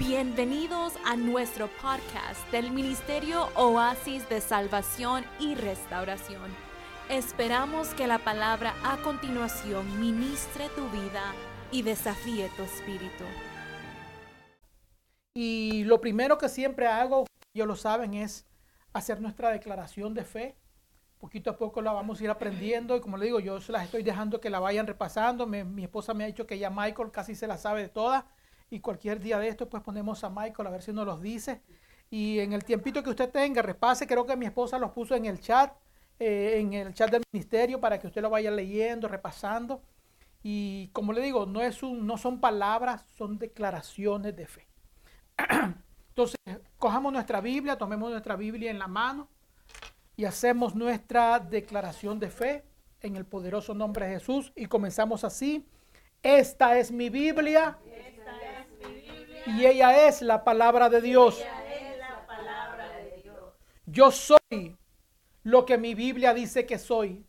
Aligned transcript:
Bienvenidos 0.00 0.94
a 1.04 1.14
nuestro 1.14 1.68
podcast 1.82 2.50
del 2.50 2.70
Ministerio 2.70 3.48
Oasis 3.54 4.26
de 4.30 4.40
Salvación 4.40 5.26
y 5.38 5.54
Restauración. 5.54 6.50
Esperamos 7.10 7.88
que 7.88 8.06
la 8.06 8.18
palabra 8.18 8.74
a 8.82 8.96
continuación 9.02 10.00
ministre 10.00 10.70
tu 10.74 10.88
vida 10.88 11.34
y 11.70 11.82
desafíe 11.82 12.48
tu 12.56 12.62
espíritu. 12.62 13.24
Y 15.34 15.84
lo 15.84 16.00
primero 16.00 16.38
que 16.38 16.48
siempre 16.48 16.86
hago, 16.86 17.26
ellos 17.52 17.68
lo 17.68 17.76
saben, 17.76 18.14
es 18.14 18.46
hacer 18.94 19.20
nuestra 19.20 19.50
declaración 19.50 20.14
de 20.14 20.24
fe. 20.24 20.56
Poquito 21.18 21.50
a 21.50 21.58
poco 21.58 21.82
la 21.82 21.92
vamos 21.92 22.18
a 22.20 22.24
ir 22.24 22.30
aprendiendo 22.30 22.96
y 22.96 23.00
como 23.02 23.18
le 23.18 23.26
digo, 23.26 23.38
yo 23.38 23.60
se 23.60 23.70
las 23.70 23.84
estoy 23.84 24.02
dejando 24.02 24.40
que 24.40 24.48
la 24.48 24.60
vayan 24.60 24.86
repasando. 24.86 25.46
mi 25.46 25.82
esposa 25.82 26.14
me 26.14 26.24
ha 26.24 26.28
dicho 26.28 26.46
que 26.46 26.58
ya 26.58 26.70
Michael 26.70 27.10
casi 27.10 27.34
se 27.34 27.46
la 27.46 27.58
sabe 27.58 27.82
de 27.82 27.90
todas 27.90 28.24
y 28.70 28.80
cualquier 28.80 29.20
día 29.20 29.38
de 29.38 29.48
esto 29.48 29.68
pues 29.68 29.82
ponemos 29.82 30.22
a 30.24 30.30
Michael 30.30 30.68
a 30.68 30.70
ver 30.70 30.82
si 30.82 30.92
nos 30.92 31.04
los 31.04 31.20
dice. 31.20 31.60
Y 32.08 32.40
en 32.40 32.52
el 32.52 32.64
tiempito 32.64 33.02
que 33.02 33.10
usted 33.10 33.30
tenga, 33.30 33.62
repase, 33.62 34.06
creo 34.06 34.26
que 34.26 34.36
mi 34.36 34.46
esposa 34.46 34.78
los 34.78 34.90
puso 34.92 35.14
en 35.14 35.26
el 35.26 35.40
chat, 35.40 35.72
eh, 36.18 36.58
en 36.58 36.72
el 36.72 36.94
chat 36.94 37.10
del 37.10 37.22
ministerio 37.32 37.80
para 37.80 37.98
que 37.98 38.06
usted 38.06 38.22
lo 38.22 38.30
vaya 38.30 38.50
leyendo, 38.50 39.08
repasando. 39.08 39.82
Y 40.42 40.88
como 40.88 41.12
le 41.12 41.20
digo, 41.20 41.46
no, 41.46 41.60
es 41.60 41.82
un, 41.82 42.06
no 42.06 42.16
son 42.16 42.40
palabras, 42.40 43.04
son 43.16 43.38
declaraciones 43.38 44.34
de 44.34 44.46
fe. 44.46 44.66
Entonces, 46.08 46.38
cojamos 46.78 47.12
nuestra 47.12 47.40
Biblia, 47.40 47.76
tomemos 47.76 48.10
nuestra 48.10 48.36
Biblia 48.36 48.70
en 48.70 48.78
la 48.78 48.88
mano 48.88 49.28
y 50.16 50.24
hacemos 50.24 50.74
nuestra 50.74 51.38
declaración 51.38 52.18
de 52.18 52.30
fe 52.30 52.64
en 53.00 53.16
el 53.16 53.24
poderoso 53.24 53.74
nombre 53.74 54.06
de 54.06 54.14
Jesús 54.14 54.52
y 54.56 54.66
comenzamos 54.66 55.24
así. 55.24 55.66
Esta 56.22 56.78
es 56.78 56.92
mi 56.92 57.08
Biblia. 57.08 57.78
Y 59.46 59.66
ella 59.66 60.06
es 60.06 60.22
la 60.22 60.44
palabra 60.44 60.88
de 60.88 61.00
Dios. 61.00 61.42
Yo 63.86 64.10
soy 64.10 64.76
lo 65.42 65.64
que 65.64 65.78
mi 65.78 65.94
Biblia 65.94 66.32
dice 66.32 66.66
que 66.66 66.78
soy. 66.78 67.26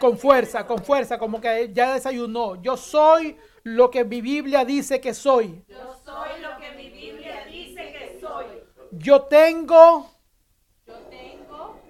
Con 0.00 0.18
fuerza, 0.18 0.66
con 0.66 0.82
fuerza, 0.82 1.18
como 1.18 1.40
que 1.40 1.70
ya 1.72 1.94
desayunó. 1.94 2.60
Yo 2.60 2.76
soy 2.76 3.36
lo 3.62 3.90
que 3.90 4.04
mi 4.04 4.20
Biblia 4.20 4.64
dice 4.64 5.00
que 5.00 5.14
soy. 5.14 5.64
Yo 5.68 5.94
soy 6.04 6.40
lo 6.40 6.58
que 6.58 6.72
mi 6.72 6.90
Biblia 6.90 7.44
dice 7.46 7.92
que 7.92 8.18
soy. 8.20 8.46
Yo 8.90 9.22
tengo. 9.22 10.10
Yo 10.86 10.94
tengo. 11.08 11.80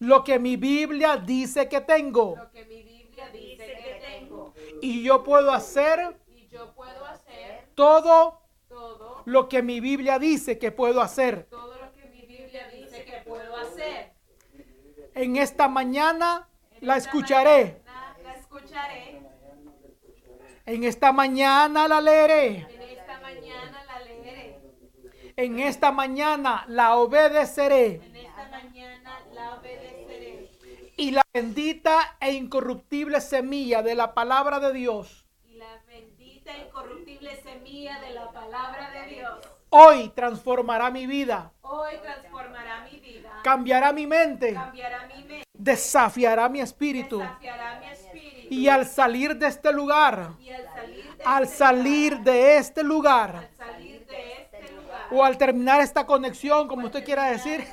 Lo 0.00 0.22
que 0.22 0.38
mi 0.38 0.56
Biblia 0.56 1.16
dice 1.16 1.68
que 1.68 1.80
tengo. 1.80 2.36
Lo 2.36 2.50
que 2.50 2.64
mi 2.66 2.82
Biblia 2.82 3.30
dice 3.30 3.64
que 3.66 4.18
tengo. 4.18 4.54
Y 4.82 5.02
yo 5.02 5.24
puedo 5.24 5.52
hacer 5.52 6.14
todo, 7.80 8.42
lo 9.24 9.48
que 9.48 9.62
mi 9.62 9.80
Biblia 9.80 10.18
dice 10.18 10.58
que 10.58 10.70
puedo 10.70 11.00
hacer. 11.00 11.46
Todo 11.48 11.76
lo 11.76 11.92
que 11.94 12.04
mi 12.10 12.26
Biblia 12.26 12.68
dice 12.68 13.06
que 13.06 13.22
puedo 13.26 13.56
hacer. 13.56 14.12
En 15.14 15.36
esta 15.36 15.66
mañana 15.66 16.46
la 16.80 16.98
escucharé. 16.98 17.80
la 18.22 18.34
escucharé. 18.34 19.22
En 20.66 20.84
esta 20.84 21.12
mañana 21.12 21.88
la 21.88 22.02
leeré. 22.02 22.66
En 22.68 22.82
esta 22.82 23.18
mañana 23.20 23.84
la 23.86 24.00
leeré. 24.00 24.58
En 25.36 25.58
esta 25.58 25.90
mañana 25.90 26.64
la 26.68 26.96
obedeceré. 26.96 27.94
En 27.94 28.16
esta 28.16 28.48
mañana 28.50 29.20
la 29.32 29.54
obedeceré. 29.54 30.50
Y 30.98 31.12
la 31.12 31.22
bendita 31.32 32.18
e 32.20 32.32
incorruptible 32.32 33.22
semilla 33.22 33.80
de 33.80 33.94
la 33.94 34.12
palabra 34.12 34.60
de 34.60 34.74
Dios 34.74 35.20
incorruptible 36.58 37.09
semilla 37.52 38.00
de 38.00 38.10
la 38.10 38.30
palabra 38.30 38.90
de 38.90 39.14
Dios. 39.14 39.38
Hoy 39.70 40.08
transformará 40.10 40.90
mi 40.90 41.06
vida. 41.06 41.52
Hoy 41.62 41.94
transformará 42.02 42.84
mi 42.84 42.98
vida. 43.00 43.30
Cambiará 43.42 43.92
mi 43.92 44.06
mente. 44.06 44.54
Cambiará 44.54 45.06
mi 45.06 45.24
mente. 45.24 45.44
Desafiará 45.52 46.48
mi 46.48 46.60
espíritu. 46.60 47.18
Desafiará 47.18 47.80
mi 47.80 47.86
espíritu. 47.86 48.48
Y 48.50 48.68
al 48.68 48.86
salir 48.86 49.36
de 49.36 49.46
este 49.46 49.72
lugar. 49.72 50.30
Y 50.40 50.50
al 50.50 50.64
salir 50.74 51.14
de, 51.16 51.24
al 51.24 51.42
este, 51.44 51.56
salir 51.56 52.12
lugar, 52.12 52.24
de 52.24 52.56
este 52.56 52.84
lugar. 52.84 53.36
al 53.36 53.56
salir 53.56 54.06
de 54.06 54.32
este 54.32 54.72
lugar. 54.72 55.06
O 55.12 55.24
al 55.24 55.38
terminar 55.38 55.80
esta 55.80 56.06
conexión, 56.06 56.68
como 56.68 56.86
usted 56.86 57.04
quiera 57.04 57.24
decir. 57.24 57.64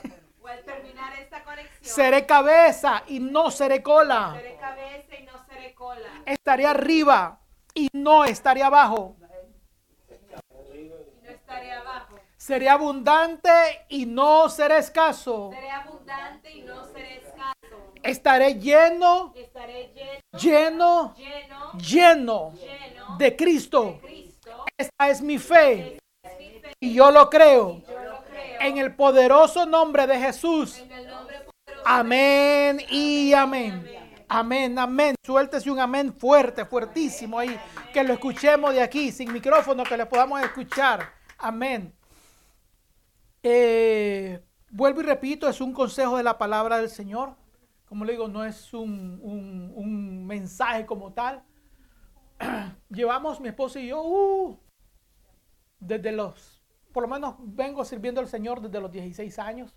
O 0.41 0.47
al 0.47 0.63
terminar 0.63 1.13
esta 1.19 1.43
conexión. 1.43 1.77
Seré 1.81 2.25
cabeza 2.25 3.03
y 3.07 3.19
no 3.19 3.51
seré 3.51 3.81
cola. 3.81 4.33
Seré 4.35 4.55
cabeza 4.57 5.15
y 5.19 5.23
no 5.23 5.45
seré 5.45 5.73
cola. 5.73 6.09
Estaré 6.25 6.65
arriba 6.65 7.39
y 7.73 7.89
no 7.93 8.25
estaré 8.25 8.63
abajo. 8.63 9.15
No 11.47 11.53
estaré 11.53 11.71
abajo. 11.71 12.15
Seré 12.35 12.69
abundante 12.69 13.49
y 13.89 14.05
no 14.05 14.49
seré 14.49 14.77
escaso. 14.77 15.49
Seré 15.53 15.71
abundante 15.71 16.51
y 16.51 16.61
no 16.61 16.85
seré 16.85 17.17
escaso. 17.17 17.93
Estaré 18.03 18.55
lleno, 18.55 19.33
estaré 19.35 19.93
lleno, 19.93 20.39
lleno, 20.39 21.73
lleno, 21.77 22.53
lleno 22.53 23.17
de, 23.17 23.35
Cristo. 23.35 23.83
de 23.83 23.99
Cristo. 23.99 24.65
Esta 24.77 25.09
es 25.09 25.21
mi 25.21 25.37
fe. 25.37 25.97
Esta 26.23 26.37
es 26.37 26.53
mi 26.53 26.59
fe. 26.59 26.73
Y 26.79 26.93
yo 26.93 27.11
lo 27.11 27.29
creo. 27.29 27.81
Yo 27.87 27.99
lo 27.99 28.23
creo. 28.23 28.61
En 28.61 28.77
el 28.77 28.95
poderoso 28.95 29.65
nombre 29.65 30.05
de 30.05 30.19
Jesús. 30.19 30.83
Nombre 31.07 31.45
Amén 31.85 32.81
y 32.89 33.33
amén. 33.33 33.89
Amén, 34.29 34.77
amén. 34.77 35.15
Suéltese 35.25 35.71
un 35.71 35.79
amén 35.79 36.13
fuerte, 36.13 36.65
fuertísimo 36.65 37.39
ahí. 37.39 37.57
Que 37.93 38.03
lo 38.03 38.13
escuchemos 38.13 38.73
de 38.73 38.81
aquí, 38.81 39.11
sin 39.11 39.31
micrófono, 39.31 39.83
que 39.83 39.95
le 39.95 40.05
podamos 40.05 40.41
escuchar. 40.41 41.16
Amén. 41.37 41.93
Eh, 43.43 44.43
vuelvo 44.71 45.01
y 45.01 45.03
repito, 45.03 45.47
es 45.47 45.61
un 45.61 45.73
consejo 45.73 46.17
de 46.17 46.23
la 46.23 46.37
palabra 46.37 46.77
del 46.79 46.89
Señor. 46.89 47.35
Como 47.85 48.03
le 48.05 48.13
digo, 48.13 48.27
no 48.27 48.43
es 48.43 48.73
un, 48.73 49.19
un 49.23 50.25
mensaje 50.25 50.85
como 50.85 51.13
tal. 51.13 51.43
Llevamos 52.89 53.39
mi 53.39 53.49
esposa 53.49 53.79
y 53.79 53.87
yo 53.87 54.03
uh, 54.03 54.59
desde 55.79 56.11
los, 56.11 56.61
por 56.91 57.03
lo 57.03 57.09
menos 57.09 57.35
vengo 57.39 57.85
sirviendo 57.85 58.21
al 58.21 58.27
Señor 58.27 58.61
desde 58.61 58.81
los 58.81 58.91
16 58.91 59.39
años. 59.39 59.75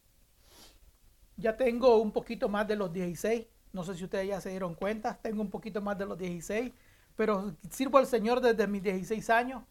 Ya 1.37 1.57
tengo 1.57 1.99
un 1.99 2.13
poquito 2.13 2.49
más 2.49 2.67
de 2.67 2.77
los 2.77 2.93
16. 2.93 3.47
No 3.73 3.85
sé 3.85 3.95
si 3.95 4.05
ustedes 4.05 4.29
ya 4.29 4.41
se 4.41 4.51
dieron 4.51 4.75
cuenta, 4.75 5.19
tengo 5.23 5.43
un 5.43 5.51
poquito 5.51 5.81
más 5.81 5.97
de 5.97 6.05
los 6.05 6.19
16, 6.19 6.73
pero 7.15 7.55
sirvo 7.71 7.99
al 7.99 8.07
Señor 8.07 8.41
desde 8.41 8.67
mis 8.67 8.83
16 8.83 9.31
años. 9.31 9.63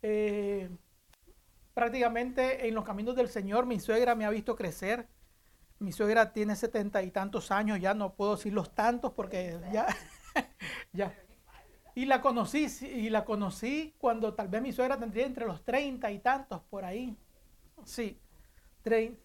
Eh, 0.00 0.70
prácticamente 1.74 2.66
en 2.68 2.74
los 2.74 2.84
caminos 2.84 3.16
del 3.16 3.28
Señor, 3.28 3.66
mi 3.66 3.80
suegra 3.80 4.14
me 4.14 4.24
ha 4.24 4.30
visto 4.30 4.56
crecer. 4.56 5.08
Mi 5.80 5.92
suegra 5.92 6.32
tiene 6.32 6.56
setenta 6.56 7.02
y 7.02 7.10
tantos 7.10 7.50
años, 7.50 7.80
ya 7.80 7.94
no 7.94 8.14
puedo 8.14 8.36
decir 8.36 8.52
los 8.52 8.74
tantos 8.74 9.12
porque 9.12 9.58
ya, 9.72 9.86
ya. 10.92 11.12
Y 11.96 12.06
la 12.06 12.20
conocí, 12.20 12.66
y 12.82 13.10
la 13.10 13.24
conocí 13.24 13.94
cuando 13.98 14.34
tal 14.34 14.48
vez 14.48 14.62
mi 14.62 14.72
suegra 14.72 14.98
tendría 14.98 15.26
entre 15.26 15.46
los 15.46 15.64
treinta 15.64 16.10
y 16.10 16.20
tantos 16.20 16.62
por 16.62 16.84
ahí. 16.84 17.16
Sí, 17.84 18.18
treinta, 18.82 19.20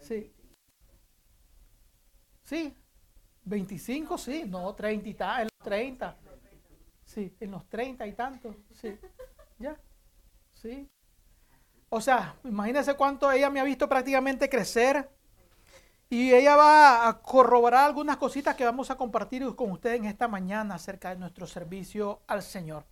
sí. 0.00 0.32
Sí, 2.44 2.74
25, 3.44 4.18
sí, 4.18 4.44
no, 4.46 4.74
30 4.74 5.08
y 5.08 5.14
tal, 5.14 5.42
en 5.42 5.48
los 5.56 5.64
30. 5.64 6.16
Sí, 7.04 7.36
en 7.40 7.50
los 7.50 7.68
30 7.68 8.06
y 8.06 8.12
tantos, 8.12 8.56
sí. 8.72 8.96
Ya, 9.58 9.76
sí. 10.54 10.88
O 11.92 12.00
sea, 12.00 12.36
imagínense 12.44 12.94
cuánto 12.94 13.30
ella 13.30 13.50
me 13.50 13.60
ha 13.60 13.64
visto 13.64 13.88
prácticamente 13.88 14.48
crecer. 14.48 15.10
Y 16.08 16.32
ella 16.32 16.56
va 16.56 17.08
a 17.08 17.20
corroborar 17.20 17.84
algunas 17.84 18.16
cositas 18.16 18.56
que 18.56 18.64
vamos 18.64 18.90
a 18.90 18.96
compartir 18.96 19.44
con 19.54 19.70
ustedes 19.72 19.98
en 19.98 20.06
esta 20.06 20.28
mañana 20.28 20.76
acerca 20.76 21.10
de 21.10 21.16
nuestro 21.16 21.46
servicio 21.46 22.22
al 22.26 22.42
Señor. 22.42 22.84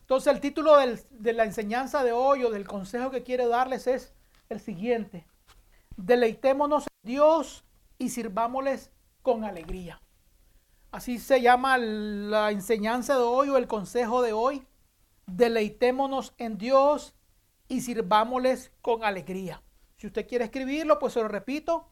Entonces 0.00 0.32
el 0.32 0.40
título 0.40 0.76
de 0.76 1.32
la 1.32 1.44
enseñanza 1.44 2.02
de 2.02 2.12
hoy 2.12 2.44
o 2.44 2.50
del 2.50 2.66
consejo 2.66 3.10
que 3.10 3.22
quiero 3.22 3.48
darles 3.48 3.86
es 3.86 4.12
el 4.48 4.60
siguiente. 4.60 5.26
Deleitémonos 5.96 6.84
en 6.84 7.10
Dios 7.12 7.64
y 7.98 8.08
sirvámosles 8.08 8.90
con 9.22 9.44
alegría. 9.44 10.02
Así 10.90 11.18
se 11.18 11.40
llama 11.40 11.78
la 11.78 12.50
enseñanza 12.50 13.14
de 13.14 13.22
hoy 13.22 13.50
o 13.50 13.56
el 13.56 13.68
consejo 13.68 14.22
de 14.22 14.32
hoy. 14.32 14.66
Deleitémonos 15.26 16.34
en 16.38 16.58
Dios 16.58 17.14
y 17.70 17.80
sirvámosles 17.80 18.72
con 18.82 19.04
alegría. 19.04 19.62
Si 19.96 20.08
usted 20.08 20.26
quiere 20.26 20.44
escribirlo, 20.44 20.98
pues 20.98 21.14
se 21.14 21.22
lo 21.22 21.28
repito. 21.28 21.88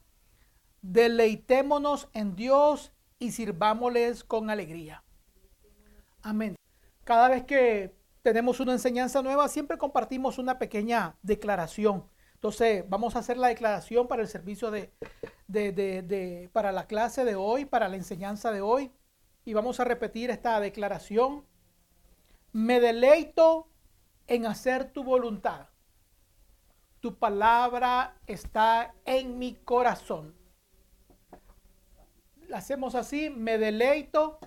Deleitémonos 0.82 2.08
en 2.12 2.34
Dios 2.34 2.92
y 3.18 3.30
sirvámosles 3.30 4.24
con 4.24 4.50
alegría. 4.50 5.04
Amén. 6.20 6.56
Cada 7.04 7.28
vez 7.28 7.44
que 7.44 7.96
tenemos 8.22 8.58
una 8.58 8.72
enseñanza 8.72 9.22
nueva, 9.22 9.48
siempre 9.48 9.78
compartimos 9.78 10.38
una 10.38 10.58
pequeña 10.58 11.16
declaración. 11.22 12.04
Entonces, 12.34 12.84
vamos 12.88 13.14
a 13.14 13.20
hacer 13.20 13.36
la 13.36 13.48
declaración 13.48 14.08
para 14.08 14.22
el 14.22 14.28
servicio 14.28 14.72
de, 14.72 14.92
de, 15.46 16.50
para 16.52 16.72
la 16.72 16.88
clase 16.88 17.24
de 17.24 17.36
hoy, 17.36 17.66
para 17.66 17.88
la 17.88 17.96
enseñanza 17.96 18.50
de 18.50 18.60
hoy. 18.60 18.90
Y 19.44 19.54
vamos 19.54 19.78
a 19.78 19.84
repetir 19.84 20.30
esta 20.30 20.58
declaración. 20.58 21.44
Me 22.52 22.80
deleito 22.80 23.68
en 24.28 24.46
hacer 24.46 24.92
tu 24.92 25.02
voluntad. 25.02 25.66
Tu 27.00 27.18
palabra 27.18 28.16
está 28.26 28.94
en 29.04 29.38
mi 29.38 29.54
corazón. 29.54 30.36
La 32.46 32.58
hacemos 32.58 32.94
así, 32.94 33.30
me 33.30 33.58
deleito 33.58 34.38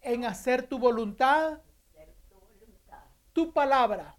en 0.00 0.24
hacer 0.24 0.66
tu 0.66 0.78
voluntad. 0.78 1.60
Tu 3.32 3.52
palabra 3.52 4.16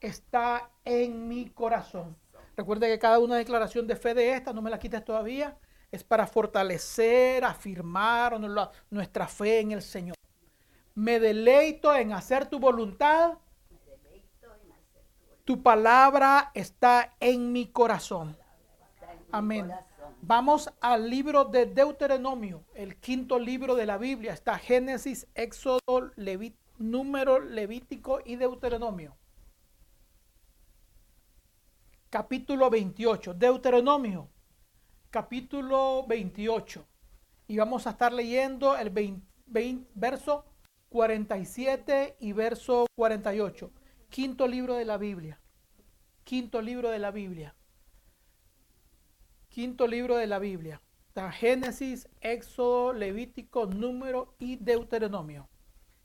está 0.00 0.70
en 0.84 1.28
mi 1.28 1.50
corazón. 1.50 2.16
Recuerde 2.56 2.88
que 2.88 2.98
cada 2.98 3.18
una 3.18 3.36
declaración 3.36 3.86
de 3.86 3.96
fe 3.96 4.14
de 4.14 4.32
esta, 4.32 4.52
no 4.52 4.62
me 4.62 4.70
la 4.70 4.78
quites 4.78 5.04
todavía, 5.04 5.58
es 5.90 6.04
para 6.04 6.26
fortalecer, 6.26 7.44
afirmar 7.44 8.38
nuestra 8.90 9.28
fe 9.28 9.60
en 9.60 9.72
el 9.72 9.82
Señor. 9.82 10.16
Me 10.94 11.20
deleito 11.20 11.94
en 11.94 12.12
hacer 12.12 12.46
tu 12.46 12.58
voluntad. 12.58 13.38
Tu 15.44 15.62
palabra 15.62 16.50
está 16.54 17.14
en 17.20 17.52
mi 17.52 17.66
corazón. 17.66 18.34
Amén. 19.30 19.70
Vamos 20.22 20.72
al 20.80 21.10
libro 21.10 21.44
de 21.44 21.66
Deuteronomio, 21.66 22.64
el 22.74 22.96
quinto 22.96 23.38
libro 23.38 23.74
de 23.74 23.84
la 23.84 23.98
Biblia. 23.98 24.32
Está 24.32 24.58
Génesis, 24.58 25.26
Éxodo, 25.34 26.12
Número, 26.78 27.40
Levítico 27.40 28.20
y 28.24 28.36
Deuteronomio. 28.36 29.16
Capítulo 32.08 32.70
28. 32.70 33.34
Deuteronomio, 33.34 34.30
capítulo 35.10 36.06
28. 36.08 36.86
Y 37.48 37.58
vamos 37.58 37.86
a 37.86 37.90
estar 37.90 38.14
leyendo 38.14 38.78
el 38.78 39.20
verso 39.94 40.46
47 40.88 42.16
y 42.20 42.32
verso 42.32 42.86
48. 42.96 43.70
Quinto 44.14 44.46
libro 44.46 44.76
de 44.76 44.84
la 44.84 44.96
Biblia. 44.96 45.40
Quinto 46.22 46.62
libro 46.62 46.88
de 46.88 47.00
la 47.00 47.10
Biblia. 47.10 47.56
Quinto 49.48 49.88
libro 49.88 50.16
de 50.16 50.28
la 50.28 50.38
Biblia. 50.38 50.80
Está 51.08 51.32
Génesis, 51.32 52.08
Éxodo, 52.20 52.92
Levítico, 52.92 53.66
Número 53.66 54.36
y 54.38 54.54
Deuteronomio. 54.54 55.48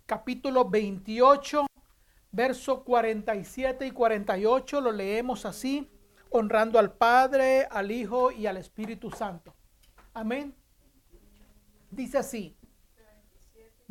Capítulo 0.08 0.68
28, 0.68 1.68
verso 2.32 2.84
47 2.84 3.86
y 3.86 3.92
48. 3.92 4.82
Lo 4.82 4.92
leemos 4.92 5.46
así, 5.46 5.88
honrando 6.32 6.80
al 6.80 6.94
Padre, 6.94 7.68
al 7.70 7.92
Hijo 7.92 8.32
y 8.32 8.48
al 8.48 8.58
Espíritu 8.58 9.12
Santo. 9.12 9.54
Amén. 10.16 10.56
Dice 11.92 12.18
así. 12.18 12.59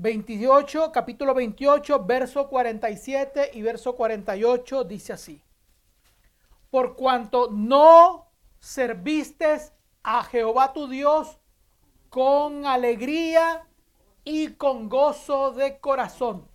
28, 0.00 0.92
capítulo 0.92 1.34
28, 1.34 2.04
verso 2.04 2.48
47 2.48 3.50
y 3.54 3.62
verso 3.62 3.96
48 3.96 4.84
dice 4.84 5.12
así. 5.12 5.42
Por 6.70 6.94
cuanto 6.94 7.50
no 7.50 8.30
serviste 8.60 9.58
a 10.04 10.22
Jehová 10.22 10.72
tu 10.72 10.86
Dios 10.86 11.40
con 12.10 12.64
alegría 12.64 13.66
y 14.22 14.52
con 14.52 14.88
gozo 14.88 15.50
de 15.50 15.80
corazón, 15.80 16.48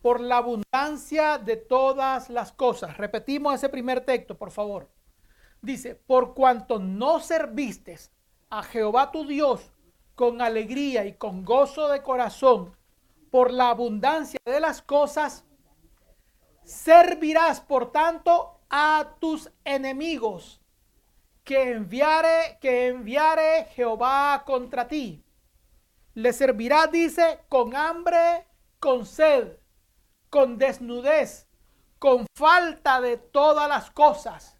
por 0.00 0.20
la 0.20 0.36
abundancia 0.36 1.36
de 1.36 1.56
todas 1.56 2.30
las 2.30 2.52
cosas. 2.52 2.96
Repetimos 2.96 3.56
ese 3.56 3.68
primer 3.68 4.04
texto, 4.04 4.38
por 4.38 4.52
favor. 4.52 4.88
Dice, 5.62 5.96
por 5.96 6.34
cuanto 6.34 6.78
no 6.78 7.18
serviste 7.18 7.98
a 8.50 8.62
Jehová 8.62 9.10
tu 9.10 9.26
Dios 9.26 9.72
con 10.20 10.42
alegría 10.42 11.06
y 11.06 11.14
con 11.14 11.46
gozo 11.46 11.88
de 11.88 12.02
corazón 12.02 12.76
por 13.30 13.50
la 13.50 13.70
abundancia 13.70 14.38
de 14.44 14.60
las 14.60 14.82
cosas, 14.82 15.46
servirás 16.62 17.62
por 17.62 17.90
tanto 17.90 18.60
a 18.68 19.14
tus 19.18 19.50
enemigos 19.64 20.60
que 21.42 21.70
enviare, 21.70 22.58
que 22.60 22.88
enviare 22.88 23.64
Jehová 23.74 24.42
contra 24.44 24.86
ti. 24.88 25.24
Le 26.12 26.34
servirá, 26.34 26.86
dice, 26.86 27.40
con 27.48 27.74
hambre, 27.74 28.46
con 28.78 29.06
sed, 29.06 29.56
con 30.28 30.58
desnudez, 30.58 31.48
con 31.98 32.26
falta 32.36 33.00
de 33.00 33.16
todas 33.16 33.70
las 33.70 33.90
cosas. 33.90 34.58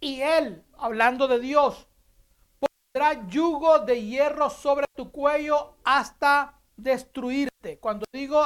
Y 0.00 0.22
él, 0.22 0.64
hablando 0.78 1.28
de 1.28 1.38
Dios, 1.38 1.86
pondrá 2.92 3.26
yugo 3.28 3.78
de 3.80 4.02
hierro 4.02 4.50
sobre 4.50 4.86
tu 4.96 5.10
cuello 5.10 5.74
hasta 5.84 6.58
destruirte. 6.76 7.78
Cuando 7.78 8.04
digo 8.12 8.42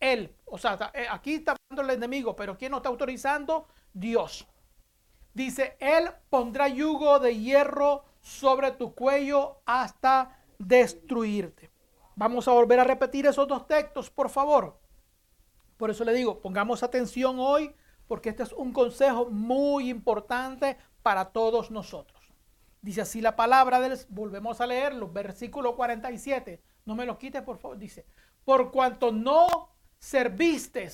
él, 0.00 0.34
o 0.44 0.58
sea, 0.58 0.92
eh, 0.94 1.06
aquí 1.10 1.34
está 1.34 1.56
hablando 1.70 1.92
el 1.92 1.98
enemigo, 1.98 2.36
pero 2.36 2.56
¿quién 2.56 2.70
no 2.70 2.78
está 2.78 2.88
autorizando? 2.88 3.66
Dios. 3.92 4.46
Dice, 5.32 5.76
él 5.80 6.10
pondrá 6.30 6.68
yugo 6.68 7.18
de 7.18 7.36
hierro 7.36 8.04
sobre 8.20 8.70
tu 8.70 8.94
cuello 8.94 9.60
hasta 9.66 10.38
destruirte. 10.58 11.70
Vamos 12.14 12.46
a 12.46 12.52
volver 12.52 12.78
a 12.78 12.84
repetir 12.84 13.26
esos 13.26 13.48
dos 13.48 13.66
textos, 13.66 14.08
por 14.08 14.30
favor. 14.30 14.78
Por 15.76 15.90
eso 15.90 16.04
le 16.04 16.14
digo, 16.14 16.40
pongamos 16.40 16.84
atención 16.84 17.38
hoy, 17.40 17.74
porque 18.06 18.28
este 18.28 18.44
es 18.44 18.52
un 18.52 18.72
consejo 18.72 19.26
muy 19.26 19.90
importante 19.90 20.76
para 21.02 21.32
todos 21.32 21.72
nosotros. 21.72 22.23
Dice 22.84 23.00
así 23.00 23.22
la 23.22 23.34
palabra 23.34 23.80
del, 23.80 23.98
volvemos 24.10 24.60
a 24.60 24.66
leerlo, 24.66 25.10
versículo 25.10 25.74
47. 25.74 26.62
No 26.84 26.94
me 26.94 27.06
lo 27.06 27.16
quites, 27.16 27.40
por 27.40 27.56
favor. 27.56 27.78
Dice, 27.78 28.04
por 28.44 28.70
cuanto 28.70 29.10
no 29.10 29.70
serviste 29.98 30.90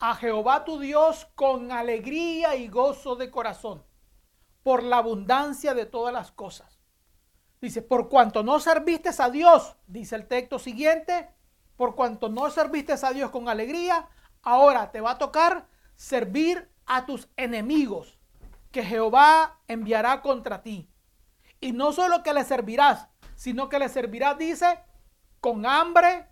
a 0.00 0.16
Jehová 0.16 0.66
tu 0.66 0.78
Dios 0.78 1.26
con 1.34 1.72
alegría 1.72 2.56
y 2.56 2.68
gozo 2.68 3.16
de 3.16 3.30
corazón, 3.30 3.82
por 4.62 4.82
la 4.82 4.98
abundancia 4.98 5.72
de 5.72 5.86
todas 5.86 6.12
las 6.12 6.30
cosas. 6.30 6.78
Dice, 7.58 7.80
por 7.80 8.10
cuanto 8.10 8.42
no 8.42 8.60
serviste 8.60 9.08
a 9.16 9.30
Dios, 9.30 9.76
dice 9.86 10.16
el 10.16 10.26
texto 10.26 10.58
siguiente, 10.58 11.30
por 11.76 11.94
cuanto 11.94 12.28
no 12.28 12.50
serviste 12.50 12.92
a 13.02 13.12
Dios 13.14 13.30
con 13.30 13.48
alegría, 13.48 14.10
ahora 14.42 14.92
te 14.92 15.00
va 15.00 15.12
a 15.12 15.18
tocar 15.18 15.68
servir 15.96 16.70
a 16.84 17.06
tus 17.06 17.30
enemigos 17.38 18.18
que 18.70 18.84
Jehová 18.84 19.62
enviará 19.68 20.20
contra 20.20 20.62
ti. 20.62 20.90
Y 21.64 21.72
no 21.72 21.94
solo 21.94 22.22
que 22.22 22.34
le 22.34 22.44
servirás, 22.44 23.08
sino 23.36 23.70
que 23.70 23.78
le 23.78 23.88
servirás, 23.88 24.36
dice, 24.36 24.80
con 25.40 25.64
hambre, 25.64 26.26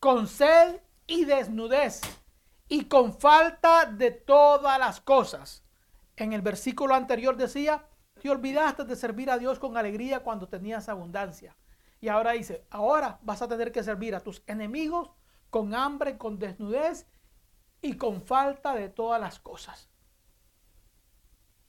con 0.00 0.28
sed 0.28 0.82
y 1.06 1.24
desnudez, 1.24 2.02
y 2.68 2.84
con 2.84 3.18
falta 3.18 3.86
de 3.86 4.10
todas 4.10 4.78
las 4.78 5.00
cosas. 5.00 5.64
En 6.14 6.34
el 6.34 6.42
versículo 6.42 6.94
anterior 6.94 7.38
decía, 7.38 7.88
te 8.20 8.28
olvidaste 8.28 8.84
de 8.84 8.96
servir 8.96 9.30
a 9.30 9.38
Dios 9.38 9.58
con 9.58 9.78
alegría 9.78 10.20
cuando 10.20 10.46
tenías 10.46 10.90
abundancia. 10.90 11.56
Y 11.98 12.08
ahora 12.08 12.32
dice, 12.32 12.66
ahora 12.68 13.18
vas 13.22 13.40
a 13.40 13.48
tener 13.48 13.72
que 13.72 13.82
servir 13.82 14.14
a 14.14 14.20
tus 14.20 14.42
enemigos 14.46 15.10
con 15.48 15.74
hambre, 15.74 16.18
con 16.18 16.38
desnudez 16.38 17.06
y 17.80 17.96
con 17.96 18.20
falta 18.20 18.74
de 18.74 18.90
todas 18.90 19.22
las 19.22 19.40
cosas 19.40 19.88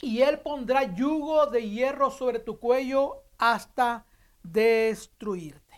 y 0.02 0.22
él 0.22 0.40
pondrá 0.40 0.84
yugo 0.96 1.48
de 1.48 1.70
hierro 1.70 2.12
sobre 2.12 2.40
tu 2.40 2.60
cuello 2.60 3.24
hasta 3.38 4.06
destruirte. 4.44 5.76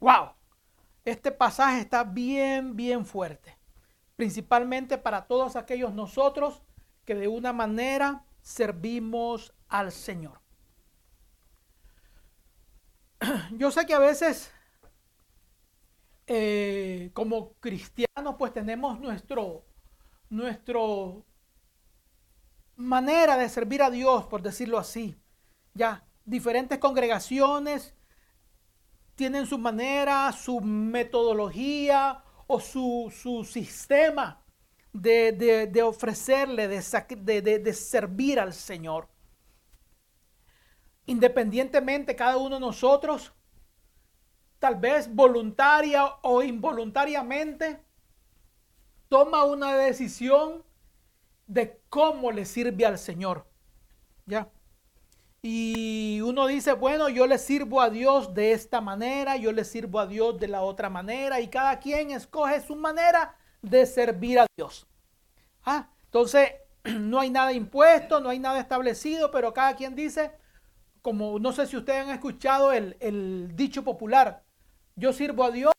Wow, 0.00 0.30
este 1.04 1.32
pasaje 1.32 1.80
está 1.80 2.04
bien, 2.04 2.76
bien 2.76 3.06
fuerte, 3.06 3.56
principalmente 4.16 4.98
para 4.98 5.26
todos 5.26 5.56
aquellos 5.56 5.92
nosotros 5.92 6.62
que 7.04 7.14
de 7.14 7.28
una 7.28 7.52
manera 7.52 8.24
servimos 8.42 9.54
al 9.68 9.92
Señor. 9.92 10.40
Yo 13.52 13.70
sé 13.70 13.86
que 13.86 13.94
a 13.94 13.98
veces 13.98 14.52
eh, 16.26 17.10
como 17.14 17.52
cristianos 17.54 18.34
pues 18.36 18.52
tenemos 18.52 18.98
nuestro, 18.98 19.64
nuestro 20.28 21.24
manera 22.76 23.36
de 23.36 23.48
servir 23.48 23.82
a 23.82 23.90
Dios, 23.90 24.26
por 24.26 24.42
decirlo 24.42 24.78
así. 24.78 25.16
Ya, 25.74 26.06
diferentes 26.24 26.78
congregaciones 26.78 27.94
tienen 29.14 29.46
su 29.46 29.58
manera, 29.58 30.30
su 30.32 30.60
metodología 30.60 32.22
o 32.46 32.60
su, 32.60 33.10
sistema 33.50 34.44
de, 34.92 35.82
ofrecerle, 35.82 36.68
de, 36.68 37.42
de 37.42 37.72
servir 37.72 38.38
al 38.38 38.52
Señor. 38.52 39.08
Independientemente, 41.06 42.14
cada 42.14 42.36
uno 42.36 42.56
de 42.56 42.60
nosotros, 42.60 43.32
tal 44.58 44.76
vez 44.76 45.12
voluntaria 45.12 46.04
o 46.22 46.42
involuntariamente, 46.42 47.80
toma 49.08 49.44
una 49.44 49.74
decisión 49.76 50.65
de 51.46 51.80
cómo 51.88 52.32
le 52.32 52.44
sirve 52.44 52.86
al 52.86 52.98
Señor. 52.98 53.46
¿Ya? 54.26 54.48
Y 55.42 56.20
uno 56.22 56.46
dice, 56.48 56.72
bueno, 56.72 57.08
yo 57.08 57.26
le 57.26 57.38
sirvo 57.38 57.80
a 57.80 57.88
Dios 57.88 58.34
de 58.34 58.52
esta 58.52 58.80
manera, 58.80 59.36
yo 59.36 59.52
le 59.52 59.64
sirvo 59.64 60.00
a 60.00 60.06
Dios 60.06 60.40
de 60.40 60.48
la 60.48 60.62
otra 60.62 60.90
manera, 60.90 61.40
y 61.40 61.48
cada 61.48 61.78
quien 61.78 62.10
escoge 62.10 62.60
su 62.60 62.74
manera 62.74 63.36
de 63.62 63.86
servir 63.86 64.40
a 64.40 64.46
Dios. 64.56 64.88
Ah, 65.64 65.88
entonces, 66.06 66.52
no 66.84 67.20
hay 67.20 67.30
nada 67.30 67.52
impuesto, 67.52 68.18
no 68.20 68.30
hay 68.30 68.40
nada 68.40 68.58
establecido, 68.58 69.30
pero 69.30 69.54
cada 69.54 69.76
quien 69.76 69.94
dice, 69.94 70.32
como 71.00 71.38
no 71.38 71.52
sé 71.52 71.66
si 71.66 71.76
ustedes 71.76 72.04
han 72.04 72.10
escuchado 72.10 72.72
el, 72.72 72.96
el 72.98 73.54
dicho 73.54 73.84
popular, 73.84 74.42
yo 74.96 75.12
sirvo 75.12 75.44
a 75.44 75.52
Dios 75.52 75.74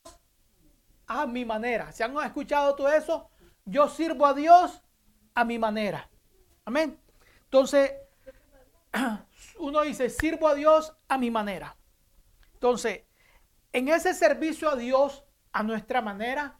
a 1.08 1.26
mi 1.26 1.44
manera. 1.44 1.92
¿Se 1.92 2.04
han 2.06 2.16
escuchado 2.24 2.76
todo 2.76 2.90
eso? 2.90 3.30
Yo 3.66 3.90
sirvo 3.90 4.26
a 4.26 4.34
Dios 4.34 4.82
a 5.38 5.44
mi 5.44 5.60
manera. 5.60 6.10
Amén. 6.66 7.00
Entonces, 7.44 7.94
uno 9.60 9.82
dice, 9.84 10.10
sirvo 10.10 10.48
a 10.48 10.56
Dios 10.56 10.98
a 11.08 11.20
mi 11.20 11.30
manera. 11.30 11.78
Entonces, 12.54 13.04
en 13.72 13.88
ese 13.88 14.16
servicio 14.16 14.68
a 14.68 14.76
Dios 14.76 15.24
a 15.52 15.62
nuestra 15.62 16.02
manera, 16.02 16.60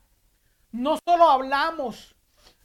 no 0.72 1.00
solo 1.04 1.28
hablamos 1.28 2.16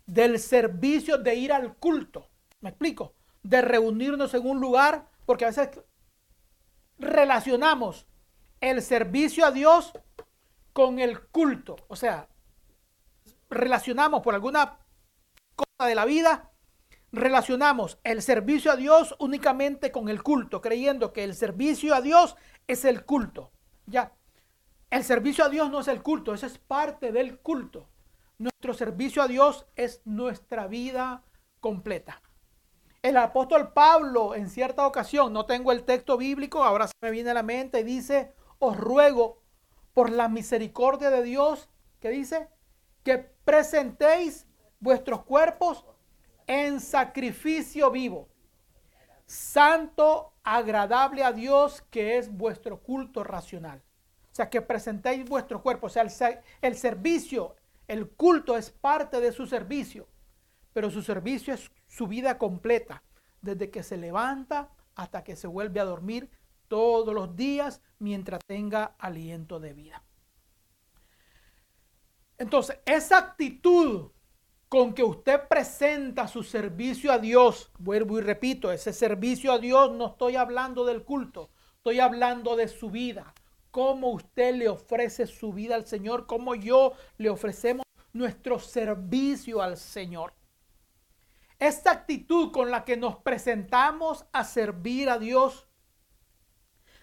del 0.04 0.38
servicio 0.38 1.16
de 1.16 1.34
ir 1.34 1.50
al 1.50 1.76
culto, 1.76 2.28
me 2.60 2.68
explico, 2.68 3.14
de 3.42 3.62
reunirnos 3.62 4.34
en 4.34 4.46
un 4.46 4.60
lugar, 4.60 5.08
porque 5.24 5.46
a 5.46 5.48
veces 5.48 5.70
relacionamos 6.98 8.06
el 8.60 8.82
servicio 8.82 9.46
a 9.46 9.50
Dios 9.50 9.92
con 10.74 10.98
el 10.98 11.26
culto, 11.28 11.76
o 11.88 11.96
sea, 11.96 12.28
relacionamos 13.48 14.20
por 14.20 14.34
alguna 14.34 14.78
de 15.86 15.94
la 15.94 16.04
vida, 16.04 16.50
relacionamos 17.12 17.98
el 18.04 18.22
servicio 18.22 18.72
a 18.72 18.76
Dios 18.76 19.14
únicamente 19.18 19.92
con 19.92 20.08
el 20.08 20.22
culto, 20.22 20.60
creyendo 20.60 21.12
que 21.12 21.24
el 21.24 21.34
servicio 21.34 21.94
a 21.94 22.00
Dios 22.00 22.36
es 22.66 22.84
el 22.84 23.04
culto. 23.04 23.52
Ya, 23.86 24.14
el 24.90 25.04
servicio 25.04 25.44
a 25.44 25.48
Dios 25.48 25.70
no 25.70 25.80
es 25.80 25.88
el 25.88 26.02
culto, 26.02 26.34
eso 26.34 26.46
es 26.46 26.58
parte 26.58 27.12
del 27.12 27.38
culto. 27.38 27.88
Nuestro 28.38 28.74
servicio 28.74 29.22
a 29.22 29.28
Dios 29.28 29.66
es 29.76 30.02
nuestra 30.04 30.66
vida 30.66 31.22
completa. 31.60 32.22
El 33.02 33.16
apóstol 33.16 33.72
Pablo 33.72 34.34
en 34.34 34.48
cierta 34.48 34.86
ocasión, 34.86 35.32
no 35.32 35.46
tengo 35.46 35.72
el 35.72 35.84
texto 35.84 36.16
bíblico, 36.16 36.62
ahora 36.62 36.86
se 36.86 36.94
me 37.00 37.10
viene 37.10 37.30
a 37.30 37.34
la 37.34 37.42
mente, 37.42 37.84
dice, 37.84 38.32
os 38.58 38.76
ruego 38.76 39.42
por 39.92 40.10
la 40.10 40.28
misericordia 40.28 41.10
de 41.10 41.22
Dios, 41.22 41.68
que 42.00 42.10
dice, 42.10 42.48
que 43.02 43.18
presentéis 43.18 44.46
vuestros 44.82 45.22
cuerpos 45.22 45.84
en 46.46 46.80
sacrificio 46.80 47.90
vivo, 47.90 48.28
santo, 49.24 50.34
agradable 50.42 51.22
a 51.22 51.32
Dios, 51.32 51.82
que 51.88 52.18
es 52.18 52.30
vuestro 52.30 52.80
culto 52.82 53.22
racional. 53.22 53.80
O 54.32 54.34
sea, 54.34 54.50
que 54.50 54.60
presentéis 54.60 55.26
vuestro 55.28 55.62
cuerpo. 55.62 55.86
O 55.86 55.90
sea, 55.90 56.02
el, 56.02 56.10
el 56.62 56.76
servicio, 56.76 57.54
el 57.86 58.08
culto 58.10 58.56
es 58.56 58.70
parte 58.70 59.20
de 59.20 59.30
su 59.30 59.46
servicio, 59.46 60.08
pero 60.72 60.90
su 60.90 61.02
servicio 61.02 61.54
es 61.54 61.70
su 61.86 62.08
vida 62.08 62.36
completa, 62.36 63.04
desde 63.40 63.70
que 63.70 63.82
se 63.84 63.96
levanta 63.96 64.70
hasta 64.96 65.22
que 65.22 65.36
se 65.36 65.46
vuelve 65.46 65.78
a 65.78 65.84
dormir 65.84 66.28
todos 66.66 67.14
los 67.14 67.36
días 67.36 67.82
mientras 67.98 68.40
tenga 68.44 68.96
aliento 68.98 69.60
de 69.60 69.74
vida. 69.74 70.02
Entonces, 72.38 72.80
esa 72.84 73.18
actitud 73.18 74.10
con 74.72 74.94
que 74.94 75.04
usted 75.04 75.48
presenta 75.48 76.26
su 76.26 76.42
servicio 76.42 77.12
a 77.12 77.18
Dios, 77.18 77.70
vuelvo 77.78 78.18
y 78.18 78.22
repito, 78.22 78.72
ese 78.72 78.94
servicio 78.94 79.52
a 79.52 79.58
Dios 79.58 79.92
no 79.92 80.06
estoy 80.06 80.36
hablando 80.36 80.86
del 80.86 81.04
culto, 81.04 81.50
estoy 81.76 82.00
hablando 82.00 82.56
de 82.56 82.68
su 82.68 82.88
vida, 82.88 83.34
cómo 83.70 84.08
usted 84.08 84.54
le 84.54 84.70
ofrece 84.70 85.26
su 85.26 85.52
vida 85.52 85.74
al 85.74 85.86
Señor, 85.86 86.26
cómo 86.26 86.54
yo 86.54 86.94
le 87.18 87.28
ofrecemos 87.28 87.84
nuestro 88.14 88.58
servicio 88.58 89.60
al 89.60 89.76
Señor. 89.76 90.32
Esta 91.58 91.90
actitud 91.90 92.50
con 92.50 92.70
la 92.70 92.86
que 92.86 92.96
nos 92.96 93.16
presentamos 93.16 94.24
a 94.32 94.42
servir 94.42 95.10
a 95.10 95.18
Dios 95.18 95.68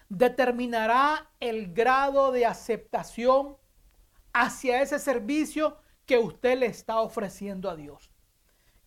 determinará 0.08 1.30
el 1.38 1.72
grado 1.72 2.32
de 2.32 2.46
aceptación 2.46 3.58
hacia 4.32 4.82
ese 4.82 4.98
servicio 4.98 5.78
que 6.10 6.18
usted 6.18 6.58
le 6.58 6.66
está 6.66 6.98
ofreciendo 6.98 7.70
a 7.70 7.76
Dios. 7.76 8.10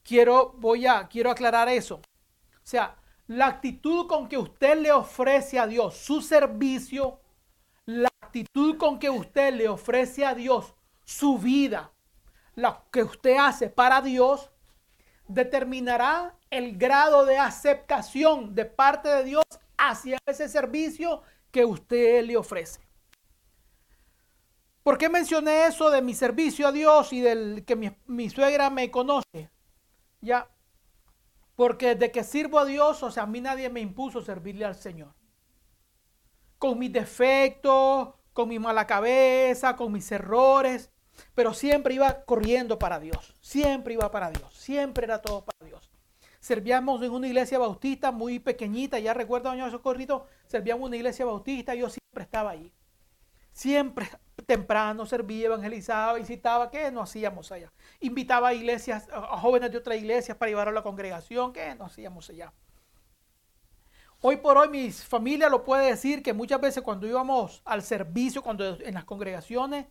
Quiero, 0.03 0.55
voy 0.57 0.85
a, 0.85 1.07
quiero 1.07 1.31
aclarar 1.31 1.69
eso. 1.69 1.95
O 1.95 2.65
sea, 2.65 2.97
la 3.27 3.47
actitud 3.47 4.07
con 4.07 4.27
que 4.27 4.37
usted 4.37 4.77
le 4.77 4.91
ofrece 4.91 5.57
a 5.57 5.65
Dios 5.65 5.95
su 5.95 6.21
servicio, 6.21 7.21
la 7.85 8.09
actitud 8.21 8.75
con 8.75 8.99
que 8.99 9.09
usted 9.09 9.53
le 9.53 9.69
ofrece 9.69 10.25
a 10.25 10.35
Dios 10.35 10.73
su 11.05 11.37
vida, 11.37 11.93
lo 12.55 12.83
que 12.91 13.03
usted 13.03 13.37
hace 13.37 13.69
para 13.69 14.01
Dios, 14.01 14.51
determinará 15.29 16.37
el 16.49 16.77
grado 16.77 17.25
de 17.25 17.37
aceptación 17.37 18.53
de 18.53 18.65
parte 18.65 19.07
de 19.07 19.23
Dios 19.23 19.45
hacia 19.77 20.17
ese 20.25 20.49
servicio 20.49 21.21
que 21.51 21.63
usted 21.63 22.25
le 22.25 22.35
ofrece. 22.35 22.81
¿Por 24.83 24.97
qué 24.97 25.07
mencioné 25.07 25.65
eso 25.65 25.89
de 25.89 26.01
mi 26.01 26.13
servicio 26.13 26.67
a 26.67 26.73
Dios 26.73 27.13
y 27.13 27.21
del 27.21 27.63
que 27.65 27.75
mi, 28.05 28.29
suegra 28.29 28.69
me 28.69 28.91
conoce? 28.91 29.49
Ya, 30.19 30.49
porque 31.55 31.95
de 31.95 32.11
que 32.11 32.23
sirvo 32.25 32.59
a 32.59 32.65
Dios, 32.65 33.01
o 33.01 33.09
sea, 33.09 33.23
a 33.23 33.27
mí 33.27 33.39
nadie 33.39 33.69
me 33.69 33.79
impuso 33.79 34.21
servirle 34.21 34.65
al 34.65 34.75
Señor. 34.75 35.13
Con 36.57 36.79
mis 36.79 36.91
defectos, 36.91 38.09
con 38.33 38.49
mi 38.49 38.59
mala 38.59 38.85
cabeza, 38.85 39.77
con 39.77 39.93
mis 39.93 40.11
errores, 40.11 40.91
pero 41.33 41.53
siempre 41.53 41.93
iba 41.93 42.25
corriendo 42.25 42.77
para 42.77 42.99
Dios, 42.99 43.35
siempre 43.39 43.93
iba 43.93 44.11
para 44.11 44.31
Dios, 44.31 44.53
siempre 44.53 45.05
era 45.05 45.21
todo 45.21 45.45
para 45.45 45.65
Dios. 45.65 45.89
Servíamos 46.41 47.01
en 47.03 47.11
una 47.11 47.27
iglesia 47.27 47.57
bautista 47.57 48.11
muy 48.11 48.39
pequeñita, 48.39 48.99
ya 48.99 49.13
recuerdo, 49.13 49.49
año 49.49 49.69
Socorrito, 49.71 50.25
servíamos 50.47 50.81
en 50.81 50.87
una 50.87 50.97
iglesia 50.97 51.23
bautista, 51.23 51.73
yo 51.73 51.89
siempre 51.89 52.23
estaba 52.23 52.49
ahí. 52.49 52.73
Siempre 53.53 54.09
temprano 54.45 55.05
servía, 55.05 55.45
evangelizaba, 55.45 56.13
visitaba, 56.15 56.69
¿qué 56.71 56.91
no 56.91 57.01
hacíamos 57.01 57.51
allá? 57.51 57.71
Invitaba 57.99 58.49
a 58.49 58.53
iglesias, 58.53 59.07
a 59.11 59.37
jóvenes 59.37 59.71
de 59.71 59.77
otras 59.77 59.97
iglesias 59.97 60.37
para 60.37 60.49
llevar 60.49 60.67
a 60.67 60.71
la 60.71 60.81
congregación, 60.81 61.53
¿qué 61.53 61.75
no 61.75 61.85
hacíamos 61.85 62.29
allá? 62.29 62.53
Hoy 64.25 64.37
por 64.37 64.57
hoy 64.57 64.69
mi 64.69 64.89
familia 64.89 65.49
lo 65.49 65.65
puede 65.65 65.87
decir 65.87 66.23
que 66.23 66.31
muchas 66.31 66.61
veces 66.61 66.81
cuando 66.81 67.05
íbamos 67.05 67.61
al 67.65 67.83
servicio, 67.83 68.41
cuando 68.41 68.79
en 68.79 68.93
las 68.93 69.03
congregaciones, 69.03 69.87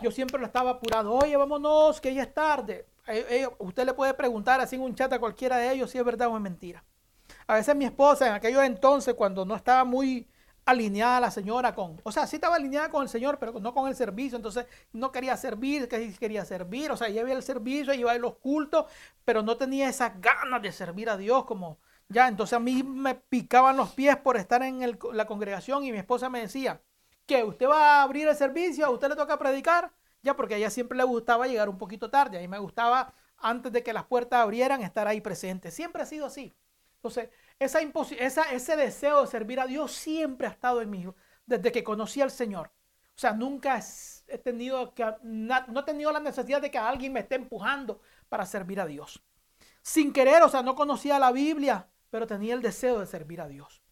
yo 0.00 0.12
siempre 0.12 0.38
lo 0.38 0.46
estaba 0.46 0.70
apurado, 0.70 1.12
oye, 1.12 1.36
vámonos, 1.36 2.00
que 2.00 2.14
ya 2.14 2.22
es 2.22 2.32
tarde. 2.32 2.86
Eh, 3.08 3.26
eh, 3.28 3.48
usted 3.58 3.84
le 3.84 3.92
puede 3.92 4.14
preguntar 4.14 4.60
así 4.60 4.76
en 4.76 4.82
un 4.82 4.94
chat 4.94 5.12
a 5.12 5.18
cualquiera 5.18 5.58
de 5.58 5.72
ellos 5.72 5.90
si 5.90 5.98
es 5.98 6.04
verdad 6.04 6.28
o 6.28 6.36
es 6.36 6.42
mentira. 6.42 6.84
A 7.46 7.54
veces 7.54 7.74
mi 7.74 7.84
esposa 7.84 8.28
en 8.28 8.34
aquellos 8.34 8.62
entonces, 8.62 9.14
cuando 9.14 9.44
no 9.44 9.56
estaba 9.56 9.84
muy 9.84 10.28
alineada 10.66 11.20
la 11.20 11.30
señora 11.30 11.74
con, 11.74 12.00
o 12.02 12.12
sea, 12.12 12.26
sí 12.26 12.36
estaba 12.36 12.56
alineada 12.56 12.90
con 12.90 13.02
el 13.02 13.08
Señor, 13.08 13.38
pero 13.38 13.60
no 13.60 13.74
con 13.74 13.88
el 13.88 13.94
servicio, 13.94 14.36
entonces 14.36 14.66
no 14.92 15.12
quería 15.12 15.36
servir, 15.36 15.88
que 15.88 16.12
quería 16.14 16.44
servir, 16.44 16.90
o 16.90 16.96
sea, 16.96 17.08
ella 17.08 17.22
el 17.22 17.42
servicio, 17.42 17.92
iba 17.92 18.12
a 18.12 18.18
los 18.18 18.36
cultos, 18.36 18.86
pero 19.24 19.42
no 19.42 19.56
tenía 19.56 19.88
esas 19.88 20.20
ganas 20.20 20.62
de 20.62 20.72
servir 20.72 21.10
a 21.10 21.16
Dios 21.16 21.44
como 21.44 21.78
ya, 22.08 22.28
entonces 22.28 22.54
a 22.54 22.60
mí 22.60 22.82
me 22.82 23.14
picaban 23.14 23.76
los 23.76 23.90
pies 23.92 24.16
por 24.16 24.36
estar 24.36 24.62
en 24.62 24.98
la 25.12 25.26
congregación 25.26 25.84
y 25.84 25.92
mi 25.92 25.98
esposa 25.98 26.28
me 26.28 26.40
decía, 26.40 26.80
que 27.26 27.42
usted 27.44 27.66
va 27.66 28.00
a 28.00 28.02
abrir 28.02 28.28
el 28.28 28.36
servicio, 28.36 28.86
a 28.86 28.90
usted 28.90 29.08
le 29.08 29.16
toca 29.16 29.38
predicar, 29.38 29.92
ya 30.22 30.36
porque 30.36 30.54
a 30.54 30.56
ella 30.58 30.70
siempre 30.70 30.96
le 30.96 31.04
gustaba 31.04 31.46
llegar 31.46 31.68
un 31.68 31.78
poquito 31.78 32.10
tarde, 32.10 32.38
a 32.38 32.40
mí 32.40 32.48
me 32.48 32.58
gustaba 32.58 33.14
antes 33.38 33.72
de 33.72 33.82
que 33.82 33.92
las 33.92 34.04
puertas 34.04 34.40
abrieran 34.40 34.82
estar 34.82 35.06
ahí 35.08 35.20
presente, 35.20 35.70
siempre 35.70 36.02
ha 36.02 36.06
sido 36.06 36.26
así. 36.26 36.54
Entonces, 36.96 37.28
esa, 37.58 37.80
ese 37.80 38.76
deseo 38.76 39.22
de 39.22 39.26
servir 39.26 39.60
a 39.60 39.66
Dios 39.66 39.92
siempre 39.92 40.46
ha 40.46 40.50
estado 40.50 40.82
en 40.82 40.90
mí 40.90 41.06
desde 41.46 41.72
que 41.72 41.84
conocí 41.84 42.20
al 42.20 42.30
Señor. 42.30 42.70
O 43.16 43.18
sea, 43.18 43.32
nunca 43.32 43.80
he 44.26 44.38
tenido 44.38 44.92
que, 44.92 45.04
no 45.22 45.80
he 45.80 45.82
tenido 45.84 46.10
la 46.10 46.20
necesidad 46.20 46.60
de 46.60 46.70
que 46.70 46.78
alguien 46.78 47.12
me 47.12 47.20
esté 47.20 47.36
empujando 47.36 48.00
para 48.28 48.44
servir 48.44 48.80
a 48.80 48.86
Dios. 48.86 49.22
Sin 49.82 50.12
querer, 50.12 50.42
o 50.42 50.48
sea, 50.48 50.62
no 50.62 50.74
conocía 50.74 51.18
la 51.18 51.30
Biblia, 51.30 51.88
pero 52.10 52.26
tenía 52.26 52.54
el 52.54 52.62
deseo 52.62 52.98
de 52.98 53.06
servir 53.06 53.40
a 53.40 53.48
Dios. 53.48 53.82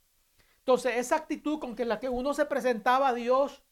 Entonces, 0.58 0.96
esa 0.96 1.16
actitud 1.16 1.58
con 1.58 1.76
que 1.76 1.84
la 1.84 2.00
que 2.00 2.08
uno 2.08 2.34
se 2.34 2.46
presentaba 2.46 3.08
a 3.08 3.14
Dios 3.14 3.62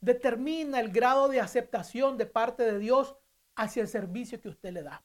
determina 0.00 0.80
el 0.80 0.90
grado 0.90 1.28
de 1.28 1.40
aceptación 1.40 2.16
de 2.16 2.26
parte 2.26 2.62
de 2.64 2.78
Dios 2.78 3.16
hacia 3.54 3.82
el 3.82 3.88
servicio 3.88 4.40
que 4.40 4.48
usted 4.48 4.72
le 4.72 4.82
da. 4.82 5.04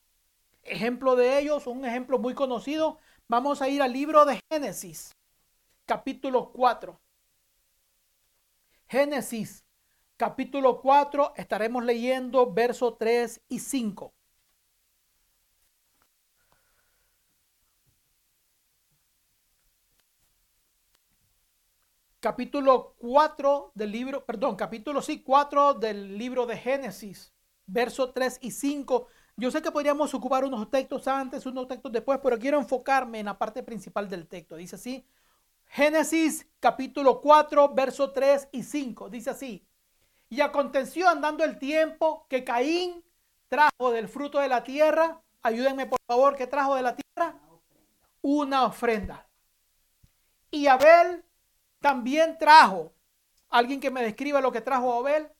Ejemplo 0.63 1.15
de 1.15 1.39
ellos, 1.39 1.65
un 1.67 1.85
ejemplo 1.85 2.19
muy 2.19 2.33
conocido, 2.33 2.99
Vamos 3.31 3.61
a 3.61 3.69
ir 3.69 3.81
al 3.81 3.93
libro 3.93 4.25
de 4.25 4.41
Génesis, 4.51 5.15
capítulo 5.85 6.51
4. 6.51 6.99
Génesis, 8.89 9.65
capítulo 10.17 10.81
4, 10.81 11.35
estaremos 11.37 11.85
leyendo 11.85 12.51
versos 12.51 12.97
3 12.97 13.41
y 13.47 13.59
5. 13.59 14.13
Capítulo 22.19 22.95
4 22.97 23.71
del 23.73 23.91
libro, 23.93 24.25
perdón, 24.25 24.57
capítulo 24.57 25.01
sí, 25.01 25.23
4 25.23 25.75
del 25.75 26.17
libro 26.17 26.45
de 26.45 26.57
Génesis, 26.57 27.31
versos 27.65 28.13
3 28.13 28.39
y 28.41 28.51
5 28.51 29.07
Yo 29.41 29.49
sé 29.49 29.59
que 29.59 29.71
podríamos 29.71 30.13
ocupar 30.13 30.45
unos 30.45 30.69
textos 30.69 31.07
antes, 31.07 31.47
unos 31.47 31.67
textos 31.67 31.91
después, 31.91 32.19
pero 32.21 32.37
quiero 32.37 32.59
enfocarme 32.59 33.21
en 33.21 33.25
la 33.25 33.39
parte 33.39 33.63
principal 33.63 34.07
del 34.07 34.27
texto. 34.27 34.55
Dice 34.55 34.75
así, 34.75 35.03
Génesis 35.65 36.47
capítulo 36.59 37.21
4, 37.21 37.73
verso 37.73 38.11
3 38.11 38.49
y 38.51 38.61
5. 38.61 39.09
Dice 39.09 39.31
así, 39.31 39.65
y 40.29 40.41
aconteció 40.41 41.09
andando 41.09 41.43
el 41.43 41.57
tiempo 41.57 42.27
que 42.29 42.43
Caín 42.43 43.03
trajo 43.47 43.89
del 43.89 44.07
fruto 44.07 44.37
de 44.37 44.47
la 44.47 44.63
tierra, 44.63 45.23
ayúdenme 45.41 45.87
por 45.87 45.97
favor, 46.05 46.35
¿qué 46.35 46.45
trajo 46.45 46.75
de 46.75 46.83
la 46.83 46.95
tierra? 46.95 47.35
Una 48.21 48.65
ofrenda. 48.65 49.27
Y 50.51 50.67
Abel 50.67 51.25
también 51.79 52.37
trajo, 52.37 52.93
alguien 53.49 53.79
que 53.79 53.89
me 53.89 54.03
describa 54.03 54.39
lo 54.39 54.51
que 54.51 54.61
trajo 54.61 54.93
Abel, 54.93 55.31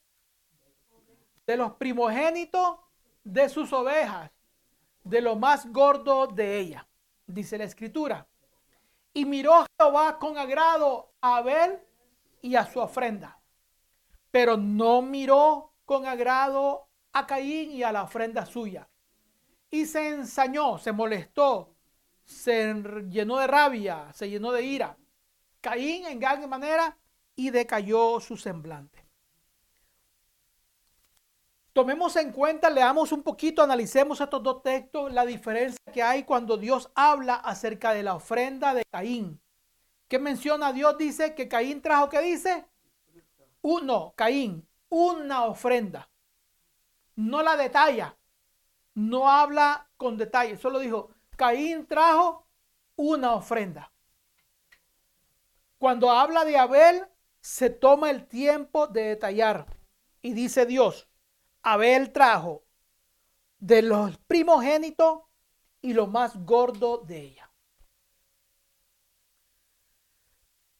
de 1.46 1.55
los 1.55 1.74
primogénitos 1.74 2.79
de 3.24 3.50
sus 3.50 3.72
ovejas, 3.74 4.32
de 5.04 5.22
lo 5.22 5.36
más 5.36 5.72
gordo 5.72 6.28
de 6.28 6.60
ella, 6.60 6.88
dice 7.28 7.58
la 7.58 7.66
escritura. 7.66 8.28
Y 9.13 9.25
miró 9.25 9.66
Jehová 9.78 10.20
con 10.20 10.38
agrado 10.38 11.13
a 11.22 11.38
Abel 11.38 11.80
y 12.42 12.56
a 12.56 12.66
su 12.66 12.80
ofrenda, 12.80 13.42
pero 14.32 14.58
no 14.58 15.01
miró 15.01 15.74
con 15.86 16.06
agrado 16.06 16.88
a 17.12 17.28
Caín 17.28 17.72
y 17.72 17.84
a 17.84 17.92
la 17.92 18.04
ofrenda 18.04 18.46
suya. 18.46 18.88
Y 19.70 19.86
se 19.86 20.10
ensañó, 20.10 20.78
se 20.78 20.92
molestó, 20.92 21.75
se 22.24 22.74
llenó 23.10 23.38
de 23.38 23.48
rabia, 23.48 24.12
se 24.13 24.30
llenó 24.30 24.51
de 24.51 24.63
ira. 24.63 24.98
Caín 25.60 26.06
en 26.06 26.20
gran 26.20 26.48
manera 26.50 26.98
y 27.36 27.50
decayó 27.50 28.20
su 28.20 28.38
semblante. 28.38 29.06
Tomemos 31.74 32.18
en 32.18 32.34
cuenta, 32.34 32.70
leamos 32.70 33.13
un 33.13 33.24
poquito, 33.24 33.63
analicemos 33.63 34.20
estos 34.20 34.44
dos 34.44 34.62
textos, 34.62 35.12
la 35.13 35.25
diferencia 35.25 35.80
que 35.94 36.04
hay 36.04 36.24
cuando 36.24 36.58
Dios 36.58 36.92
habla 36.96 37.36
acerca 37.36 37.94
de 37.94 38.04
la 38.04 38.16
ofrenda 38.16 38.74
de 38.74 38.84
Caín. 38.92 39.40
¿Qué 40.10 40.20
menciona 40.20 40.74
Dios? 40.74 40.98
Dice 40.98 41.34
que 41.34 41.48
Caín 41.48 41.82
trajo, 41.82 42.10
¿qué 42.10 42.20
dice? 42.22 42.66
Uno, 43.62 44.13
Caín, 44.18 44.68
una 44.90 45.46
ofrenda. 45.46 46.10
No 47.16 47.42
la 47.42 47.56
detalla, 47.56 48.18
no 48.94 49.30
habla 49.30 49.90
con 49.96 50.18
detalle, 50.18 50.58
solo 50.58 50.80
dijo, 50.80 51.12
Caín 51.38 51.86
trajo 51.86 52.46
una 52.98 53.34
ofrenda. 53.34 53.94
Cuando 55.78 56.12
habla 56.12 56.44
de 56.44 56.58
Abel, 56.58 57.06
se 57.40 57.70
toma 57.70 58.10
el 58.10 58.28
tiempo 58.28 58.88
de 58.88 59.04
detallar 59.04 59.66
y 60.22 60.34
dice 60.34 60.66
Dios, 60.66 61.08
Abel 61.63 62.12
trajo 62.12 62.63
de 63.60 63.84
los 63.84 64.18
primogénitos 64.18 65.22
y 65.82 65.94
lo 65.94 66.08
más 66.08 66.44
gordo 66.44 66.98
de 66.98 67.22
ella. 67.22 67.51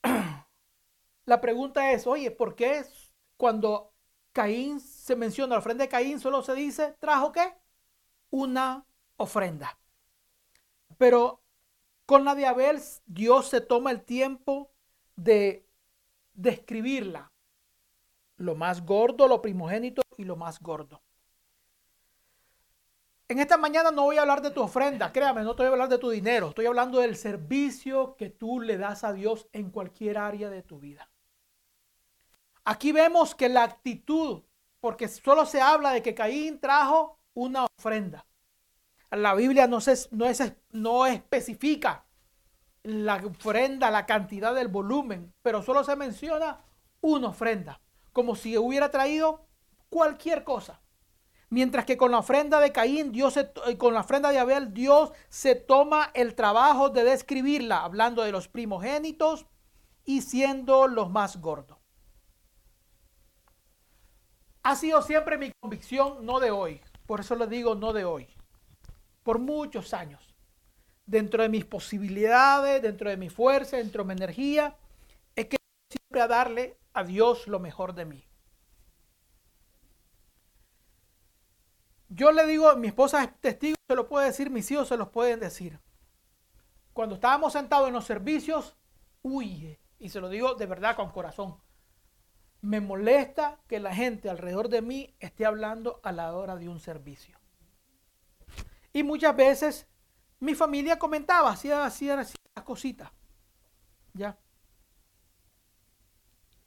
La 1.26 1.40
pregunta 1.42 1.92
es, 1.92 2.08
oye, 2.08 2.32
¿por 2.32 2.56
qué 2.56 2.84
cuando 3.38 3.94
Caín 4.32 4.80
se 4.80 5.16
menciona 5.16 5.56
la 5.56 5.60
ofrenda 5.60 5.84
de 5.84 5.90
Caín 5.90 6.20
solo 6.20 6.42
se 6.42 6.56
dice, 6.56 6.96
trajo 7.00 7.32
qué? 7.32 7.54
Una 8.30 8.86
ofrenda. 9.18 9.78
Pero 10.98 11.44
con 12.06 12.26
la 12.26 12.36
de 12.36 12.46
Abel, 12.46 12.80
Dios 13.06 13.50
se 13.50 13.62
toma 13.62 13.92
el 13.92 14.04
tiempo 14.04 14.72
de 15.16 15.68
describirla. 16.34 17.32
Lo 18.38 18.56
más 18.56 18.86
gordo, 18.86 19.28
lo 19.28 19.42
primogénito 19.42 20.01
y 20.18 20.24
lo 20.24 20.36
más 20.36 20.60
gordo. 20.60 21.02
En 23.28 23.40
esta 23.40 23.58
mañana 23.58 23.92
no 23.92 24.04
voy 24.04 24.18
a 24.18 24.22
hablar 24.22 24.42
de 24.42 24.52
tu 24.52 24.62
ofrenda, 24.62 25.14
créame, 25.14 25.44
no 25.44 25.52
estoy 25.52 25.68
a 25.68 25.70
hablar 25.70 25.88
de 25.88 25.98
tu 25.98 26.10
dinero, 26.10 26.50
estoy 26.50 26.66
hablando 26.66 27.00
del 27.00 27.16
servicio 27.16 28.18
que 28.18 28.30
tú 28.30 28.60
le 28.60 28.78
das 28.78 29.06
a 29.06 29.14
Dios 29.14 29.48
en 29.54 29.70
cualquier 29.70 30.18
área 30.18 30.50
de 30.50 30.64
tu 30.64 30.80
vida. 30.80 31.10
Aquí 32.66 32.92
vemos 32.92 33.34
que 33.34 33.48
la 33.48 33.64
actitud, 33.64 34.44
porque 34.82 35.08
solo 35.08 35.46
se 35.46 35.62
habla 35.62 35.92
de 35.92 36.02
que 36.02 36.14
Caín 36.14 36.60
trajo 36.60 37.20
una 37.34 37.68
ofrenda. 37.78 38.26
La 39.12 39.34
Biblia 39.34 39.66
no, 39.66 39.80
no, 40.12 40.26
es, 40.26 40.54
no 40.72 41.06
especifica 41.06 42.06
la 42.84 43.16
ofrenda, 43.16 43.92
la 43.92 44.06
cantidad 44.06 44.54
del 44.54 44.68
volumen, 44.68 45.34
pero 45.42 45.62
solo 45.64 45.84
se 45.84 45.96
menciona 45.96 46.66
una 47.02 47.30
ofrenda, 47.30 47.82
como 48.12 48.36
si 48.36 48.58
hubiera 48.58 48.92
traído 48.92 49.48
cualquier 49.92 50.44
cosa. 50.44 50.82
Mientras 51.50 51.86
que 51.86 51.98
con 51.98 52.12
la 52.12 52.20
ofrenda 52.20 52.62
de 52.62 52.72
Caín, 52.72 53.12
Dios 53.12 53.34
se, 53.34 53.52
eh, 53.68 53.78
con 53.78 53.94
la 53.94 54.00
ofrenda 54.00 54.32
de 54.32 54.40
Abel, 54.40 54.74
Dios 54.74 55.12
se 55.28 55.54
toma 55.54 56.10
el 56.14 56.34
trabajo 56.34 56.90
de 56.90 57.04
describirla, 57.04 57.84
hablando 57.84 58.24
de 58.24 58.32
los 58.32 58.48
primogénitos 58.48 59.46
y 60.06 60.22
siendo 60.22 60.88
los 60.88 61.12
más 61.12 61.42
gordos. 61.42 61.78
Ha 64.64 64.76
sido 64.76 65.02
siempre 65.02 65.38
mi 65.38 65.52
convicción, 65.60 66.26
no 66.26 66.40
de 66.40 66.52
hoy, 66.52 66.82
por 67.06 67.20
eso 67.20 67.36
le 67.36 67.48
digo 67.48 67.76
no 67.76 67.92
de 67.92 68.06
hoy, 68.06 68.28
por 69.24 69.40
muchos 69.40 69.94
años, 69.94 70.34
dentro 71.06 71.44
de 71.44 71.50
mis 71.50 71.66
posibilidades, 71.66 72.82
dentro 72.82 73.10
de 73.10 73.18
mi 73.18 73.30
fuerza, 73.30 73.76
dentro 73.76 74.04
de 74.04 74.08
mi 74.08 74.14
energía, 74.14 74.78
es 75.36 75.48
que 75.48 75.58
siempre 75.90 76.22
a 76.22 76.28
darle 76.28 76.78
a 76.94 77.04
Dios 77.04 77.48
lo 77.48 77.60
mejor 77.60 77.94
de 77.94 78.06
mí. 78.06 78.31
Yo 82.14 82.34
le 82.34 82.46
digo, 82.46 82.76
mi 82.76 82.90
esposa 82.90 83.24
es 83.24 83.40
testigo, 83.40 83.78
se 83.88 83.96
lo 83.96 84.10
puede 84.10 84.28
decir, 84.28 84.50
mis 84.50 84.70
hijos 84.70 84.90
se 84.90 84.98
los 84.98 85.08
pueden 85.08 85.40
decir. 85.40 85.80
Cuando 86.92 87.16
estábamos 87.16 87.54
sentados 87.54 87.88
en 87.88 87.94
los 87.94 88.04
servicios, 88.04 88.76
huye, 89.22 89.80
y 89.98 90.10
se 90.10 90.20
lo 90.20 90.28
digo 90.28 90.56
de 90.56 90.66
verdad 90.66 90.98
con 90.98 91.12
corazón. 91.12 91.62
Me 92.60 92.82
molesta 92.82 93.62
que 93.66 93.80
la 93.80 93.96
gente 93.96 94.30
alrededor 94.30 94.68
de 94.68 94.82
mí 94.82 95.16
esté 95.20 95.46
hablando 95.46 96.02
a 96.04 96.12
la 96.12 96.36
hora 96.36 96.58
de 96.58 96.68
un 96.68 96.82
servicio. 96.82 97.40
Y 98.92 99.04
muchas 99.04 99.34
veces 99.34 99.88
mi 100.42 100.54
familia 100.54 101.00
comentaba, 101.00 101.52
hacía, 101.52 101.86
hacía, 101.86 102.20
hacía 102.20 102.36
cositas. 102.66 103.10
¿Ya? 104.14 104.38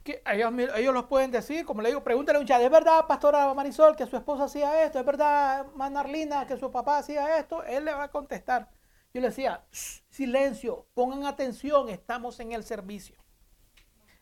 Ellos 0.05 0.95
los 0.95 1.05
pueden 1.07 1.31
decir, 1.31 1.65
como 1.65 1.81
le 1.81 1.89
digo, 1.89 2.05
pregúntale 2.05 2.37
a 2.37 2.41
un 2.41 2.47
chat, 2.47 2.61
¿es 2.61 2.71
verdad, 2.71 3.07
pastora 3.07 3.53
Marisol, 3.55 3.97
que 3.97 4.07
su 4.07 4.17
esposa 4.17 4.45
hacía 4.45 4.85
esto? 4.85 4.99
¿Es 4.99 5.07
verdad, 5.07 5.67
Manarlina, 5.75 6.47
que 6.47 6.59
su 6.59 6.71
papá 6.71 6.99
hacía 6.99 7.39
esto? 7.39 7.63
Él 7.65 7.87
le 7.87 7.95
va 7.95 8.05
a 8.05 8.11
contestar. 8.11 8.71
Yo 9.15 9.21
le 9.21 9.29
decía, 9.29 9.65
silencio, 9.71 10.87
pongan 10.93 11.25
atención, 11.25 11.89
estamos 11.89 12.39
en 12.41 12.53
el 12.53 12.65
servicio. 12.65 13.17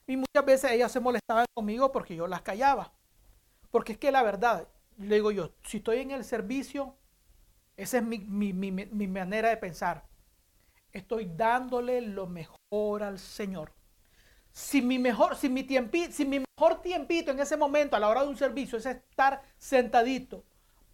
Y 0.06 0.16
muchas 0.16 0.44
veces 0.44 0.70
ellas 0.70 0.92
se 0.92 1.00
molestaban 1.00 1.46
conmigo 1.54 1.90
porque 1.90 2.14
yo 2.14 2.26
las 2.26 2.42
callaba. 2.42 2.92
Porque 3.70 3.92
es 3.92 3.98
que 3.98 4.12
la 4.12 4.22
verdad, 4.22 4.68
le 4.98 5.16
digo 5.16 5.30
yo, 5.30 5.50
si 5.64 5.78
estoy 5.78 5.98
en 5.98 6.10
el 6.10 6.24
servicio, 6.24 6.94
esa 7.76 7.98
es 7.98 8.04
mi, 8.04 8.18
mi, 8.18 8.52
mi, 8.52 8.70
mi 8.70 9.06
manera 9.08 9.48
de 9.48 9.56
pensar. 9.56 10.04
Estoy 10.92 11.24
dándole 11.24 12.02
lo 12.02 12.26
mejor 12.26 13.02
al 13.02 13.18
Señor 13.18 13.72
si 14.52 14.82
mi 14.82 14.98
mejor, 14.98 15.36
si 15.36 15.48
mi 15.48 15.62
tiempito, 15.64 16.12
mi 16.24 16.40
mejor 16.40 16.82
tiempito 16.82 17.30
en 17.30 17.40
ese 17.40 17.56
momento 17.56 17.96
a 17.96 18.00
la 18.00 18.08
hora 18.08 18.22
de 18.22 18.28
un 18.28 18.36
servicio 18.36 18.78
es 18.78 18.86
estar 18.86 19.42
sentadito, 19.56 20.44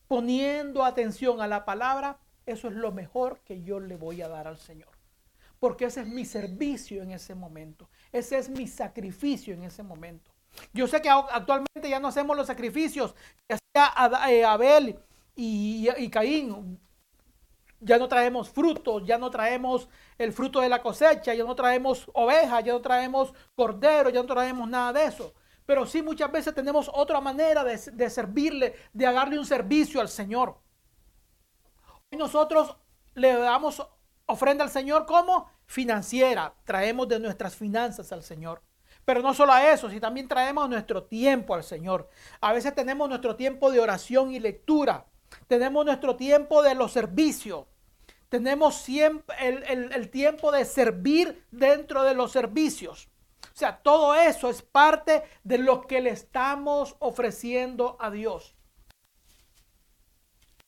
poniendo 0.07 0.85
atención 0.85 1.41
a 1.41 1.49
la 1.49 1.65
palabra, 1.65 2.19
eso 2.47 2.69
es 2.69 2.75
lo 2.75 2.93
mejor 2.93 3.41
que 3.41 3.63
yo 3.63 3.81
le 3.81 3.97
voy 3.97 4.23
a 4.23 4.29
dar 4.29 4.47
al 4.47 4.59
Señor. 4.59 4.91
Porque 5.59 5.87
ese 5.87 6.03
es 6.03 6.07
mi 6.07 6.25
servicio 6.25 7.03
en 7.03 7.11
ese 7.11 7.35
momento. 7.35 7.91
Ese 8.13 8.39
es 8.39 8.49
mi 8.49 8.69
sacrificio 8.69 9.53
en 9.55 9.65
ese 9.65 9.83
momento. 9.83 10.31
Yo 10.73 10.87
sé 10.87 11.03
que 11.03 11.11
actualmente 11.11 11.91
ya 11.91 11.99
no 11.99 12.09
hacemos 12.09 12.37
los 12.37 12.47
sacrificios 12.47 13.15
que 13.47 13.57
hacía 13.57 14.31
eh, 14.31 14.45
Abel 14.45 14.99
y, 15.35 15.89
y 15.99 16.09
Caín 16.09 16.79
ya 17.81 17.99
no 17.99 18.09
traemos 18.09 18.49
frutos, 18.49 19.05
ya 19.05 19.19
no 19.19 19.31
traemos 19.31 19.89
el 20.17 20.33
fruto 20.33 20.61
de 20.61 20.69
la 20.69 20.83
cosecha, 20.83 21.35
ya 21.35 21.45
no 21.45 21.55
traemos 21.55 22.11
ovejas, 22.15 22.65
ya 22.65 22.73
no 22.73 22.81
traemos 22.81 23.33
cordero, 23.55 24.11
ya 24.11 24.21
no 24.21 24.27
traemos 24.27 24.69
nada 24.69 24.93
de 24.93 25.05
eso. 25.05 25.35
Pero 25.67 25.87
sí 25.87 26.03
muchas 26.03 26.33
veces 26.33 26.55
tenemos 26.55 26.91
otra 26.93 27.21
manera 27.21 27.63
de, 27.63 27.79
de 27.93 28.11
servirle, 28.11 28.75
de 28.93 29.05
darle 29.05 29.39
un 29.39 29.47
servicio 29.47 30.01
al 30.01 30.09
Señor. 30.09 30.59
Hoy 32.11 32.19
nosotros 32.19 32.77
le 33.15 33.35
damos 33.35 33.87
ofrenda 34.27 34.65
al 34.65 34.71
Señor 34.71 35.07
como 35.07 35.51
financiera, 35.67 36.55
traemos 36.65 37.09
de 37.09 37.21
nuestras 37.21 37.55
finanzas 37.55 38.13
al 38.13 38.23
Señor. 38.23 38.63
Pero 39.05 39.23
no 39.23 39.33
solo 39.33 39.53
a 39.53 39.73
eso, 39.73 39.89
si 39.89 40.01
también 40.01 40.29
traemos 40.29 40.69
nuestro 40.69 41.05
tiempo 41.05 41.55
al 41.55 41.65
Señor. 41.65 42.11
A 42.43 42.53
veces 42.53 42.75
tenemos 42.75 43.09
nuestro 43.09 43.37
tiempo 43.37 43.71
de 43.71 43.81
oración 43.81 44.33
y 44.33 44.39
lectura. 44.39 45.07
Tenemos 45.47 45.85
nuestro 45.85 46.17
tiempo 46.17 46.63
de 46.63 46.75
los 46.75 46.93
servicios. 46.93 47.67
Tenemos 48.29 48.75
siempre 48.77 49.35
el, 49.39 50.11
tiempo 50.11 50.53
de 50.53 50.65
servir 50.65 51.47
dentro 51.51 52.03
de 52.03 52.15
los 52.15 52.31
servicios. 52.31 53.09
O 53.43 53.57
sea, 53.59 53.79
todo 53.83 54.15
eso 54.15 54.51
es 54.51 54.63
parte 54.63 55.23
de 55.45 55.59
lo 55.59 55.87
que 55.87 56.01
le 56.01 56.11
estamos 56.11 56.97
ofreciendo 56.99 57.97
a 57.99 58.11
Dios. 58.11 58.55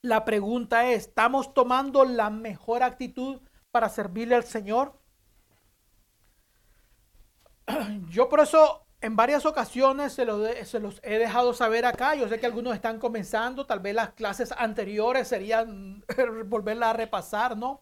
La 0.03 0.25
pregunta 0.25 0.91
es, 0.91 1.09
¿estamos 1.09 1.53
tomando 1.53 2.05
la 2.05 2.31
mejor 2.31 2.83
actitud 2.83 3.43
para 3.71 3.91
servirle 3.91 4.35
al 4.35 4.45
Señor? 4.45 4.99
Yo 8.09 8.31
por 8.31 8.41
eso 8.41 8.87
en 9.03 9.17
varias 9.17 9.47
ocasiones 9.47 10.13
se, 10.13 10.25
los 10.25 11.01
he 11.03 11.19
dejado 11.19 11.55
saber 11.55 11.87
acá. 11.87 12.15
Yo 12.15 12.29
sé 12.29 12.39
que 12.39 12.47
algunos 12.47 12.75
están 12.75 12.99
comenzando, 12.99 13.67
tal 13.67 13.81
vez 13.81 13.95
las 13.95 14.11
clases 14.11 14.53
anteriores 14.53 15.29
serían 15.29 16.05
volverla 16.47 16.91
a 16.91 16.93
repasar, 16.93 17.57
¿no? 17.57 17.81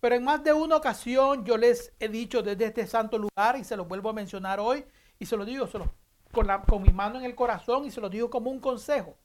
Pero 0.00 0.16
en 0.16 0.24
más 0.24 0.42
de 0.42 0.52
una 0.52 0.76
ocasión 0.76 1.44
yo 1.44 1.56
les 1.56 1.92
he 2.00 2.08
dicho 2.08 2.42
desde 2.42 2.66
este 2.66 2.86
santo 2.86 3.18
lugar 3.18 3.56
y 3.58 3.64
se 3.64 3.76
los 3.76 3.88
vuelvo 3.88 4.10
a 4.10 4.12
mencionar 4.12 4.60
hoy 4.60 4.84
y 5.18 5.26
se 5.26 5.36
lo 5.36 5.44
digo 5.44 5.68
con, 6.32 6.82
mi 6.82 6.90
mano 6.90 7.18
en 7.18 7.24
el 7.24 7.34
corazón 7.34 7.86
y 7.86 7.90
se 7.90 8.00
lo 8.00 8.10
digo 8.10 8.28
como 8.28 8.50
un 8.50 8.60
consejo. 8.60 9.16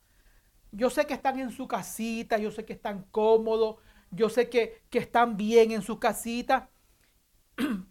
Yo 0.72 0.90
sé 0.90 1.06
que 1.06 1.14
están 1.14 1.40
en 1.40 1.52
su 1.52 1.68
casita, 1.68 2.38
yo 2.38 2.52
sé 2.52 2.64
que 2.64 2.74
están 2.74 3.04
cómodos, 3.12 3.78
yo 4.12 4.30
sé 4.30 4.50
que, 4.50 4.84
que 4.90 5.00
están 5.00 5.36
bien 5.36 5.72
en 5.72 5.82
su 5.82 6.00
casita, 6.00 6.70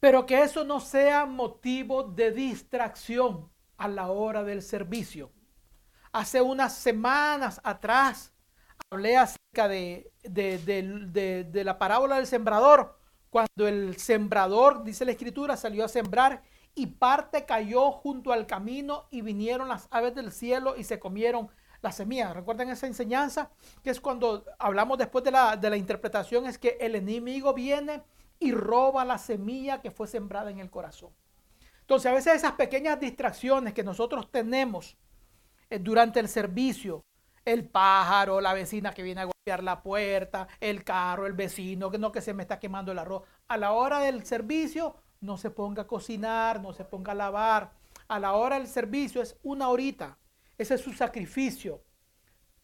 pero 0.00 0.26
que 0.26 0.42
eso 0.42 0.64
no 0.64 0.80
sea 0.80 1.26
motivo 1.26 2.02
de 2.02 2.30
distracción 2.30 3.50
a 3.76 3.88
la 3.88 4.08
hora 4.10 4.44
del 4.44 4.62
servicio. 4.62 5.30
Hace 6.12 6.40
unas 6.40 6.74
semanas 6.74 7.60
atrás 7.64 8.32
hablé 8.90 9.16
acerca 9.16 9.68
de, 9.68 10.10
de, 10.22 11.62
la 11.64 11.78
parábola 11.78 12.16
del 12.16 12.26
sembrador, 12.26 12.98
cuando 13.30 13.68
el 13.68 13.96
sembrador, 13.98 14.84
dice 14.84 15.04
la 15.04 15.12
escritura, 15.12 15.56
salió 15.56 15.84
a 15.84 15.88
sembrar 15.88 16.42
y 16.74 16.86
parte 16.86 17.44
cayó 17.44 17.90
junto 17.90 18.32
al 18.32 18.46
camino 18.46 19.06
y 19.10 19.20
vinieron 19.20 19.68
las 19.68 19.88
aves 19.90 20.14
del 20.14 20.32
cielo 20.32 20.76
y 20.76 20.84
se 20.84 20.98
comieron 20.98 21.50
la 21.82 21.92
semilla. 21.92 22.32
¿Recuerdan 22.32 22.70
esa 22.70 22.86
enseñanza? 22.86 23.50
Que 23.82 23.90
es 23.90 24.00
cuando 24.00 24.44
hablamos 24.58 24.96
después 24.96 25.24
de 25.24 25.32
la, 25.32 25.56
de 25.56 25.70
la 25.70 25.76
interpretación, 25.76 26.46
es 26.46 26.56
que 26.56 26.78
el 26.80 26.94
enemigo 26.94 27.52
viene 27.52 28.02
y 28.38 28.52
roba 28.52 29.04
la 29.04 29.18
semilla 29.18 29.80
que 29.80 29.90
fue 29.90 30.06
sembrada 30.06 30.50
en 30.50 30.58
el 30.58 30.70
corazón. 30.70 31.10
Entonces 31.80 32.10
a 32.10 32.14
veces 32.14 32.34
esas 32.36 32.52
pequeñas 32.52 33.00
distracciones 33.00 33.72
que 33.72 33.82
nosotros 33.82 34.30
tenemos 34.30 34.96
eh, 35.70 35.78
durante 35.78 36.20
el 36.20 36.28
servicio, 36.28 37.04
el 37.44 37.66
pájaro, 37.66 38.40
la 38.40 38.52
vecina 38.52 38.92
que 38.92 39.02
viene 39.02 39.22
a 39.22 39.24
golpear 39.24 39.62
la 39.62 39.82
puerta, 39.82 40.48
el 40.60 40.84
carro, 40.84 41.26
el 41.26 41.32
vecino, 41.32 41.90
que 41.90 41.98
no 41.98 42.12
que 42.12 42.20
se 42.20 42.34
me 42.34 42.42
está 42.42 42.58
quemando 42.58 42.92
el 42.92 42.98
arroz. 42.98 43.22
A 43.48 43.56
la 43.56 43.72
hora 43.72 44.00
del 44.00 44.24
servicio, 44.24 44.96
no 45.20 45.36
se 45.36 45.50
ponga 45.50 45.82
a 45.82 45.86
cocinar, 45.86 46.60
no 46.60 46.72
se 46.72 46.84
ponga 46.84 47.12
a 47.12 47.14
lavar. 47.14 47.72
A 48.06 48.18
la 48.18 48.34
hora 48.34 48.58
del 48.58 48.68
servicio 48.68 49.22
es 49.22 49.38
una 49.42 49.68
horita. 49.68 50.18
Ese 50.58 50.74
es 50.74 50.80
su 50.80 50.92
sacrificio. 50.92 51.82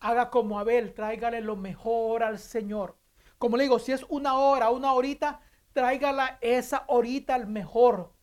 Haga 0.01 0.31
como 0.31 0.59
Abel, 0.59 0.93
tráigale 0.95 1.41
lo 1.41 1.57
mejor 1.57 2.23
al 2.23 2.39
Señor. 2.39 2.97
Como 3.39 3.57
le 3.57 3.65
digo, 3.65 3.79
si 3.79 3.93
es 3.93 4.05
una 4.09 4.39
hora, 4.39 4.71
una 4.71 4.93
horita, 4.93 5.41
tráigala 5.75 6.39
esa 6.41 6.85
horita 6.87 7.35
al 7.35 7.47
mejor. 7.47 8.15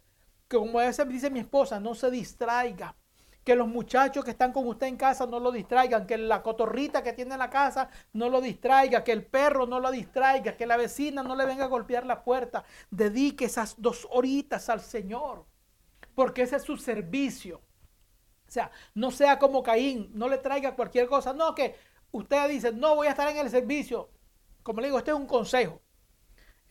Como 0.50 0.80
a 0.80 0.86
veces 0.86 1.08
dice 1.08 1.30
mi 1.30 1.40
esposa, 1.40 1.80
no 1.80 1.94
se 1.94 2.10
distraiga 2.10 2.96
que 3.44 3.56
los 3.56 3.68
muchachos 3.68 4.24
que 4.24 4.32
están 4.32 4.52
con 4.52 4.68
usted 4.68 4.88
en 4.88 4.98
casa 4.98 5.26
no 5.26 5.40
lo 5.40 5.52
distraigan, 5.52 6.06
que 6.06 6.18
la 6.18 6.44
cotorrita 6.44 7.04
que 7.04 7.14
tiene 7.14 7.34
en 7.34 7.40
la 7.40 7.50
casa 7.50 7.90
no 8.14 8.30
lo 8.30 8.40
distraiga, 8.40 9.04
que 9.04 9.12
el 9.12 9.26
perro 9.26 9.66
no 9.66 9.80
lo 9.80 9.92
distraiga, 9.92 10.56
que 10.56 10.66
la 10.66 10.78
vecina 10.78 11.24
no 11.24 11.36
le 11.36 11.46
venga 11.46 11.66
a 11.66 11.68
golpear 11.68 12.06
la 12.06 12.24
puerta. 12.24 12.64
Dedique 12.90 13.46
esas 13.46 13.76
dos 13.82 14.08
horitas 14.12 14.70
al 14.70 14.82
Señor, 14.82 15.46
porque 16.14 16.44
ese 16.44 16.58
es 16.58 16.64
su 16.64 16.78
servicio. 16.78 17.62
O 18.48 18.52
sea, 18.52 18.70
no 18.94 19.12
sea 19.12 19.40
como 19.40 19.64
Caín, 19.64 20.12
no 20.14 20.28
le 20.28 20.38
traiga 20.38 20.76
cualquier 20.76 21.08
cosa. 21.08 21.34
No, 21.34 21.56
que 21.56 21.76
usted 22.12 22.50
dice, 22.50 22.72
no 22.72 22.96
voy 22.96 23.08
a 23.08 23.12
estar 23.12 23.28
en 23.30 23.38
el 23.38 23.50
servicio. 23.50 24.10
Como 24.62 24.82
le 24.82 24.88
digo, 24.88 25.00
este 25.00 25.12
es 25.12 25.18
un 25.18 25.26
consejo. 25.26 25.82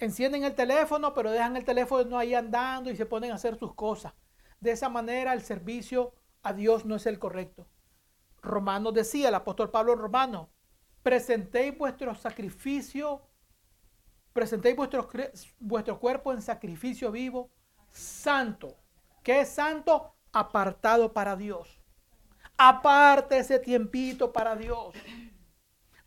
Encienden 0.00 0.44
el 0.44 0.54
teléfono, 0.54 1.12
pero 1.12 1.30
dejan 1.30 1.56
el 1.56 1.64
teléfono 1.64 2.18
ahí 2.18 2.34
andando 2.34 2.90
y 2.90 2.96
se 2.96 3.04
ponen 3.04 3.32
a 3.32 3.34
hacer 3.34 3.58
sus 3.58 3.74
cosas. 3.74 4.14
De 4.58 4.70
esa 4.70 4.88
manera 4.88 5.34
el 5.34 5.42
servicio 5.42 6.14
a 6.42 6.54
Dios 6.54 6.86
no 6.86 6.96
es 6.96 7.04
el 7.04 7.18
correcto. 7.18 7.68
Romanos 8.40 8.94
decía, 8.94 9.28
el 9.28 9.34
apóstol 9.34 9.70
Pablo 9.70 9.94
Romano, 9.94 10.48
presentéis 11.02 11.76
vuestro 11.76 12.14
sacrificio, 12.14 13.20
presentéis 14.32 14.74
vuestro, 15.58 16.00
cuerpo 16.00 16.32
en 16.32 16.40
sacrificio 16.40 17.12
vivo, 17.12 17.50
santo. 17.90 18.78
¿Qué 19.22 19.42
es 19.42 19.50
santo? 19.50 20.14
Apartado 20.32 21.12
para 21.12 21.36
Dios. 21.36 21.78
Aparte 22.56 23.36
ese 23.36 23.58
tiempito 23.58 24.32
para 24.32 24.56
Dios. 24.56 24.94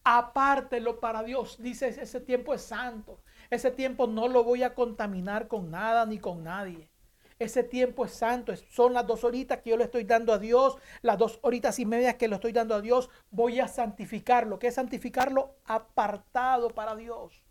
Apártelo 0.04 1.00
para 1.00 1.22
Dios. 1.22 1.62
Dice, 1.62 1.90
ese 1.90 2.20
tiempo 2.22 2.56
es 2.56 2.64
santo. 2.64 3.22
Ese 3.54 3.70
tiempo 3.70 4.08
no 4.08 4.28
lo 4.28 4.44
voy 4.44 4.64
a 4.64 4.74
contaminar 4.74 5.48
con 5.48 5.70
nada 5.70 6.06
ni 6.06 6.18
con 6.18 6.44
nadie. 6.44 6.90
Ese 7.38 7.64
tiempo 7.64 8.06
es 8.06 8.12
santo. 8.12 8.54
Son 8.72 8.94
las 8.94 9.06
dos 9.06 9.24
horitas 9.24 9.60
que 9.62 9.70
yo 9.70 9.78
le 9.78 9.84
estoy 9.84 10.06
dando 10.06 10.34
a 10.34 10.40
Dios, 10.40 10.78
las 11.02 11.18
dos 11.18 11.40
horitas 11.44 11.78
y 11.78 11.86
medias 11.86 12.16
que 12.16 12.28
le 12.28 12.36
estoy 12.36 12.52
dando 12.52 12.74
a 12.74 12.82
Dios. 12.82 13.10
Voy 13.30 13.60
a 13.60 13.68
santificarlo. 13.68 14.58
¿Qué 14.58 14.68
es 14.68 14.76
santificarlo? 14.76 15.58
Apartado 15.66 16.70
para 16.70 16.96
Dios. 16.96 17.44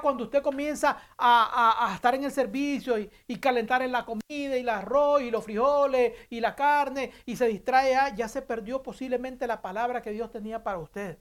cuando 0.00 0.24
usted 0.24 0.42
comienza 0.42 0.96
a, 1.16 1.92
estar 1.94 2.14
en 2.16 2.24
el 2.24 2.32
servicio 2.32 2.98
y, 2.98 3.36
calentar 3.36 3.82
en 3.82 3.92
la 3.92 4.04
comida 4.04 4.56
y 4.56 4.60
el 4.60 4.68
arroz 4.68 5.22
y 5.22 5.30
los 5.30 5.44
frijoles 5.44 6.12
y 6.28 6.40
la 6.40 6.56
carne 6.56 7.12
y 7.24 7.36
se 7.36 7.46
distrae, 7.46 7.94
ah, 7.94 8.14
ya 8.14 8.28
se 8.28 8.42
perdió 8.42 8.82
posiblemente 8.82 9.46
la 9.46 9.62
palabra 9.62 10.02
que 10.02 10.10
Dios 10.10 10.30
tenía 10.30 10.62
para 10.64 10.78
usted. 10.78 11.18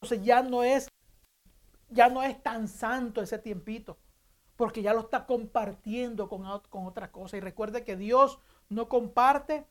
Entonces 0.00 0.24
ya 0.26 0.42
no 0.42 0.64
es, 0.64 0.88
ya 1.94 2.08
no 2.08 2.22
es 2.22 2.42
tan 2.42 2.68
santo 2.68 3.22
ese 3.22 3.38
tiempito 3.38 3.98
porque 4.56 4.82
ya 4.82 4.92
lo 4.94 5.00
está 5.00 5.26
compartiendo 5.26 6.28
con, 6.28 6.44
con 6.70 6.86
otra 6.86 7.10
cosa. 7.10 7.36
Y 7.36 7.40
recuerde 7.40 7.84
que 7.84 7.96
Dios 7.96 8.38
no 8.68 8.88
comparte 8.88 9.66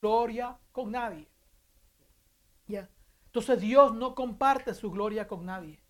gloria 0.00 0.58
con 0.72 0.92
nadie. 0.92 1.28
¿Ya? 2.66 2.88
Entonces 3.26 3.60
Dios 3.60 3.94
no 3.94 4.14
comparte 4.14 4.74
su 4.74 4.90
gloria 4.90 5.26
con 5.26 5.44
nadie. 5.44 5.82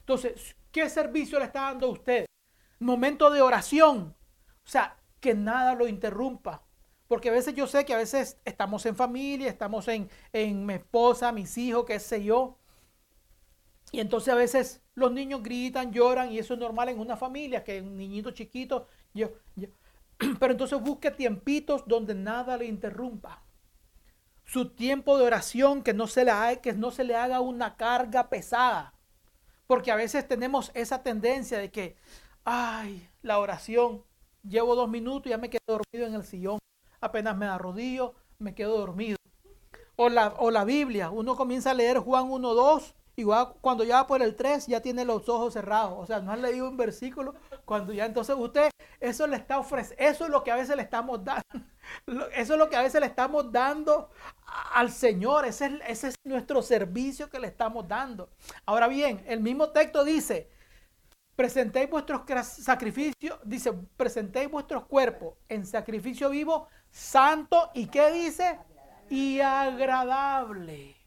Entonces, 0.00 0.56
¿qué 0.70 0.88
servicio 0.88 1.38
le 1.38 1.46
está 1.46 1.62
dando 1.62 1.86
a 1.86 1.90
usted? 1.90 2.26
Momento 2.78 3.30
de 3.30 3.42
oración. 3.42 4.16
O 4.64 4.68
sea, 4.68 4.96
que 5.20 5.34
nada 5.34 5.74
lo 5.74 5.86
interrumpa. 5.86 6.64
Porque 7.08 7.28
a 7.28 7.32
veces 7.32 7.54
yo 7.54 7.66
sé 7.66 7.84
que 7.84 7.92
a 7.92 7.98
veces 7.98 8.40
estamos 8.44 8.86
en 8.86 8.96
familia, 8.96 9.50
estamos 9.50 9.86
en, 9.88 10.08
en 10.32 10.64
mi 10.64 10.74
esposa, 10.74 11.30
mis 11.30 11.58
hijos, 11.58 11.84
qué 11.84 12.00
sé 12.00 12.24
yo. 12.24 12.58
Y 13.92 14.00
entonces 14.00 14.32
a 14.32 14.36
veces 14.36 14.80
los 14.94 15.12
niños 15.12 15.42
gritan, 15.42 15.92
lloran 15.92 16.32
y 16.32 16.38
eso 16.38 16.54
es 16.54 16.60
normal 16.60 16.88
en 16.88 16.98
una 16.98 17.16
familia, 17.16 17.62
que 17.62 17.82
un 17.82 17.98
niñito 17.98 18.30
chiquito, 18.30 18.88
yo, 19.12 19.28
pero 20.40 20.52
entonces 20.52 20.80
busque 20.80 21.10
tiempitos 21.10 21.86
donde 21.86 22.14
nada 22.14 22.56
le 22.56 22.64
interrumpa. 22.64 23.42
Su 24.44 24.70
tiempo 24.70 25.18
de 25.18 25.26
oración 25.26 25.82
que 25.82 25.92
no 25.92 26.06
se 26.06 26.24
le, 26.24 26.32
que 26.62 26.72
no 26.72 26.90
se 26.90 27.04
le 27.04 27.14
haga 27.14 27.40
una 27.40 27.76
carga 27.76 28.30
pesada. 28.30 28.94
Porque 29.66 29.92
a 29.92 29.96
veces 29.96 30.26
tenemos 30.26 30.70
esa 30.74 31.02
tendencia 31.02 31.58
de 31.58 31.70
que, 31.70 31.96
ay, 32.44 33.08
la 33.20 33.38
oración, 33.38 34.04
llevo 34.42 34.74
dos 34.74 34.88
minutos 34.88 35.26
y 35.26 35.30
ya 35.30 35.38
me 35.38 35.50
quedo 35.50 35.60
dormido 35.66 36.06
en 36.06 36.14
el 36.14 36.24
sillón. 36.24 36.58
Apenas 37.00 37.36
me 37.36 37.46
arrodillo, 37.46 38.14
me 38.38 38.54
quedo 38.54 38.78
dormido. 38.78 39.16
O 39.96 40.08
la, 40.08 40.28
o 40.38 40.50
la 40.50 40.64
Biblia, 40.64 41.10
uno 41.10 41.36
comienza 41.36 41.70
a 41.70 41.74
leer 41.74 41.98
Juan 41.98 42.30
1, 42.30 42.54
2 42.54 42.94
Igual 43.14 43.54
cuando 43.60 43.84
ya 43.84 43.96
va 43.96 44.06
por 44.06 44.22
el 44.22 44.34
3 44.34 44.66
ya 44.66 44.80
tiene 44.80 45.04
los 45.04 45.28
ojos 45.28 45.52
cerrados. 45.52 45.94
O 45.98 46.06
sea, 46.06 46.20
no 46.20 46.32
han 46.32 46.42
leído 46.42 46.68
un 46.68 46.76
versículo. 46.76 47.34
Cuando 47.64 47.92
ya 47.92 48.06
entonces 48.06 48.34
usted, 48.38 48.70
eso 49.00 49.26
le 49.26 49.36
está 49.36 49.58
ofreciendo, 49.58 50.02
eso 50.04 50.24
es 50.24 50.30
lo 50.30 50.42
que 50.42 50.50
a 50.50 50.56
veces 50.56 50.76
le 50.76 50.82
estamos 50.82 51.22
dando. 51.24 51.42
Eso 52.34 52.52
es 52.54 52.58
lo 52.60 52.70
que 52.70 52.76
a 52.76 52.82
veces 52.82 53.00
le 53.00 53.08
estamos 53.08 53.50
dando 53.50 54.08
al 54.72 54.90
Señor. 54.90 55.44
Ese 55.44 55.66
es, 55.66 55.72
ese 55.88 56.08
es 56.08 56.14
nuestro 56.22 56.62
servicio 56.62 57.28
que 57.28 57.40
le 57.40 57.48
estamos 57.48 57.88
dando. 57.88 58.30
Ahora 58.64 58.86
bien, 58.86 59.22
el 59.26 59.40
mismo 59.40 59.70
texto 59.70 60.04
dice, 60.04 60.48
presentéis 61.34 61.90
vuestros 61.90 62.22
sacrificios, 62.44 63.38
dice, 63.44 63.72
presentéis 63.96 64.48
vuestros 64.48 64.84
cuerpos 64.86 65.34
en 65.48 65.66
sacrificio 65.66 66.30
vivo, 66.30 66.68
santo 66.88 67.70
y 67.74 67.86
qué 67.86 68.12
dice? 68.12 68.60
Y 69.10 69.40
agradable. 69.40 71.01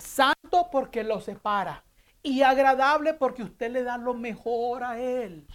Santo 0.00 0.68
porque 0.70 1.04
lo 1.04 1.20
separa. 1.20 1.84
Y 2.22 2.42
agradable 2.42 3.14
porque 3.14 3.42
usted 3.42 3.70
le 3.70 3.82
da 3.82 3.96
lo 3.96 4.14
mejor 4.14 4.84
a 4.84 4.98
él. 5.00 5.46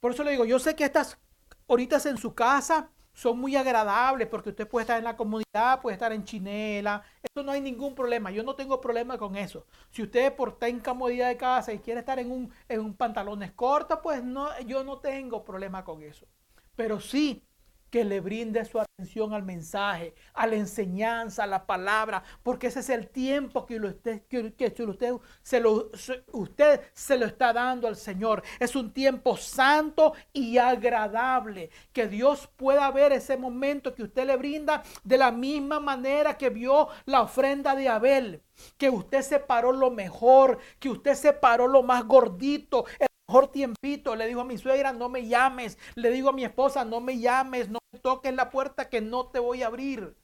Por 0.00 0.12
eso 0.12 0.22
le 0.22 0.32
digo, 0.32 0.44
yo 0.44 0.58
sé 0.58 0.76
que 0.76 0.84
estas 0.84 1.18
horitas 1.66 2.06
en 2.06 2.18
su 2.18 2.34
casa 2.34 2.90
son 3.14 3.38
muy 3.38 3.56
agradables 3.56 4.28
porque 4.28 4.50
usted 4.50 4.68
puede 4.68 4.82
estar 4.82 4.98
en 4.98 5.04
la 5.04 5.16
comunidad, 5.16 5.80
puede 5.80 5.94
estar 5.94 6.12
en 6.12 6.24
chinela. 6.24 7.02
Eso 7.22 7.44
no 7.44 7.52
hay 7.52 7.60
ningún 7.60 7.94
problema. 7.94 8.30
Yo 8.30 8.42
no 8.42 8.54
tengo 8.54 8.80
problema 8.80 9.16
con 9.16 9.36
eso. 9.36 9.66
Si 9.90 10.02
usted 10.02 10.34
por 10.34 10.50
estar 10.50 10.68
en 10.68 10.80
comodidad 10.80 11.28
de 11.28 11.36
casa 11.36 11.72
y 11.72 11.78
quiere 11.78 12.00
estar 12.00 12.18
en 12.18 12.30
un, 12.30 12.52
en 12.68 12.94
pantalones 12.94 13.52
cortos, 13.52 14.00
pues 14.02 14.22
no, 14.22 14.48
yo 14.60 14.84
no 14.84 14.98
tengo 14.98 15.44
problema 15.44 15.84
con 15.84 16.02
eso. 16.02 16.26
Pero 16.76 17.00
sí 17.00 17.44
que 17.94 18.04
le 18.04 18.18
brinde 18.18 18.64
su 18.64 18.80
atención 18.80 19.32
al 19.34 19.44
mensaje, 19.44 20.16
a 20.32 20.48
la 20.48 20.56
enseñanza, 20.56 21.44
a 21.44 21.46
la 21.46 21.64
palabra, 21.64 22.24
porque 22.42 22.66
ese 22.66 22.80
es 22.80 22.90
el 22.90 23.06
tiempo 23.06 23.64
que, 23.66 23.78
usted, 23.78 24.22
que, 24.26 24.40
usted, 24.40 25.12
se 25.42 25.60
lo, 25.60 25.92
usted 26.32 26.80
se 26.92 27.16
lo 27.16 27.24
está 27.24 27.52
dando 27.52 27.86
al 27.86 27.94
Señor. 27.94 28.42
Es 28.58 28.74
un 28.74 28.92
tiempo 28.92 29.36
santo 29.36 30.14
y 30.32 30.58
agradable, 30.58 31.70
que 31.92 32.08
Dios 32.08 32.50
pueda 32.56 32.90
ver 32.90 33.12
ese 33.12 33.36
momento 33.36 33.94
que 33.94 34.02
usted 34.02 34.26
le 34.26 34.36
brinda 34.38 34.82
de 35.04 35.16
la 35.16 35.30
misma 35.30 35.78
manera 35.78 36.36
que 36.36 36.50
vio 36.50 36.88
la 37.04 37.22
ofrenda 37.22 37.76
de 37.76 37.88
Abel 37.88 38.42
que 38.76 38.88
usted 38.88 39.22
separó 39.22 39.72
lo 39.72 39.90
mejor, 39.90 40.58
que 40.78 40.88
usted 40.88 41.14
separó 41.14 41.66
lo 41.66 41.82
más 41.82 42.04
gordito, 42.04 42.84
mejor 43.26 43.48
tiempito. 43.48 44.14
Le 44.16 44.26
digo 44.26 44.40
a 44.40 44.44
mi 44.44 44.58
suegra, 44.58 44.92
no 44.92 45.08
me 45.08 45.26
llames. 45.26 45.78
Le 45.94 46.10
digo 46.10 46.28
a 46.30 46.32
mi 46.32 46.44
esposa, 46.44 46.84
no 46.84 47.00
me 47.00 47.18
llames, 47.18 47.68
no 47.68 47.78
me 47.92 47.98
toques 47.98 48.34
la 48.34 48.50
puerta 48.50 48.88
que 48.88 49.00
no 49.00 49.26
te 49.26 49.38
voy 49.38 49.62
a 49.62 49.68
abrir. 49.68 50.16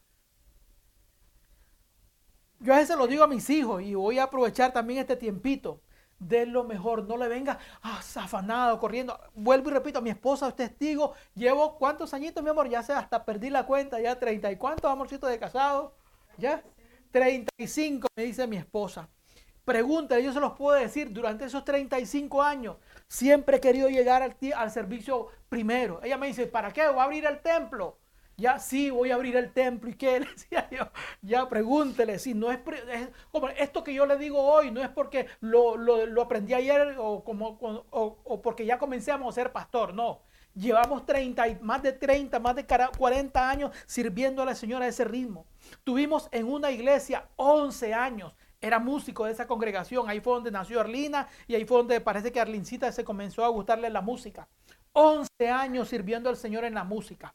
Yo 2.60 2.74
a 2.74 2.78
veces 2.78 2.96
lo 2.96 3.06
digo 3.06 3.24
a 3.24 3.26
mis 3.26 3.48
hijos 3.48 3.82
y 3.82 3.94
voy 3.94 4.18
a 4.18 4.24
aprovechar 4.24 4.72
también 4.72 5.00
este 5.00 5.16
tiempito. 5.16 5.80
De 6.18 6.44
lo 6.44 6.64
mejor, 6.64 7.04
no 7.04 7.16
le 7.16 7.28
venga 7.28 7.58
ah, 7.82 8.02
afanado, 8.16 8.78
corriendo. 8.78 9.18
Vuelvo 9.34 9.70
y 9.70 9.72
repito, 9.72 10.02
mi 10.02 10.10
esposa 10.10 10.48
es 10.48 10.56
testigo. 10.56 11.14
Llevo 11.34 11.78
cuántos 11.78 12.12
añitos, 12.12 12.44
mi 12.44 12.50
amor, 12.50 12.68
ya 12.68 12.82
sé, 12.82 12.92
hasta 12.92 13.24
perdí 13.24 13.48
la 13.48 13.64
cuenta, 13.64 13.98
ya 13.98 14.18
30 14.18 14.52
y 14.52 14.56
cuántos 14.56 14.90
amorcitos 14.90 15.30
de 15.30 15.38
casado, 15.38 15.96
ya 16.36 16.62
35, 17.10 18.06
me 18.14 18.24
dice 18.24 18.46
mi 18.46 18.58
esposa. 18.58 19.08
Pregúntale, 19.64 20.22
yo 20.22 20.32
se 20.32 20.40
los 20.40 20.52
puedo 20.52 20.78
decir, 20.78 21.10
durante 21.10 21.46
esos 21.46 21.64
35 21.64 22.42
años 22.42 22.76
siempre 23.10 23.56
he 23.56 23.60
querido 23.60 23.88
llegar 23.88 24.22
al, 24.22 24.70
servicio 24.70 25.26
primero. 25.48 26.00
Ella 26.02 26.16
me 26.16 26.28
dice, 26.28 26.46
¿para 26.46 26.72
qué? 26.72 26.86
¿Voy 26.86 27.00
a 27.00 27.02
abrir 27.02 27.26
el 27.26 27.40
templo? 27.40 27.98
Ya 28.36 28.58
sí, 28.58 28.88
voy 28.88 29.10
a 29.10 29.16
abrir 29.16 29.36
el 29.36 29.52
templo. 29.52 29.90
¿Y 29.90 29.94
qué? 29.94 30.20
Le 30.20 30.26
decía 30.26 30.68
yo, 30.70 30.88
ya 31.20 31.48
pregúntele. 31.48 32.20
Si 32.20 32.34
no 32.34 32.52
es, 32.52 32.60
como 33.32 33.48
esto 33.48 33.82
que 33.82 33.92
yo 33.92 34.06
le 34.06 34.16
digo 34.16 34.40
hoy, 34.40 34.70
no 34.70 34.80
es 34.80 34.88
porque 34.88 35.26
lo, 35.40 36.22
aprendí 36.22 36.54
ayer 36.54 36.96
o, 36.98 37.24
como, 37.24 37.58
o, 37.90 38.42
porque 38.42 38.64
ya 38.64 38.78
comencemos 38.78 39.34
a 39.34 39.40
ser 39.40 39.52
pastor. 39.52 39.92
No. 39.92 40.22
Llevamos 40.54 41.04
30, 41.04 41.58
más 41.62 41.82
de 41.82 41.92
30, 41.92 42.38
más 42.38 42.54
de 42.54 42.64
40 42.66 43.50
años 43.50 43.72
sirviendo 43.86 44.42
a 44.42 44.46
la 44.46 44.54
Señora 44.54 44.84
a 44.84 44.88
ese 44.88 45.04
ritmo. 45.04 45.46
Tuvimos 45.84 46.28
en 46.30 46.46
una 46.46 46.70
iglesia 46.70 47.28
11 47.36 47.92
años. 47.92 48.34
Era 48.60 48.78
músico 48.78 49.24
de 49.24 49.32
esa 49.32 49.46
congregación. 49.46 50.08
Ahí 50.08 50.20
fue 50.20 50.34
donde 50.34 50.50
nació 50.50 50.80
Arlina 50.80 51.28
y 51.46 51.54
ahí 51.54 51.64
fue 51.64 51.78
donde 51.78 52.00
parece 52.00 52.30
que 52.30 52.40
Arlincita 52.40 52.92
se 52.92 53.04
comenzó 53.04 53.44
a 53.44 53.48
gustarle 53.48 53.88
la 53.90 54.00
música. 54.00 54.48
11 54.92 55.28
años 55.50 55.88
sirviendo 55.88 56.28
al 56.28 56.36
Señor 56.36 56.64
en 56.64 56.74
la 56.74 56.84
música. 56.84 57.34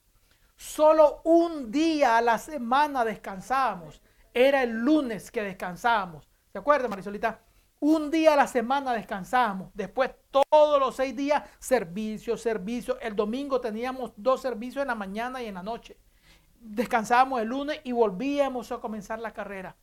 Solo 0.55 1.21
un 1.23 1.71
día 1.71 2.17
a 2.17 2.21
la 2.21 2.37
semana 2.37 3.03
descansábamos. 3.03 4.01
Era 4.33 4.63
el 4.63 4.71
lunes 4.71 5.31
que 5.31 5.41
descansábamos. 5.41 6.29
¿Se 6.51 6.59
acuerda, 6.59 6.87
Marisolita? 6.87 7.39
Un 7.79 8.09
día 8.11 8.33
a 8.33 8.37
la 8.37 8.47
semana 8.47 8.93
descansábamos. 8.93 9.71
Después 9.73 10.11
todos 10.29 10.79
los 10.79 10.95
seis 10.95 11.15
días 11.15 11.43
servicio, 11.59 12.37
servicio. 12.37 12.99
El 12.99 13.15
domingo 13.15 13.59
teníamos 13.59 14.11
dos 14.15 14.41
servicios 14.41 14.81
en 14.81 14.87
la 14.87 14.95
mañana 14.95 15.41
y 15.41 15.47
en 15.47 15.55
la 15.55 15.63
noche 15.63 15.97
descansábamos 16.65 17.41
el 17.41 17.47
lunes 17.47 17.79
y 17.83 17.91
volvíamos 17.91 18.71
a 18.71 18.79
comenzar 18.79 19.19
la 19.19 19.31
carrera. 19.31 19.75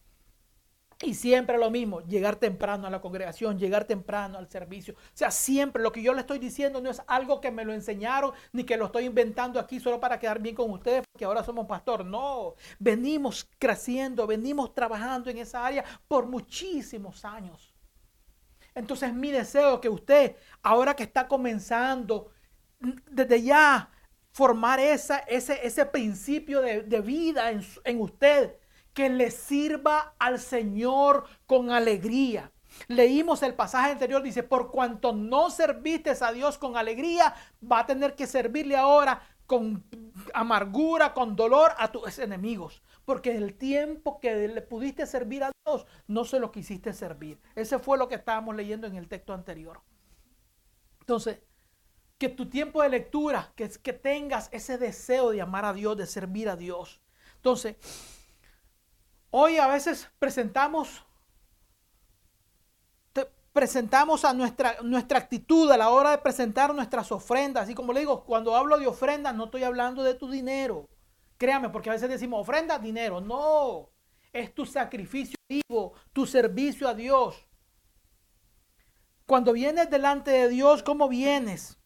Y 1.03 1.15
siempre 1.15 1.59
lo 1.59 1.69
mismo, 1.69 2.01
llegar 2.03 2.37
temprano 2.37 2.87
a 2.87 2.91
la 2.91 3.01
congregación, 3.01 3.59
llegar 3.59 3.85
temprano 3.85 4.39
al 4.39 4.49
servicio. 4.49 4.95
O 4.95 5.11
sea, 5.15 5.33
siempre 5.33 5.83
lo 5.83 5.91
que 5.91 6.01
yo 6.01 6.15
le 6.15 6.21
estoy 6.21 6.39
diciendo 6.39 6.81
no 6.81 6.91
es 6.91 7.03
algo 7.09 7.41
que 7.41 7.51
me 7.51 7.65
lo 7.65 7.73
enseñaron 7.73 8.33
ni 8.53 8.63
que 8.63 8.77
lo 8.77 8.87
estoy 8.87 9.07
inventando 9.07 9.59
aquí 9.59 9.81
solo 9.81 9.99
para 9.99 10.21
quedar 10.21 10.41
bien 10.41 10.55
con 10.55 10.71
ustedes 10.71 11.03
porque 11.11 11.25
ahora 11.25 11.43
somos 11.43 11.67
pastor. 11.67 12.05
No, 12.05 12.55
venimos 12.79 13.49
creciendo, 13.59 14.29
venimos 14.29 14.75
trabajando 14.75 15.29
en 15.29 15.39
esa 15.39 15.67
área 15.67 15.85
por 16.07 16.27
muchísimos 16.27 17.25
años. 17.25 17.75
Entonces 18.73 19.13
mi 19.13 19.33
deseo 19.33 19.81
que 19.81 19.89
usted, 19.89 20.37
ahora 20.63 20.95
que 20.95 21.03
está 21.03 21.27
comenzando, 21.27 22.31
desde 23.11 23.43
ya 23.43 23.91
formar 24.31 24.79
ese, 24.79 25.21
ese 25.29 25.87
principio 25.87 26.61
de, 26.61 27.01
vida 27.01 27.51
en, 27.51 27.67
en 27.85 28.01
usted 28.01 28.62
que 28.95 29.09
le 29.09 29.31
sirva 29.31 30.15
al 30.19 30.39
Señor 30.39 31.25
con 31.47 31.71
alegría. 31.71 32.53
Leímos 32.89 33.43
el 33.43 33.55
pasaje 33.55 33.93
anterior, 33.93 34.23
dice, 34.23 34.43
por 34.43 34.71
cuanto 34.71 35.13
no 35.13 35.51
serviste 35.51 36.13
a 36.21 36.33
Dios 36.33 36.59
con 36.59 36.77
alegría, 36.77 37.35
va 37.71 37.81
a 37.81 37.87
tener 37.87 38.15
que 38.15 38.27
servirle 38.27 38.77
ahora 38.77 39.23
con 39.47 39.85
amargura, 40.33 41.13
con 41.13 41.37
dolor 41.37 41.73
a 41.79 41.93
tus 41.93 42.19
enemigos. 42.19 42.83
Porque 43.05 43.37
el 43.37 43.55
tiempo 43.55 44.21
que 44.21 44.49
le 44.49 44.63
pudiste 44.63 45.07
servir 45.07 45.45
a 45.45 45.53
Dios, 45.67 45.87
no 46.07 46.25
se 46.25 46.41
lo 46.41 46.51
quisiste 46.51 46.93
servir. 46.93 47.39
Ese 47.55 47.79
fue 47.79 47.99
lo 47.99 48.09
que 48.09 48.15
estábamos 48.15 48.57
leyendo 48.57 48.87
en 48.87 48.97
el 48.97 49.09
texto 49.09 49.35
anterior. 49.35 49.83
Entonces, 51.01 51.41
que 52.17 52.29
tu 52.29 52.49
tiempo 52.49 52.83
de 52.83 52.89
lectura, 52.89 53.53
que, 53.57 53.69
que 53.69 53.93
tengas 53.93 54.49
ese 54.53 54.79
deseo 54.79 55.31
de 55.31 55.43
amar 55.43 55.65
a 55.65 55.73
Dios, 55.73 55.97
de 55.97 56.07
servir 56.07 56.49
a 56.49 56.57
Dios. 56.57 57.01
Entonces, 57.35 57.77
hoy 59.33 59.59
a 59.59 59.67
veces 59.67 60.09
presentamos 60.21 61.05
presentamos 63.53 64.25
a 64.25 64.33
nuestra, 64.33 64.77
nuestra 64.83 65.19
actitud 65.19 65.71
a 65.71 65.77
la 65.77 65.91
hora 65.91 66.13
de 66.13 66.19
presentar 66.19 66.75
nuestras 66.75 67.13
ofrendas. 67.13 67.69
Y 67.69 67.75
como 67.75 67.93
le 67.93 68.01
digo, 68.01 68.25
cuando 68.25 68.57
hablo 68.57 68.79
de 68.79 68.87
ofrendas, 68.87 69.35
no 69.35 69.45
estoy 69.45 69.63
hablando 69.63 70.03
de 70.03 70.15
tu 70.15 70.31
dinero. 70.31 70.89
Créame, 71.37 71.69
porque 71.69 71.91
a 71.91 71.93
veces 71.93 72.09
decimos 72.09 72.41
ofrenda, 72.41 72.79
dinero. 72.79 73.21
No, 73.21 73.91
es 74.33 74.55
tu 74.55 74.65
sacrificio 74.65 75.37
vivo, 75.51 75.93
tu 76.15 76.25
servicio 76.25 76.89
a 76.89 76.95
Dios. 76.95 77.47
Cuando 79.27 79.53
vienes 79.53 79.91
delante 79.91 80.31
de 80.31 80.49
Dios, 80.49 80.83
¿cómo 80.83 81.11
vienes? 81.11 81.79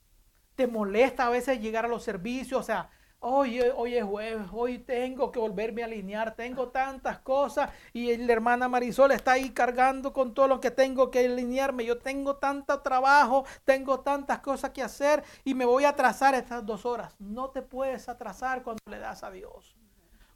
te 0.56 0.66
molesta 0.66 1.26
a 1.26 1.30
veces 1.30 1.60
llegar 1.60 1.84
a 1.84 1.88
los 1.88 2.02
servicios, 2.02 2.60
o 2.60 2.64
sea, 2.64 2.90
hoy, 3.20 3.60
hoy 3.76 3.96
es 3.96 4.04
jueves, 4.04 4.46
hoy 4.52 4.78
tengo 4.78 5.32
que 5.32 5.38
volverme 5.38 5.82
a 5.82 5.86
alinear, 5.86 6.34
tengo 6.34 6.68
tantas 6.68 7.18
cosas 7.18 7.70
y 7.92 8.16
la 8.16 8.32
hermana 8.32 8.68
Marisol 8.68 9.12
está 9.12 9.32
ahí 9.32 9.50
cargando 9.50 10.12
con 10.12 10.34
todo 10.34 10.48
lo 10.48 10.60
que 10.60 10.70
tengo 10.70 11.10
que 11.10 11.26
alinearme, 11.26 11.84
yo 11.84 11.98
tengo 11.98 12.36
tanto 12.36 12.80
trabajo, 12.80 13.44
tengo 13.64 14.00
tantas 14.00 14.40
cosas 14.40 14.70
que 14.70 14.82
hacer 14.82 15.24
y 15.44 15.54
me 15.54 15.64
voy 15.64 15.84
a 15.84 15.90
atrasar 15.90 16.34
estas 16.34 16.64
dos 16.64 16.86
horas. 16.86 17.14
No 17.18 17.50
te 17.50 17.62
puedes 17.62 18.08
atrasar 18.08 18.62
cuando 18.62 18.82
le 18.90 18.98
das 18.98 19.22
a 19.22 19.30
Dios. 19.30 19.76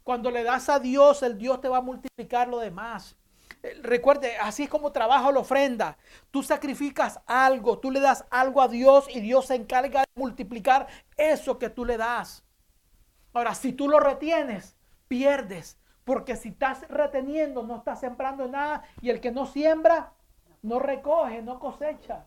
Cuando 0.03 0.31
le 0.31 0.43
das 0.43 0.67
a 0.69 0.79
Dios, 0.79 1.21
el 1.23 1.37
Dios 1.37 1.61
te 1.61 1.69
va 1.69 1.77
a 1.77 1.81
multiplicar 1.81 2.47
lo 2.47 2.59
demás. 2.59 3.15
Eh, 3.63 3.79
recuerde, 3.83 4.35
así 4.37 4.63
es 4.63 4.69
como 4.69 4.91
trabaja 4.91 5.31
la 5.31 5.39
ofrenda. 5.39 5.97
Tú 6.31 6.41
sacrificas 6.41 7.19
algo, 7.27 7.77
tú 7.77 7.91
le 7.91 7.99
das 7.99 8.25
algo 8.31 8.61
a 8.61 8.67
Dios 8.67 9.05
y 9.13 9.21
Dios 9.21 9.45
se 9.45 9.55
encarga 9.55 10.01
de 10.01 10.07
multiplicar 10.15 10.87
eso 11.15 11.59
que 11.59 11.69
tú 11.69 11.85
le 11.85 11.97
das. 11.97 12.43
Ahora, 13.33 13.55
si 13.55 13.73
tú 13.73 13.87
lo 13.87 13.99
retienes, 13.99 14.75
pierdes. 15.07 15.77
Porque 16.03 16.35
si 16.35 16.49
estás 16.49 16.87
reteniendo, 16.89 17.63
no 17.63 17.77
estás 17.77 17.99
sembrando 17.99 18.47
nada. 18.47 18.83
Y 19.01 19.09
el 19.09 19.19
que 19.21 19.31
no 19.31 19.45
siembra, 19.45 20.13
no 20.61 20.79
recoge, 20.79 21.41
no 21.41 21.59
cosecha. 21.59 22.25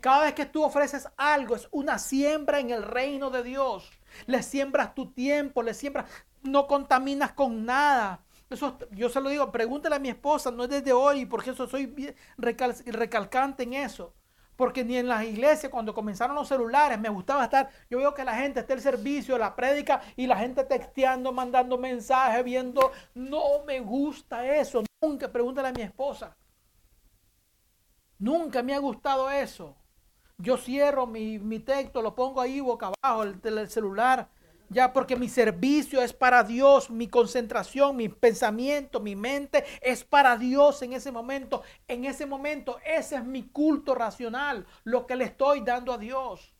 Cada 0.00 0.24
vez 0.24 0.34
que 0.34 0.46
tú 0.46 0.64
ofreces 0.64 1.08
algo, 1.16 1.54
es 1.54 1.68
una 1.70 1.98
siembra 1.98 2.58
en 2.58 2.70
el 2.70 2.82
reino 2.82 3.30
de 3.30 3.42
Dios. 3.42 3.90
Le 4.26 4.42
siembras 4.42 4.94
tu 4.94 5.12
tiempo, 5.12 5.62
le 5.62 5.74
siembras, 5.74 6.06
no 6.42 6.66
contaminas 6.66 7.32
con 7.32 7.64
nada. 7.64 8.20
Eso, 8.50 8.76
yo 8.90 9.08
se 9.08 9.20
lo 9.20 9.30
digo, 9.30 9.52
pregúntale 9.52 9.96
a 9.96 10.00
mi 10.00 10.08
esposa, 10.08 10.50
no 10.50 10.64
es 10.64 10.70
desde 10.70 10.92
hoy, 10.92 11.24
porque 11.24 11.50
eso 11.50 11.68
soy 11.68 12.14
recalcante 12.36 13.62
en 13.62 13.74
eso. 13.74 14.12
Porque 14.56 14.84
ni 14.84 14.96
en 14.96 15.08
las 15.08 15.24
iglesias, 15.24 15.70
cuando 15.70 15.94
comenzaron 15.94 16.36
los 16.36 16.48
celulares, 16.48 16.98
me 16.98 17.08
gustaba 17.08 17.44
estar. 17.44 17.70
Yo 17.88 17.98
veo 17.98 18.14
que 18.14 18.24
la 18.24 18.34
gente 18.34 18.60
está 18.60 18.74
el 18.74 18.80
servicio, 18.80 19.38
la 19.38 19.56
prédica 19.56 20.02
y 20.16 20.26
la 20.26 20.36
gente 20.36 20.64
texteando, 20.64 21.32
mandando 21.32 21.78
mensajes, 21.78 22.44
viendo. 22.44 22.92
No 23.14 23.64
me 23.66 23.80
gusta 23.80 24.46
eso. 24.46 24.82
Nunca, 25.00 25.32
pregúntale 25.32 25.68
a 25.68 25.72
mi 25.72 25.82
esposa. 25.82 26.36
Nunca 28.18 28.62
me 28.62 28.74
ha 28.74 28.78
gustado 28.78 29.30
eso. 29.30 29.76
Yo 30.38 30.56
cierro 30.56 31.06
mi, 31.06 31.58
texto, 31.60 32.02
lo 32.02 32.14
pongo 32.14 32.40
ahí 32.40 32.60
boca 32.60 32.92
abajo, 33.02 33.22
el, 33.22 33.40
el 33.44 33.68
celular 33.68 34.28
ya 34.72 34.92
porque 34.92 35.16
mi 35.16 35.28
servicio 35.28 36.02
es 36.02 36.12
para 36.12 36.42
Dios, 36.44 36.90
mi 36.90 37.08
concentración, 37.08 37.96
mi 37.96 38.08
pensamiento, 38.08 39.00
mi 39.00 39.16
mente 39.16 39.64
es 39.80 40.04
para 40.04 40.36
Dios 40.36 40.82
en 40.82 40.92
ese 40.92 41.12
momento. 41.12 41.62
En 41.88 42.04
ese 42.04 42.26
momento 42.26 42.78
ese 42.84 43.16
es 43.16 43.24
mi 43.24 43.48
culto 43.48 43.94
racional, 43.94 44.66
lo 44.84 45.06
que 45.06 45.16
le 45.16 45.24
estoy 45.24 45.60
dando 45.60 45.92
a 45.92 45.98
Dios. 45.98 46.54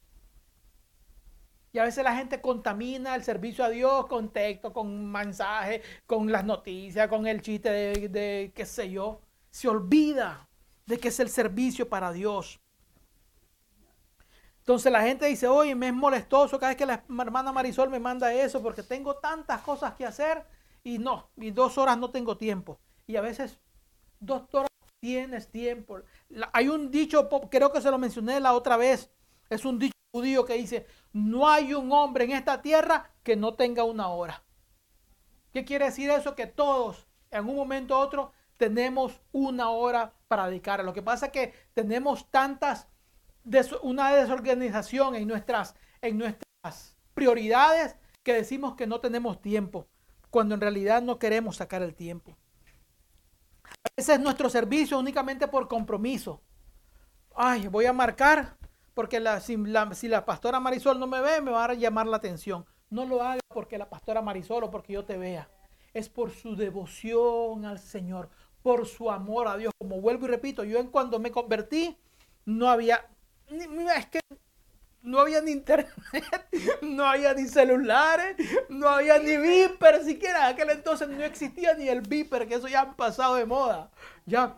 Y 1.73 1.79
a 1.79 1.85
veces 1.85 2.05
la 2.05 2.15
gente 2.15 2.41
contamina 2.41 3.15
el 3.15 3.25
servicio 3.25 3.65
a 3.65 3.71
Dios 3.71 4.07
con 4.07 4.31
texto, 4.31 4.73
con 4.75 5.11
mensaje, 5.11 5.83
con 6.07 6.31
las 6.31 6.45
noticias, 6.45 7.09
con 7.09 7.27
el 7.27 7.41
chiste 7.41 7.71
de, 7.71 8.09
de 8.09 8.53
qué 8.55 8.67
sé 8.67 8.91
yo. 8.91 9.23
Se 9.51 9.69
olvida 9.69 10.49
de 10.87 10.99
que 10.99 11.09
es 11.09 11.19
el 11.21 11.31
servicio 11.31 11.89
para 11.89 12.13
Dios. 12.13 12.62
Entonces 14.63 14.93
la 14.93 15.03
gente 15.03 15.27
dice, 15.27 15.49
oye, 15.49 15.75
me 15.75 15.89
es 15.89 15.95
molestoso 15.95 16.57
cada 16.57 16.71
vez 16.71 16.77
que 16.77 16.87
la 16.87 17.05
hermana 17.09 17.51
Marisol 17.51 17.91
me 17.91 17.99
manda 17.99 18.33
eso 18.33 18.63
porque 18.63 18.85
tengo 18.85 19.17
tantas 19.17 19.61
cosas 19.63 19.95
que 19.95 20.07
hacer 20.07 20.47
y 20.85 20.99
no, 20.99 21.31
y 21.37 21.51
dos 21.51 21.79
horas 21.79 21.99
no 21.99 22.11
tengo 22.11 22.37
tiempo. 22.37 22.79
Y 23.09 23.17
a 23.17 23.21
veces 23.21 23.59
dos 24.21 24.43
horas 24.55 24.71
tienes 25.01 25.51
tiempo. 25.51 26.01
Hay 26.53 26.69
un 26.69 26.93
dicho, 26.93 27.29
creo 27.51 27.73
que 27.73 27.81
se 27.81 27.91
lo 27.91 27.99
mencioné 27.99 28.39
la 28.39 28.53
otra 28.53 28.77
vez, 28.77 29.11
es 29.51 29.65
un 29.65 29.81
dicho 29.81 29.97
judío 30.13 30.45
que 30.45 30.55
dice, 30.55 30.87
no 31.13 31.49
hay 31.49 31.75
un 31.75 31.91
hombre 31.91 32.25
en 32.25 32.31
esta 32.31 32.63
tierra 32.63 33.11
que 33.25 33.35
no 33.35 33.55
tenga 33.55 33.83
una 33.83 34.09
hora. 34.09 34.45
¿Qué 35.53 35.65
quiere 35.65 35.87
decir 35.87 36.09
eso? 36.09 36.37
Que 36.37 36.47
todos, 36.47 37.09
en 37.33 37.49
un 37.49 37.57
momento 37.57 37.99
u 37.99 37.99
otro, 38.01 38.33
tenemos 38.59 39.21
una 39.33 39.71
hora 39.71 40.15
para 40.29 40.47
dedicar. 40.47 40.85
Lo 40.85 40.93
que 40.93 41.03
pasa 41.03 41.27
es 41.27 41.33
que 41.33 41.53
tenemos 41.75 42.31
tantas, 42.31 42.87
des- 43.45 43.73
una 43.83 44.13
desorganización 44.15 45.15
en 45.15 45.29
nuestras, 45.29 45.75
en 46.01 46.19
nuestras 46.19 46.97
prioridades 47.15 47.97
que 48.23 48.35
decimos 48.35 48.75
que 48.75 48.87
no 48.87 49.01
tenemos 49.01 49.41
tiempo, 49.41 49.89
cuando 50.31 50.55
en 50.55 50.61
realidad 50.61 51.03
no 51.03 51.19
queremos 51.19 51.57
sacar 51.57 51.83
el 51.83 51.95
tiempo. 51.95 52.37
A 53.65 53.89
veces 53.97 54.21
nuestro 54.21 54.49
servicio 54.49 54.99
únicamente 54.99 55.49
por 55.49 55.69
compromiso. 55.69 56.41
Ay, 57.35 57.69
voy 57.69 57.87
a 57.87 57.93
marcar 57.93 58.57
porque 58.95 59.21
la, 59.21 59.41
si, 59.41 59.57
la, 59.57 59.95
si 59.95 60.09
la 60.09 60.25
pastora 60.25 60.61
Marisol 60.61 60.99
no 61.01 61.07
me 61.07 61.21
ve, 61.21 61.41
me 61.41 61.51
va 61.51 61.65
a 61.65 61.75
llamar 61.75 62.07
la 62.07 62.19
atención. 62.19 62.65
No 62.91 63.07
lo 63.07 63.23
haga 63.23 63.41
porque 63.49 63.79
la 63.79 63.89
pastora 63.89 64.21
Marisol 64.23 64.65
o 64.65 64.71
porque 64.71 64.93
yo 64.93 65.05
te 65.05 65.17
vea. 65.17 65.49
Es 65.95 66.09
por 66.09 66.31
su 66.31 66.57
devoción 66.57 67.65
al 67.65 67.79
Señor, 67.79 68.29
por 68.63 68.87
su 68.87 69.11
amor 69.11 69.49
a 69.49 69.57
Dios. 69.57 69.73
Como 69.79 70.01
vuelvo 70.01 70.27
y 70.27 70.29
repito, 70.31 70.65
yo 70.65 70.79
en 70.79 70.89
cuando 70.89 71.19
me 71.19 71.31
convertí, 71.31 71.97
no 72.45 72.69
había, 72.69 73.07
es 73.97 74.07
que 74.07 74.21
no 75.03 75.21
había 75.21 75.41
ni 75.41 75.51
internet, 75.51 75.91
no 76.83 77.05
había 77.05 77.35
ni 77.35 77.47
celulares, 77.47 78.37
no 78.69 78.89
había 78.89 79.19
ni 79.19 79.37
Viper 79.37 80.05
siquiera. 80.05 80.49
En 80.49 80.55
aquel 80.55 80.71
entonces 80.71 81.09
no 81.09 81.23
existía 81.25 81.75
ni 81.75 81.89
el 81.89 82.01
Viper, 82.03 82.47
que 82.47 82.55
eso 82.55 82.69
ya 82.69 82.83
han 82.83 82.95
pasado 82.95 83.35
de 83.35 83.47
moda. 83.47 83.91
Ya 84.27 84.57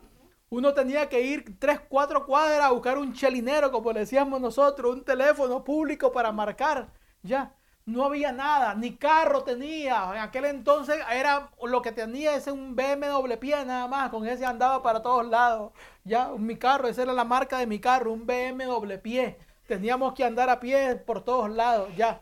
uno 0.50 0.74
tenía 0.74 1.08
que 1.08 1.20
ir 1.20 1.58
tres, 1.58 1.80
cuatro 1.88 2.26
cuadras 2.26 2.66
a 2.66 2.70
buscar 2.72 2.98
un 2.98 3.12
chelinero, 3.14 3.72
como 3.72 3.92
le 3.92 4.00
decíamos 4.00 4.40
nosotros, 4.40 4.94
un 4.94 5.04
teléfono 5.04 5.64
público 5.64 6.12
para 6.12 6.30
marcar. 6.30 6.88
Ya 7.22 7.54
no 7.86 8.04
había 8.04 8.32
nada, 8.32 8.74
ni 8.74 8.96
carro 8.96 9.42
tenía. 9.44 10.10
En 10.14 10.20
aquel 10.20 10.46
entonces 10.46 10.96
era 11.12 11.50
lo 11.62 11.82
que 11.82 11.92
tenía 11.92 12.34
ese 12.36 12.52
un 12.52 12.74
BMW 12.76 13.34
pie 13.40 13.64
nada 13.64 13.88
más, 13.88 14.10
con 14.10 14.26
ese 14.26 14.44
andaba 14.46 14.82
para 14.82 15.02
todos 15.02 15.26
lados. 15.26 15.72
Ya 16.04 16.28
mi 16.36 16.56
carro, 16.56 16.86
esa 16.86 17.02
era 17.02 17.14
la 17.14 17.24
marca 17.24 17.58
de 17.58 17.66
mi 17.66 17.80
carro, 17.80 18.12
un 18.12 18.26
BMW 18.26 18.98
pie. 19.02 19.38
Teníamos 19.66 20.12
que 20.12 20.24
andar 20.24 20.50
a 20.50 20.60
pie 20.60 20.96
por 20.96 21.24
todos 21.24 21.50
lados, 21.50 21.94
ya. 21.96 22.20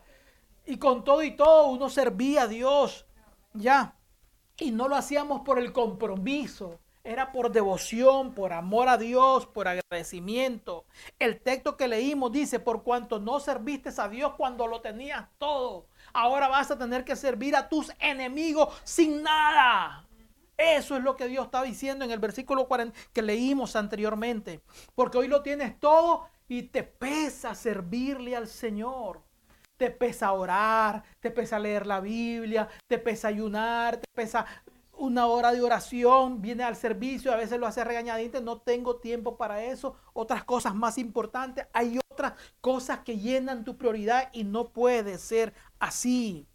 Y 0.65 0.77
con 0.77 1.03
todo 1.03 1.21
y 1.21 1.35
todo 1.35 1.67
uno 1.67 1.89
servía 1.89 2.43
a 2.43 2.47
Dios, 2.47 3.05
ya. 3.53 3.95
Y 4.57 4.71
no 4.71 4.87
lo 4.87 4.95
hacíamos 4.95 5.41
por 5.41 5.59
el 5.59 5.73
compromiso, 5.73 6.79
era 7.03 7.33
por 7.33 7.51
devoción, 7.51 8.33
por 8.33 8.53
amor 8.53 8.87
a 8.87 8.97
Dios, 8.97 9.45
por 9.47 9.67
agradecimiento. 9.67 10.85
El 11.19 11.41
texto 11.41 11.75
que 11.75 11.89
leímos 11.89 12.31
dice, 12.31 12.61
por 12.61 12.83
cuanto 12.83 13.19
no 13.19 13.41
serviste 13.41 13.89
a 13.97 14.07
Dios 14.07 14.35
cuando 14.37 14.67
lo 14.67 14.79
tenías 14.79 15.27
todo, 15.37 15.87
ahora 16.13 16.47
vas 16.47 16.71
a 16.71 16.77
tener 16.77 17.03
que 17.03 17.17
servir 17.17 17.57
a 17.57 17.67
tus 17.67 17.91
enemigos 17.99 18.73
sin 18.85 19.23
nada. 19.23 20.02
Eso 20.57 20.95
es 20.95 21.03
lo 21.03 21.15
que 21.15 21.27
Dios 21.27 21.45
está 21.45 21.63
diciendo 21.63 22.05
en 22.05 22.11
el 22.11 22.19
versículo 22.19 22.67
40 22.67 22.97
que 23.11 23.21
leímos 23.21 23.75
anteriormente. 23.75 24.61
Porque 24.95 25.17
hoy 25.17 25.27
lo 25.27 25.41
tienes 25.41 25.79
todo 25.79 26.27
y 26.47 26.63
te 26.63 26.83
pesa 26.83 27.55
servirle 27.55 28.35
al 28.35 28.47
Señor. 28.47 29.21
Te 29.77 29.89
pesa 29.89 30.31
orar, 30.31 31.03
te 31.19 31.31
pesa 31.31 31.57
leer 31.59 31.87
la 31.87 31.99
Biblia, 31.99 32.69
te 32.87 32.99
pesa 32.99 33.29
ayunar, 33.29 33.97
te 33.97 34.05
pesa 34.13 34.45
una 34.95 35.25
hora 35.25 35.51
de 35.51 35.61
oración, 35.61 36.41
viene 36.41 36.63
al 36.63 36.75
servicio, 36.75 37.33
a 37.33 37.35
veces 37.35 37.59
lo 37.59 37.65
hace 37.65 37.83
regañadito, 37.83 38.39
no 38.41 38.61
tengo 38.61 38.97
tiempo 38.97 39.37
para 39.37 39.63
eso, 39.63 39.97
otras 40.13 40.43
cosas 40.43 40.75
más 40.75 40.97
importantes, 40.99 41.67
hay 41.73 41.99
otras 42.11 42.33
cosas 42.61 42.99
que 42.99 43.17
llenan 43.17 43.65
tu 43.65 43.77
prioridad 43.77 44.29
y 44.31 44.43
no 44.43 44.69
puede 44.71 45.17
ser 45.17 45.53
así. 45.79 46.47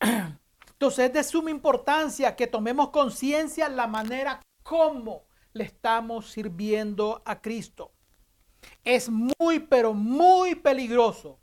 Entonces 0.78 1.06
es 1.06 1.12
de 1.12 1.24
suma 1.24 1.50
importancia 1.50 2.36
que 2.36 2.46
tomemos 2.46 2.90
conciencia 2.90 3.68
la 3.68 3.88
manera 3.88 4.40
como 4.62 5.26
le 5.52 5.64
estamos 5.64 6.30
sirviendo 6.30 7.20
a 7.24 7.40
Cristo. 7.40 7.90
Es 8.84 9.08
muy, 9.08 9.58
pero 9.58 9.92
muy 9.92 10.54
peligroso 10.54 11.40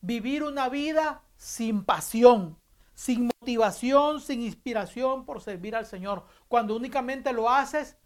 vivir 0.00 0.42
una 0.42 0.68
vida 0.68 1.22
sin 1.36 1.84
pasión, 1.84 2.58
sin 2.92 3.30
motivación, 3.40 4.20
sin 4.20 4.42
inspiración 4.42 5.26
por 5.26 5.40
servir 5.40 5.76
al 5.76 5.86
Señor, 5.86 6.24
cuando 6.48 6.74
únicamente 6.74 7.32
lo 7.32 7.48
haces 7.48 7.96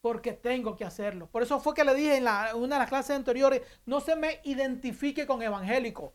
porque 0.00 0.32
tengo 0.32 0.74
que 0.74 0.84
hacerlo. 0.84 1.28
Por 1.30 1.44
eso 1.44 1.60
fue 1.60 1.74
que 1.74 1.84
le 1.84 1.94
dije 1.94 2.16
en 2.16 2.26
una 2.56 2.74
de 2.74 2.80
las 2.80 2.88
clases 2.88 3.14
anteriores, 3.14 3.62
no 3.86 4.00
se 4.00 4.16
me 4.16 4.40
identifique 4.42 5.28
con 5.28 5.42
evangélico, 5.42 6.12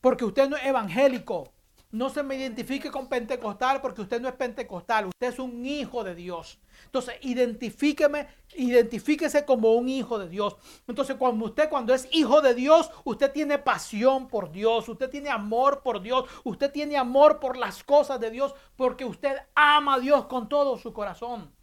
porque 0.00 0.24
usted 0.24 0.48
no 0.48 0.56
es 0.56 0.64
evangélico. 0.64 1.52
No 1.92 2.08
se 2.08 2.22
me 2.22 2.36
identifique 2.36 2.90
con 2.90 3.06
pentecostal 3.06 3.82
porque 3.82 4.00
usted 4.00 4.18
no 4.18 4.26
es 4.26 4.34
pentecostal, 4.34 5.06
usted 5.06 5.28
es 5.28 5.38
un 5.38 5.66
hijo 5.66 6.02
de 6.02 6.14
Dios. 6.14 6.58
Entonces, 6.86 7.16
identifíqueme, 7.20 8.28
identifíquese 8.54 9.44
como 9.44 9.74
un 9.74 9.90
hijo 9.90 10.18
de 10.18 10.30
Dios. 10.30 10.56
Entonces, 10.88 11.16
cuando 11.16 11.44
usted 11.44 11.68
cuando 11.68 11.92
es 11.92 12.08
hijo 12.10 12.40
de 12.40 12.54
Dios, 12.54 12.90
usted 13.04 13.30
tiene 13.30 13.58
pasión 13.58 14.28
por 14.28 14.50
Dios, 14.50 14.88
usted 14.88 15.10
tiene 15.10 15.28
amor 15.28 15.82
por 15.82 16.00
Dios, 16.00 16.30
usted 16.44 16.72
tiene 16.72 16.96
amor 16.96 17.38
por 17.38 17.58
las 17.58 17.84
cosas 17.84 18.18
de 18.18 18.30
Dios 18.30 18.54
porque 18.74 19.04
usted 19.04 19.36
ama 19.54 19.94
a 19.96 20.00
Dios 20.00 20.24
con 20.26 20.48
todo 20.48 20.78
su 20.78 20.94
corazón. 20.94 21.54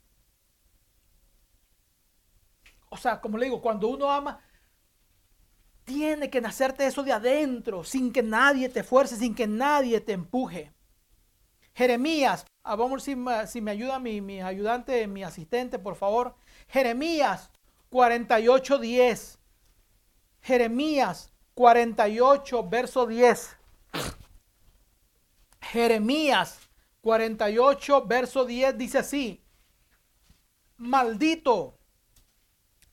O 2.90 2.98
sea, 2.98 3.20
como 3.20 3.40
le 3.40 3.46
digo, 3.46 3.62
cuando 3.62 3.88
uno 3.88 4.12
ama, 4.12 4.40
tiene 5.90 6.30
que 6.30 6.40
nacerte 6.40 6.86
eso 6.86 7.02
de 7.02 7.12
adentro, 7.12 7.84
sin 7.84 8.14
que 8.14 8.22
nadie 8.22 8.70
te 8.70 8.84
fuerce, 8.84 9.16
sin 9.16 9.34
que 9.34 9.48
nadie 9.48 10.00
te 10.00 10.14
empuje. 10.14 10.72
Jeremías, 11.74 12.46
ah, 12.62 12.76
vamos 12.76 13.02
si 13.02 13.16
me, 13.16 13.48
si 13.48 13.60
me 13.60 13.72
ayuda 13.72 13.98
mi, 13.98 14.22
mi 14.22 14.40
ayudante, 14.40 15.08
mi 15.08 15.24
asistente, 15.24 15.80
por 15.80 15.96
favor. 15.96 16.36
Jeremías 16.68 17.50
48.10. 17.92 19.40
Jeremías 20.42 21.34
48, 21.56 22.70
verso 22.70 23.08
10. 23.08 23.58
Jeremías 25.62 26.70
48, 27.02 28.06
verso 28.06 28.46
10 28.46 28.78
dice 28.78 29.00
así. 29.00 29.44
Maldito 30.78 31.79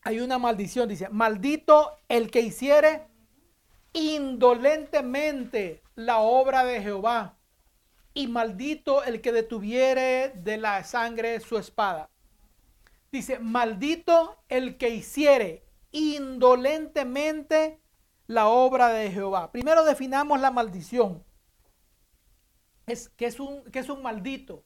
hay 0.07 0.21
una 0.21 0.39
maldición, 0.39 0.89
dice, 0.89 1.09
maldito 1.09 1.99
el 2.09 2.31
que 2.31 2.41
hiciere 2.41 3.09
indolentemente 3.93 5.83
la 5.97 6.19
obra 6.19 6.63
de 6.63 6.81
Jehová, 6.81 7.37
y 8.15 8.29
maldito 8.29 9.03
el 9.03 9.21
que 9.21 9.33
detuviere 9.33 10.29
de 10.29 10.59
la 10.59 10.85
sangre 10.85 11.41
su 11.41 11.59
espada. 11.59 12.09
Dice, 13.11 13.41
maldito 13.41 14.37
el 14.49 14.77
que 14.79 14.91
hiciere 14.91 15.67
indolentemente 15.91 17.81
la 18.29 18.47
obra 18.47 18.91
de 18.91 19.11
Jehová. 19.11 19.51
Primero 19.51 19.85
definamos 19.85 20.41
la 20.41 20.53
maldición. 20.53 21.25
Es, 22.87 23.09
que, 23.09 23.27
es 23.27 23.41
un, 23.41 23.65
que 23.73 23.81
es 23.81 23.89
un 23.89 24.03
maldito? 24.03 24.65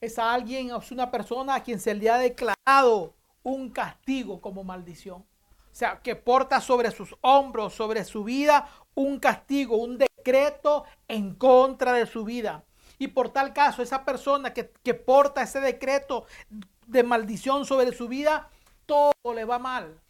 Es 0.00 0.18
a 0.18 0.32
alguien, 0.32 0.70
es 0.70 0.90
una 0.90 1.10
persona 1.10 1.56
a 1.56 1.62
quien 1.62 1.78
se 1.78 1.94
le 1.94 2.08
ha 2.08 2.16
declarado 2.16 3.19
un 3.42 3.70
castigo 3.70 4.40
como 4.40 4.64
maldición. 4.64 5.18
O 5.20 5.74
sea, 5.74 6.00
que 6.02 6.16
porta 6.16 6.60
sobre 6.60 6.90
sus 6.90 7.16
hombros, 7.20 7.74
sobre 7.74 8.04
su 8.04 8.24
vida, 8.24 8.68
un 8.94 9.20
castigo, 9.20 9.76
un 9.76 9.98
decreto 9.98 10.84
en 11.08 11.34
contra 11.34 11.92
de 11.92 12.06
su 12.06 12.24
vida. 12.24 12.64
Y 12.98 13.08
por 13.08 13.30
tal 13.30 13.52
caso, 13.52 13.82
esa 13.82 14.04
persona 14.04 14.52
que, 14.52 14.72
que 14.82 14.94
porta 14.94 15.42
ese 15.42 15.60
decreto 15.60 16.26
de 16.86 17.02
maldición 17.02 17.64
sobre 17.64 17.92
su 17.92 18.08
vida, 18.08 18.50
todo 18.84 19.12
le 19.34 19.44
va 19.44 19.58
mal. 19.58 20.00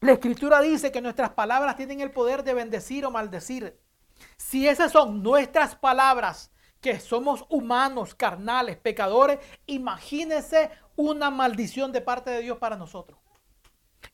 La 0.00 0.12
escritura 0.12 0.60
dice 0.60 0.92
que 0.92 1.00
nuestras 1.00 1.30
palabras 1.30 1.76
tienen 1.76 2.00
el 2.00 2.12
poder 2.12 2.44
de 2.44 2.54
bendecir 2.54 3.04
o 3.04 3.10
maldecir. 3.10 3.80
Si 4.36 4.68
esas 4.68 4.92
son 4.92 5.22
nuestras 5.22 5.74
palabras, 5.74 6.52
que 6.80 7.00
somos 7.00 7.44
humanos, 7.48 8.14
carnales, 8.14 8.76
pecadores, 8.76 9.38
imagínese 9.66 10.70
una 10.96 11.30
maldición 11.30 11.92
de 11.92 12.00
parte 12.00 12.30
de 12.30 12.42
Dios 12.42 12.58
para 12.58 12.76
nosotros. 12.76 13.18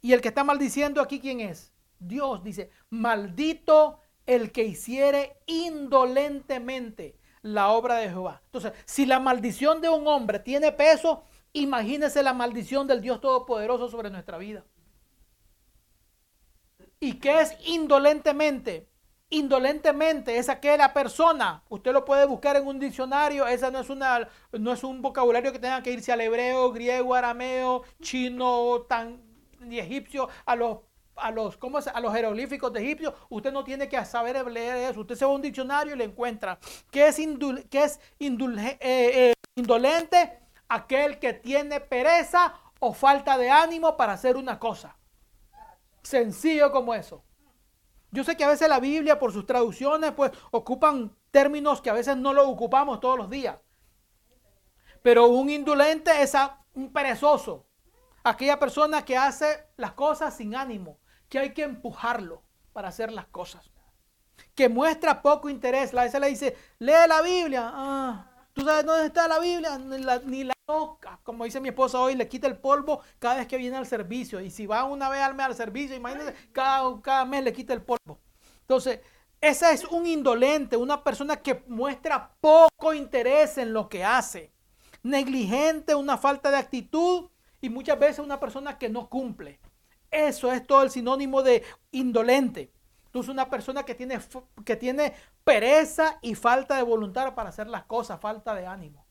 Y 0.01 0.13
el 0.13 0.21
que 0.21 0.29
está 0.29 0.45
maldiciendo 0.45 1.01
aquí, 1.01 1.21
¿quién 1.21 1.41
es? 1.41 1.73
Dios 1.99 2.43
dice, 2.43 2.71
maldito 2.91 4.01
el 4.27 4.53
que 4.53 4.65
hiciere 4.65 5.39
indolentemente 5.47 7.19
la 7.43 7.69
obra 7.69 7.97
de 7.97 8.09
Jehová. 8.09 8.41
Entonces, 8.47 8.73
si 8.87 9.05
la 9.05 9.21
maldición 9.21 9.81
de 9.81 9.91
un 9.91 10.07
hombre 10.09 10.39
tiene 10.39 10.73
peso, 10.73 11.25
Imagínese 11.55 12.25
la 12.25 12.35
maldición 12.35 12.89
del 12.89 13.01
Dios 13.01 13.21
Todopoderoso 13.21 13.89
sobre 13.89 14.11
nuestra 14.11 14.39
vida. 14.39 14.65
¿Y 16.99 17.21
qué 17.21 17.41
es 17.41 17.57
indolentemente? 17.65 18.89
Indolentemente 19.35 20.39
es 20.39 20.49
aquella 20.49 20.93
persona, 20.93 21.65
usted 21.69 21.93
lo 21.93 22.05
puede 22.05 22.25
buscar 22.25 22.55
en 22.55 22.69
un 22.69 22.79
diccionario, 22.79 23.49
esa 23.49 23.69
no 23.69 23.81
es, 23.81 23.91
una, 23.91 24.29
no 24.53 24.73
es 24.73 24.85
un 24.85 25.03
vocabulario 25.03 25.51
que 25.51 25.59
tenga 25.59 25.83
que 25.83 25.91
irse 25.91 26.13
al 26.13 26.21
hebreo, 26.21 26.71
griego, 26.71 27.17
arameo, 27.17 27.83
chino, 28.01 28.83
tan, 28.89 29.21
ni 29.59 29.81
egipcio, 29.81 30.29
a 30.47 30.55
los 30.55 30.79
a 31.17 31.33
los, 31.33 31.57
¿cómo 31.57 31.81
es? 31.81 31.89
a 31.89 32.01
los 32.01 32.15
jeroglíficos 32.15 32.73
de 32.73 32.83
egipcio, 32.85 33.13
usted 33.29 33.53
no 33.53 33.65
tiene 33.65 33.89
que 33.89 34.05
saber 34.05 34.49
leer 34.49 34.91
eso. 34.91 35.01
Usted 35.01 35.17
se 35.17 35.25
va 35.25 35.33
a 35.33 35.35
un 35.35 35.43
diccionario 35.43 35.95
y 35.95 35.99
le 35.99 36.05
encuentra. 36.05 36.59
¿Qué 36.93 37.09
es, 37.09 37.17
qué 37.71 37.83
es 37.83 37.99
eh, 38.21 38.79
eh, 38.81 39.33
indolente? 39.57 40.39
Aquel 40.69 41.19
que 41.19 41.33
tiene 41.33 41.81
pereza 41.81 42.55
o 42.79 42.93
falta 42.93 43.37
de 43.37 43.51
ánimo 43.51 43.97
para 43.97 44.13
hacer 44.13 44.37
una 44.37 44.61
cosa. 44.61 44.97
Sencillo 46.03 46.71
como 46.71 46.95
eso. 46.95 47.25
Yo 48.15 48.23
sé 48.23 48.37
que 48.37 48.45
a 48.45 48.49
veces 48.49 48.69
la 48.69 48.79
Biblia, 48.79 49.19
por 49.19 49.33
sus 49.33 49.45
traducciones, 49.45 50.13
pues 50.13 50.31
ocupan 50.53 51.17
términos 51.33 51.83
que 51.83 51.91
a 51.91 51.95
veces 51.95 52.17
no 52.17 52.33
los 52.33 52.47
ocupamos 52.47 53.01
todos 53.01 53.19
los 53.19 53.29
días. 53.29 53.59
Pero 55.03 55.27
un 55.27 55.51
indolente 55.51 56.23
es 56.23 56.37
un 56.75 56.93
perezoso. 56.93 57.67
Aquella 58.23 58.61
persona 58.61 59.05
que 59.05 59.17
hace 59.17 59.67
las 59.77 59.95
cosas 59.95 60.37
sin 60.37 60.55
ánimo 60.55 61.01
que 61.29 61.41
hay 61.41 61.53
que 61.53 61.65
empujarlo 61.65 62.45
para 62.73 62.87
hacer 62.87 63.11
las 63.11 63.27
cosas. 63.27 63.69
Que 64.55 64.69
muestra 64.69 65.21
poco 65.21 65.51
interés. 65.51 65.93
La 65.93 66.05
veces 66.05 66.21
le 66.21 66.29
dice, 66.29 66.57
lee 66.79 67.09
la 67.09 67.21
Biblia. 67.21 67.69
Ah, 67.75 68.31
¿Tú 68.55 68.63
sabes 68.65 68.87
dónde 68.87 69.07
está 69.07 69.27
la 69.29 69.41
Biblia? 69.41 69.79
Ni 69.79 70.45
la, 70.45 70.55
toca. 70.65 71.21
Como 71.23 71.45
dice 71.45 71.61
mi 71.61 71.69
esposa 71.69 72.01
hoy, 72.01 72.15
le 72.15 72.27
quita 72.27 72.47
el 72.47 72.57
polvo 72.57 73.03
cada 73.19 73.37
vez 73.37 73.47
que 73.47 73.59
viene 73.59 73.77
al 73.77 73.87
servicio. 73.87 74.41
Y 74.41 74.51
si 74.51 74.65
va 74.65 74.85
una 74.85 75.11
vez 75.11 75.21
al 75.21 75.35
mes 75.35 75.47
al 75.47 75.55
servicio, 75.55 75.95
imagínense, 75.95 76.35
cada, 76.53 77.03
cada 77.03 77.25
mes 77.27 77.45
le 77.45 77.53
quita 77.53 77.75
el 77.75 77.83
polvo. 77.83 78.21
Entonces, 78.61 79.01
esa 79.41 79.73
es 79.73 79.85
un 79.85 80.07
indolente, 80.07 80.77
una 80.77 81.05
persona 81.05 81.37
que 81.37 81.65
muestra 81.67 82.35
poco 82.41 82.95
interés 82.95 83.59
en 83.59 83.75
lo 83.75 83.89
que 83.91 84.03
hace. 84.03 84.53
Negligente, 85.03 85.95
una 85.95 86.17
falta 86.17 86.51
de 86.51 86.57
actitud 86.57 87.29
y 87.61 87.69
muchas 87.69 87.99
veces 87.99 88.21
una 88.21 88.41
persona 88.41 88.79
que 88.79 88.89
no 88.89 89.11
cumple. 89.11 89.61
Eso 90.11 90.51
es 90.51 90.67
todo 90.67 90.83
el 90.83 90.91
sinónimo 90.91 91.43
de 91.43 91.63
indolente. 91.91 92.73
Tú 93.15 93.21
eres 93.21 93.29
una 93.29 93.49
persona 93.49 93.85
que 93.85 93.95
tiene, 93.95 94.19
que 94.65 94.75
tiene 94.75 95.15
pereza 95.45 96.19
y 96.21 96.35
falta 96.35 96.75
de 96.75 96.83
voluntad 96.83 97.33
para 97.37 97.51
hacer 97.51 97.69
las 97.69 97.85
cosas, 97.85 98.21
falta 98.21 98.57
de 98.57 98.67
ánimo. 98.67 99.07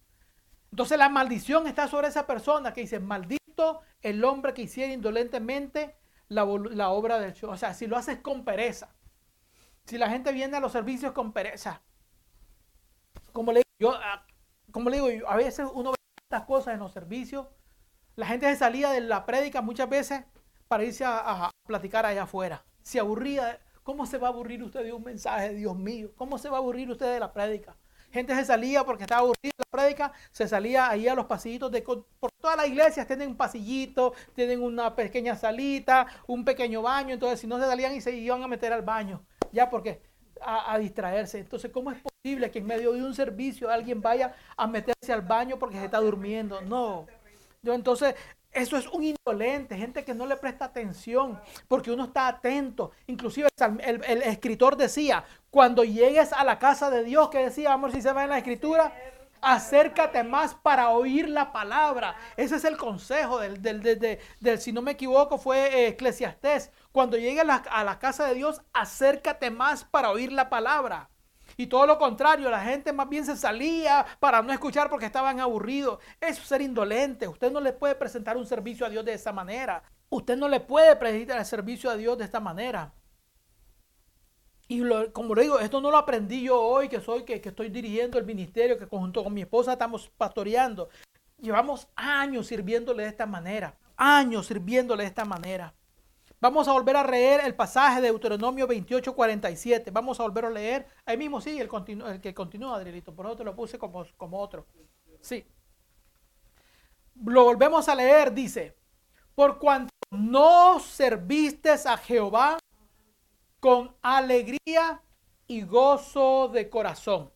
Entonces 0.71 0.97
la 0.97 1.07
maldición 1.07 1.67
está 1.67 1.87
sobre 1.87 2.09
esa 2.09 2.27
persona 2.27 2.73
que 2.73 2.81
dice, 2.81 2.99
maldito 2.99 3.79
el 4.01 4.21
hombre 4.25 4.53
que 4.53 4.63
hiciera 4.63 4.91
indolentemente 4.91 5.95
la, 6.27 6.43
obra 6.43 7.17
del 7.17 7.33
show. 7.33 7.51
O 7.51 7.55
sea, 7.55 7.73
si 7.73 7.87
lo 7.87 7.95
haces 7.95 8.19
con 8.19 8.43
pereza. 8.43 8.93
Si 9.85 9.97
la 9.97 10.09
gente 10.09 10.33
viene 10.33 10.57
a 10.57 10.59
los 10.59 10.73
servicios 10.73 11.13
con 11.13 11.31
pereza. 11.31 11.81
Como 13.31 13.53
le 13.53 13.61
yo, 13.79 13.93
ah, 13.95 14.25
como 14.73 14.89
le 14.89 14.99
digo, 14.99 15.29
a 15.29 15.37
veces 15.37 15.65
uno 15.73 15.91
ve 15.91 15.97
estas 16.25 16.43
cosas 16.43 16.73
en 16.73 16.81
los 16.81 16.91
servicios. 16.91 17.47
La 18.17 18.25
gente 18.25 18.49
se 18.49 18.57
salía 18.57 18.89
de 18.89 18.99
la 18.99 19.25
prédica 19.25 19.61
muchas 19.61 19.87
veces 19.87 20.25
para 20.67 20.83
irse 20.83 21.05
a, 21.05 21.49
platicar 21.65 22.05
allá 22.05 22.23
afuera. 22.23 22.65
Se 22.81 22.99
aburría. 22.99 23.61
¿Cómo 23.83 24.05
se 24.05 24.17
va 24.17 24.27
a 24.27 24.31
aburrir 24.31 24.63
usted 24.63 24.83
de 24.83 24.93
un 24.93 25.03
mensaje, 25.03 25.53
Dios 25.53 25.75
mío? 25.75 26.11
¿Cómo 26.15 26.37
se 26.37 26.49
va 26.49 26.57
a 26.57 26.59
aburrir 26.59 26.89
usted 26.89 27.13
de 27.13 27.19
la 27.19 27.33
prédica? 27.33 27.75
Gente 28.11 28.33
se 28.35 28.45
salía 28.45 28.85
porque 28.85 29.03
estaba 29.03 29.21
aburrida 29.21 29.51
de 29.57 29.65
la 29.65 29.69
prédica, 29.69 30.13
se 30.31 30.47
salía 30.47 30.89
ahí 30.89 31.07
a 31.07 31.15
los 31.15 31.25
pasillitos 31.25 31.71
de... 31.71 31.81
Por 31.81 32.31
todas 32.39 32.55
las 32.55 32.67
iglesias 32.67 33.07
tienen 33.07 33.29
un 33.29 33.35
pasillito, 33.35 34.13
tienen 34.35 34.61
una 34.61 34.95
pequeña 34.95 35.35
salita, 35.35 36.07
un 36.27 36.45
pequeño 36.45 36.81
baño, 36.81 37.13
entonces 37.13 37.39
si 37.39 37.47
no 37.47 37.59
se 37.59 37.65
salían 37.65 37.93
y 37.93 37.99
se 38.01 38.15
iban 38.15 38.41
a 38.43 38.47
meter 38.47 38.71
al 38.71 38.83
baño, 38.83 39.25
ya 39.51 39.69
porque 39.69 40.01
a, 40.39 40.73
a, 40.73 40.77
distraerse. 40.77 41.39
Entonces, 41.39 41.71
¿cómo 41.71 41.91
es 41.91 41.97
posible 42.01 42.51
que 42.51 42.59
en 42.59 42.65
medio 42.67 42.93
de 42.93 43.03
un 43.03 43.13
servicio 43.13 43.69
alguien 43.69 44.01
vaya 44.01 44.33
a 44.55 44.67
meterse 44.67 45.11
al 45.11 45.23
baño 45.23 45.57
porque 45.57 45.77
se 45.77 45.85
está 45.85 45.99
durmiendo? 45.99 46.61
No. 46.61 47.07
Yo 47.63 47.73
entonces 47.73 48.15
eso 48.53 48.77
es 48.77 48.87
un 48.87 49.03
indolente, 49.03 49.77
gente 49.77 50.03
que 50.03 50.13
no 50.13 50.25
le 50.25 50.37
presta 50.37 50.65
atención, 50.65 51.39
porque 51.67 51.91
uno 51.91 52.05
está 52.05 52.27
atento. 52.27 52.91
Inclusive 53.07 53.49
el, 53.79 54.21
escritor 54.23 54.77
decía, 54.77 55.23
cuando 55.49 55.83
llegues 55.83 56.33
a 56.33 56.43
la 56.43 56.59
casa 56.59 56.89
de 56.89 57.03
Dios, 57.03 57.29
que 57.29 57.39
decía, 57.39 57.69
vamos 57.69 57.93
si 57.93 58.01
se 58.01 58.13
ve 58.13 58.23
en 58.23 58.29
la 58.29 58.37
escritura, 58.37 58.93
acércate 59.41 60.23
más 60.23 60.55
para 60.55 60.89
oír 60.89 61.29
la 61.29 61.51
palabra. 61.51 62.15
Ese 62.37 62.55
es 62.55 62.63
el 62.65 62.77
consejo 62.77 63.39
del, 63.39 63.61
del, 63.61 64.59
si 64.59 64.71
no 64.71 64.81
me 64.81 64.91
equivoco, 64.91 65.37
fue 65.37 65.85
eh, 65.85 65.87
Eclesiastés. 65.89 66.71
Cuando 66.91 67.17
llegues 67.17 67.45
a 67.69 67.83
la 67.83 67.99
casa 67.99 68.27
de 68.27 68.35
Dios, 68.35 68.61
acércate 68.71 69.51
más 69.51 69.83
para 69.83 70.11
oír 70.11 70.31
la 70.31 70.49
palabra. 70.49 71.09
Y 71.57 71.67
todo 71.67 71.85
lo 71.85 71.97
contrario, 71.97 72.49
la 72.49 72.61
gente 72.61 72.93
más 72.93 73.09
bien 73.09 73.25
se 73.25 73.35
salía 73.35 74.05
para 74.19 74.41
no 74.41 74.51
escuchar 74.51 74.89
porque 74.89 75.05
estaban 75.05 75.39
aburridos. 75.39 75.99
Eso 76.19 76.41
es 76.41 76.47
ser 76.47 76.61
indolente. 76.61 77.27
Usted 77.27 77.51
no 77.51 77.59
le 77.59 77.73
puede 77.73 77.95
presentar 77.95 78.37
un 78.37 78.45
servicio 78.45 78.85
a 78.85 78.89
Dios 78.89 79.05
de 79.05 79.13
esa 79.13 79.31
manera. 79.31 79.83
Usted 80.09 80.37
no 80.37 80.47
le 80.47 80.59
puede 80.59 80.95
presentar 80.95 81.39
el 81.39 81.45
servicio 81.45 81.89
a 81.89 81.97
Dios 81.97 82.17
de 82.17 82.25
esta 82.25 82.39
manera. 82.39 82.93
Y 84.67 84.81
como 85.11 85.35
le 85.35 85.43
digo, 85.43 85.59
esto 85.59 85.81
no 85.81 85.91
lo 85.91 85.97
aprendí 85.97 86.43
yo 86.43 86.59
hoy, 86.59 86.89
que 86.89 87.01
soy, 87.01 87.23
que, 87.23 87.41
que 87.41 87.49
estoy 87.49 87.69
dirigiendo 87.69 88.17
el 88.17 88.25
ministerio, 88.25 88.77
que 88.77 88.85
junto 88.85 89.23
con 89.23 89.33
mi 89.33 89.41
esposa 89.41 89.73
estamos 89.73 90.09
pastoreando. 90.17 90.89
Llevamos 91.37 91.87
años 91.95 92.47
sirviéndole 92.47 93.03
de 93.03 93.09
esta 93.09 93.25
manera. 93.25 93.77
Años 93.97 94.47
sirviéndole 94.47 95.03
de 95.03 95.09
esta 95.09 95.25
manera. 95.25 95.73
Vamos 96.43 96.67
a 96.67 96.73
volver 96.73 96.97
a 96.97 97.07
leer 97.07 97.39
el 97.45 97.55
pasaje 97.55 98.01
de 98.01 98.07
Deuteronomio 98.07 98.67
28, 98.67 99.15
47. 99.15 99.91
Vamos 99.91 100.19
a 100.19 100.23
volver 100.23 100.43
a 100.43 100.49
leer. 100.49 100.85
Ahí 101.05 101.15
mismo 101.15 101.39
sí, 101.39 101.57
el, 101.57 101.69
el 102.05 102.19
que 102.19 102.33
continúa, 102.33 102.75
Adrielito. 102.75 103.15
Por 103.15 103.27
eso 103.27 103.37
te 103.37 103.45
lo 103.45 103.55
puse 103.55 103.79
como, 103.79 104.05
como 104.17 104.39
otro. 104.41 104.67
Sí. 105.21 105.47
Lo 107.23 107.45
volvemos 107.45 107.87
a 107.87 107.95
leer, 107.95 108.33
dice. 108.33 108.75
Por 109.33 109.57
cuanto 109.57 109.93
no 110.11 110.81
serviste 110.81 111.69
a 111.69 111.95
Jehová 111.95 112.59
con 113.61 113.95
alegría 114.01 115.01
y 115.47 115.61
gozo 115.61 116.49
de 116.49 116.69
corazón. 116.69 117.31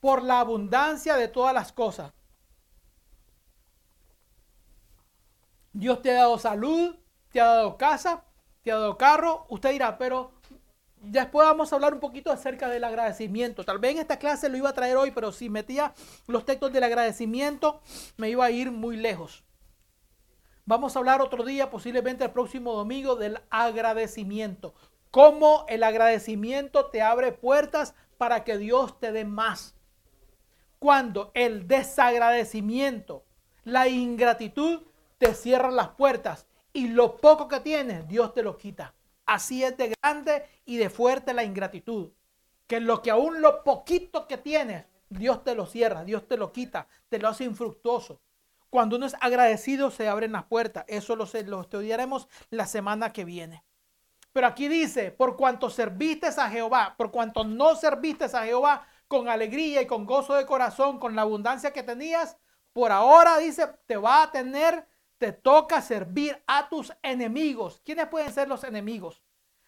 Por 0.00 0.22
la 0.22 0.40
abundancia 0.40 1.16
de 1.16 1.28
todas 1.28 1.52
las 1.52 1.70
cosas 1.70 2.15
Dios 5.76 6.00
te 6.00 6.10
ha 6.10 6.14
dado 6.14 6.38
salud, 6.38 6.96
te 7.30 7.38
ha 7.38 7.44
dado 7.44 7.76
casa, 7.76 8.24
te 8.62 8.72
ha 8.72 8.76
dado 8.76 8.96
carro. 8.96 9.44
Usted 9.50 9.72
dirá, 9.72 9.98
pero 9.98 10.32
después 11.02 11.46
vamos 11.46 11.70
a 11.70 11.76
hablar 11.76 11.92
un 11.92 12.00
poquito 12.00 12.32
acerca 12.32 12.70
del 12.70 12.82
agradecimiento. 12.82 13.62
Tal 13.62 13.78
vez 13.78 13.92
en 13.92 13.98
esta 13.98 14.18
clase 14.18 14.48
lo 14.48 14.56
iba 14.56 14.70
a 14.70 14.72
traer 14.72 14.96
hoy, 14.96 15.10
pero 15.10 15.32
si 15.32 15.50
metía 15.50 15.92
los 16.28 16.46
textos 16.46 16.72
del 16.72 16.82
agradecimiento, 16.82 17.82
me 18.16 18.30
iba 18.30 18.46
a 18.46 18.50
ir 18.50 18.70
muy 18.72 18.96
lejos. 18.96 19.44
Vamos 20.64 20.96
a 20.96 20.98
hablar 20.98 21.20
otro 21.20 21.44
día, 21.44 21.68
posiblemente 21.68 22.24
el 22.24 22.30
próximo 22.30 22.72
domingo, 22.72 23.14
del 23.14 23.38
agradecimiento. 23.50 24.74
Cómo 25.10 25.66
el 25.68 25.82
agradecimiento 25.82 26.86
te 26.86 27.02
abre 27.02 27.32
puertas 27.32 27.94
para 28.16 28.44
que 28.44 28.56
Dios 28.56 28.98
te 28.98 29.12
dé 29.12 29.26
más. 29.26 29.74
Cuando 30.78 31.32
el 31.34 31.68
desagradecimiento, 31.68 33.26
la 33.62 33.88
ingratitud 33.88 34.85
te 35.18 35.34
cierran 35.34 35.76
las 35.76 35.88
puertas 35.88 36.46
y 36.72 36.88
lo 36.88 37.16
poco 37.16 37.48
que 37.48 37.60
tienes, 37.60 38.06
Dios 38.06 38.34
te 38.34 38.42
lo 38.42 38.56
quita. 38.56 38.94
Así 39.24 39.64
es 39.64 39.76
de 39.76 39.94
grande 40.00 40.44
y 40.64 40.76
de 40.76 40.90
fuerte 40.90 41.34
la 41.34 41.42
ingratitud. 41.42 42.12
Que 42.66 42.80
lo 42.80 43.02
que 43.02 43.10
aún 43.10 43.40
lo 43.40 43.64
poquito 43.64 44.26
que 44.26 44.36
tienes, 44.36 44.86
Dios 45.08 45.42
te 45.44 45.54
lo 45.54 45.66
cierra, 45.66 46.04
Dios 46.04 46.26
te 46.28 46.36
lo 46.36 46.52
quita, 46.52 46.88
te 47.08 47.18
lo 47.18 47.28
hace 47.28 47.44
infructuoso. 47.44 48.20
Cuando 48.70 48.96
uno 48.96 49.06
es 49.06 49.14
agradecido, 49.20 49.90
se 49.90 50.08
abren 50.08 50.32
las 50.32 50.44
puertas. 50.44 50.84
Eso 50.88 51.16
lo, 51.16 51.24
estudiaremos 51.24 52.28
la 52.50 52.66
semana 52.66 53.12
que 53.12 53.24
viene. 53.24 53.64
Pero 54.32 54.48
aquí 54.48 54.68
dice, 54.68 55.12
por 55.12 55.36
cuanto 55.36 55.70
serviste 55.70 56.26
a 56.26 56.50
Jehová, 56.50 56.94
por 56.98 57.10
cuanto 57.10 57.42
no 57.42 57.74
serviste 57.74 58.24
a 58.24 58.44
Jehová 58.44 58.86
con 59.08 59.28
alegría 59.28 59.80
y 59.80 59.86
con 59.86 60.04
gozo 60.04 60.34
de 60.34 60.44
corazón, 60.44 60.98
con 60.98 61.16
la 61.16 61.22
abundancia 61.22 61.72
que 61.72 61.82
tenías, 61.82 62.36
por 62.72 62.92
ahora 62.92 63.38
dice, 63.38 63.66
te 63.86 63.96
va 63.96 64.24
a 64.24 64.30
tener 64.30 64.86
te 65.18 65.32
toca 65.32 65.80
servir 65.80 66.42
a 66.46 66.68
tus 66.68 66.92
enemigos. 67.02 67.80
¿Quiénes 67.84 68.08
pueden 68.08 68.32
ser 68.32 68.48
los 68.48 68.64
enemigos? 68.64 69.22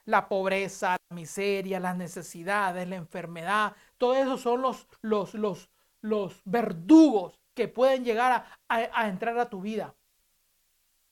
La 0.05 0.29
pobreza, 0.29 0.97
la 1.11 1.15
miseria, 1.15 1.81
las 1.81 1.97
necesidades, 1.97 2.89
la 2.89 2.97
enfermedad. 2.97 3.75
Todo 3.99 4.15
eso 4.15 4.39
son 4.39 4.63
los, 4.63 4.87
los, 5.03 5.35
los, 5.35 5.71
los 6.01 6.41
verdugos 6.45 7.39
que 7.55 7.69
pueden 7.69 8.05
llegar 8.05 8.47
a, 8.69 9.09
entrar 9.09 9.39
a 9.39 9.51
tu 9.51 9.61
vida. 9.61 9.95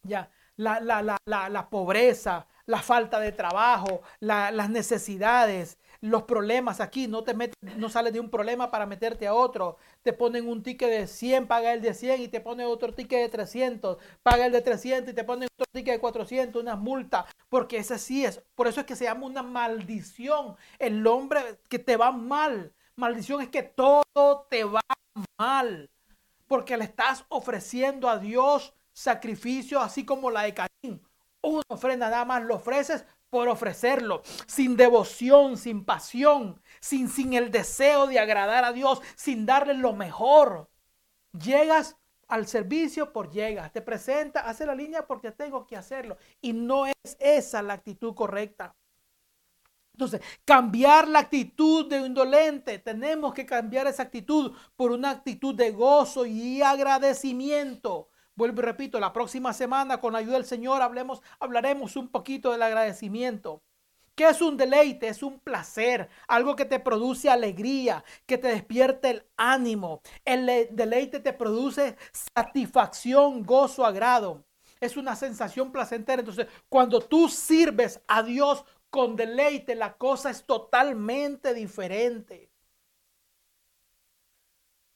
Ya, 0.03 0.31
la, 0.57 0.81
la, 0.81 1.03
la, 1.03 1.49
la 1.49 1.69
pobreza, 1.69 2.47
la 2.67 2.81
falta 2.81 3.19
de 3.19 3.33
trabajo, 3.33 4.03
las 4.21 4.71
necesidades, 4.71 5.79
los 6.11 6.23
problemas 6.25 6.81
aquí, 6.81 7.07
no 7.07 7.25
te 7.25 7.35
metes, 7.35 7.55
no 7.77 7.89
sales 7.89 8.13
de 8.13 8.21
un 8.21 8.31
problema 8.31 8.71
para 8.71 8.87
meterte 8.87 9.27
a 9.27 9.35
otro. 9.35 9.77
Te 10.03 10.13
ponen 10.13 10.49
un 10.49 10.63
ticket 10.63 10.89
de 10.89 11.07
100, 11.07 11.47
paga 11.47 11.73
el 11.73 11.83
de 11.83 11.95
100 11.95 12.23
y 12.23 12.29
te 12.29 12.41
ponen 12.41 12.67
otro 12.67 12.93
ticket 12.93 13.21
de 13.21 13.29
300, 13.29 13.99
paga 14.23 14.47
el 14.47 14.53
de 14.53 14.63
300 14.63 15.13
y 15.13 15.15
te 15.15 15.25
ponen 15.25 15.49
otro 15.55 15.67
ticket 15.73 15.95
de 15.95 16.01
400, 16.01 16.63
una 16.63 16.77
multa, 16.77 17.27
porque 17.49 17.79
ese 17.79 17.99
sí 17.99 18.25
es. 18.25 18.43
Por 18.55 18.67
eso 18.67 18.81
es 18.81 18.87
que 18.87 18.97
se 18.97 19.05
llama 19.05 19.27
una 19.27 19.43
maldición. 19.43 20.57
El 20.79 21.07
hombre 21.07 21.41
que 21.69 21.79
te 21.79 21.97
va 21.97 22.13
mal. 22.13 22.73
Maldición 22.97 23.43
es 23.43 23.49
que 23.49 23.63
todo 23.63 24.47
te 24.49 24.65
va 24.65 24.83
mal, 25.39 25.91
porque 26.47 26.77
le 26.77 26.85
estás 26.85 27.25
ofreciendo 27.29 28.09
a 28.09 28.19
Dios 28.19 28.73
sacrificio 28.93 29.81
así 29.81 30.05
como 30.05 30.31
la 30.31 30.43
de 30.43 30.55
Caín. 30.55 31.03
Una 31.43 31.63
ofrenda 31.69 32.09
nada 32.09 32.25
más 32.25 32.43
lo 32.43 32.57
ofreces 32.57 33.05
por 33.31 33.49
ofrecerlo, 33.49 34.23
sin 34.47 34.77
devoción, 34.77 35.57
sin 35.57 35.85
pasión, 35.85 36.61
sin, 36.81 37.09
sin 37.09 37.35
el 37.35 37.51
deseo 37.51 38.07
de 38.07 38.19
agradar 38.19 38.65
a 38.65 38.73
Dios, 38.73 39.01
sin 39.17 39.47
darle 39.47 39.75
lo 39.75 39.93
mejor. 39.93 40.71
Llegas 41.33 41.97
al 42.29 42.47
servicio 42.47 43.13
por 43.13 43.31
llegas, 43.31 43.73
te 43.73 43.83
presenta, 43.83 44.41
hace 44.41 44.67
la 44.67 44.75
línea 44.75 45.07
porque 45.07 45.33
tengo 45.33 45.67
que 45.67 45.77
hacerlo. 45.77 46.17
Y 46.41 46.53
no 46.53 46.87
es 46.87 46.95
esa 47.19 47.63
la 47.63 47.75
actitud 47.75 48.15
correcta. 48.15 48.75
Entonces, 49.93 50.21
cambiar 50.45 51.09
la 51.09 51.21
actitud 51.21 51.89
de 51.89 51.99
indolente, 51.99 52.79
tenemos 52.79 53.33
que 53.33 53.47
cambiar 53.47 53.87
esa 53.87 54.03
actitud 54.03 54.55
por 54.77 54.93
una 54.93 55.11
actitud 55.11 55.55
de 55.55 55.71
gozo 55.71 56.27
y 56.27 56.61
agradecimiento. 56.61 58.11
Vuelvo 58.37 58.61
y 58.61 58.65
repito, 58.65 59.01
la 59.01 59.15
próxima 59.15 59.55
semana 59.55 59.99
con 59.99 60.13
la 60.13 60.19
ayuda 60.19 60.35
del 60.35 60.45
Señor 60.45 60.83
hablemos, 60.83 61.23
hablaremos 61.41 61.97
un 61.97 62.09
poquito 62.09 62.53
del 62.53 62.63
agradecimiento. 62.63 63.63
¿Qué 64.15 64.29
es 64.29 64.43
un 64.43 64.59
deleite? 64.59 65.09
Es 65.09 65.23
un 65.23 65.41
placer, 65.41 66.09
algo 66.29 66.55
que 66.55 66.67
te 66.67 66.79
produce 66.79 67.31
alegría, 67.31 68.05
que 68.27 68.37
te 68.39 68.49
despierte 68.49 69.11
el 69.11 69.27
ánimo. 69.37 70.03
El 70.25 70.69
deleite 70.71 71.21
te 71.21 71.33
produce 71.33 71.97
satisfacción, 72.35 73.43
gozo, 73.43 73.85
agrado. 73.85 74.45
Es 74.81 74.99
una 74.99 75.17
sensación 75.17 75.73
placentera. 75.73 76.21
Entonces, 76.21 76.47
cuando 76.69 77.01
tú 77.01 77.29
sirves 77.29 78.01
a 78.07 78.23
Dios 78.23 78.65
con 78.91 79.17
deleite, 79.17 79.75
la 79.75 79.97
cosa 79.97 80.31
es 80.31 80.45
totalmente 80.45 81.55
diferente. 81.55 82.51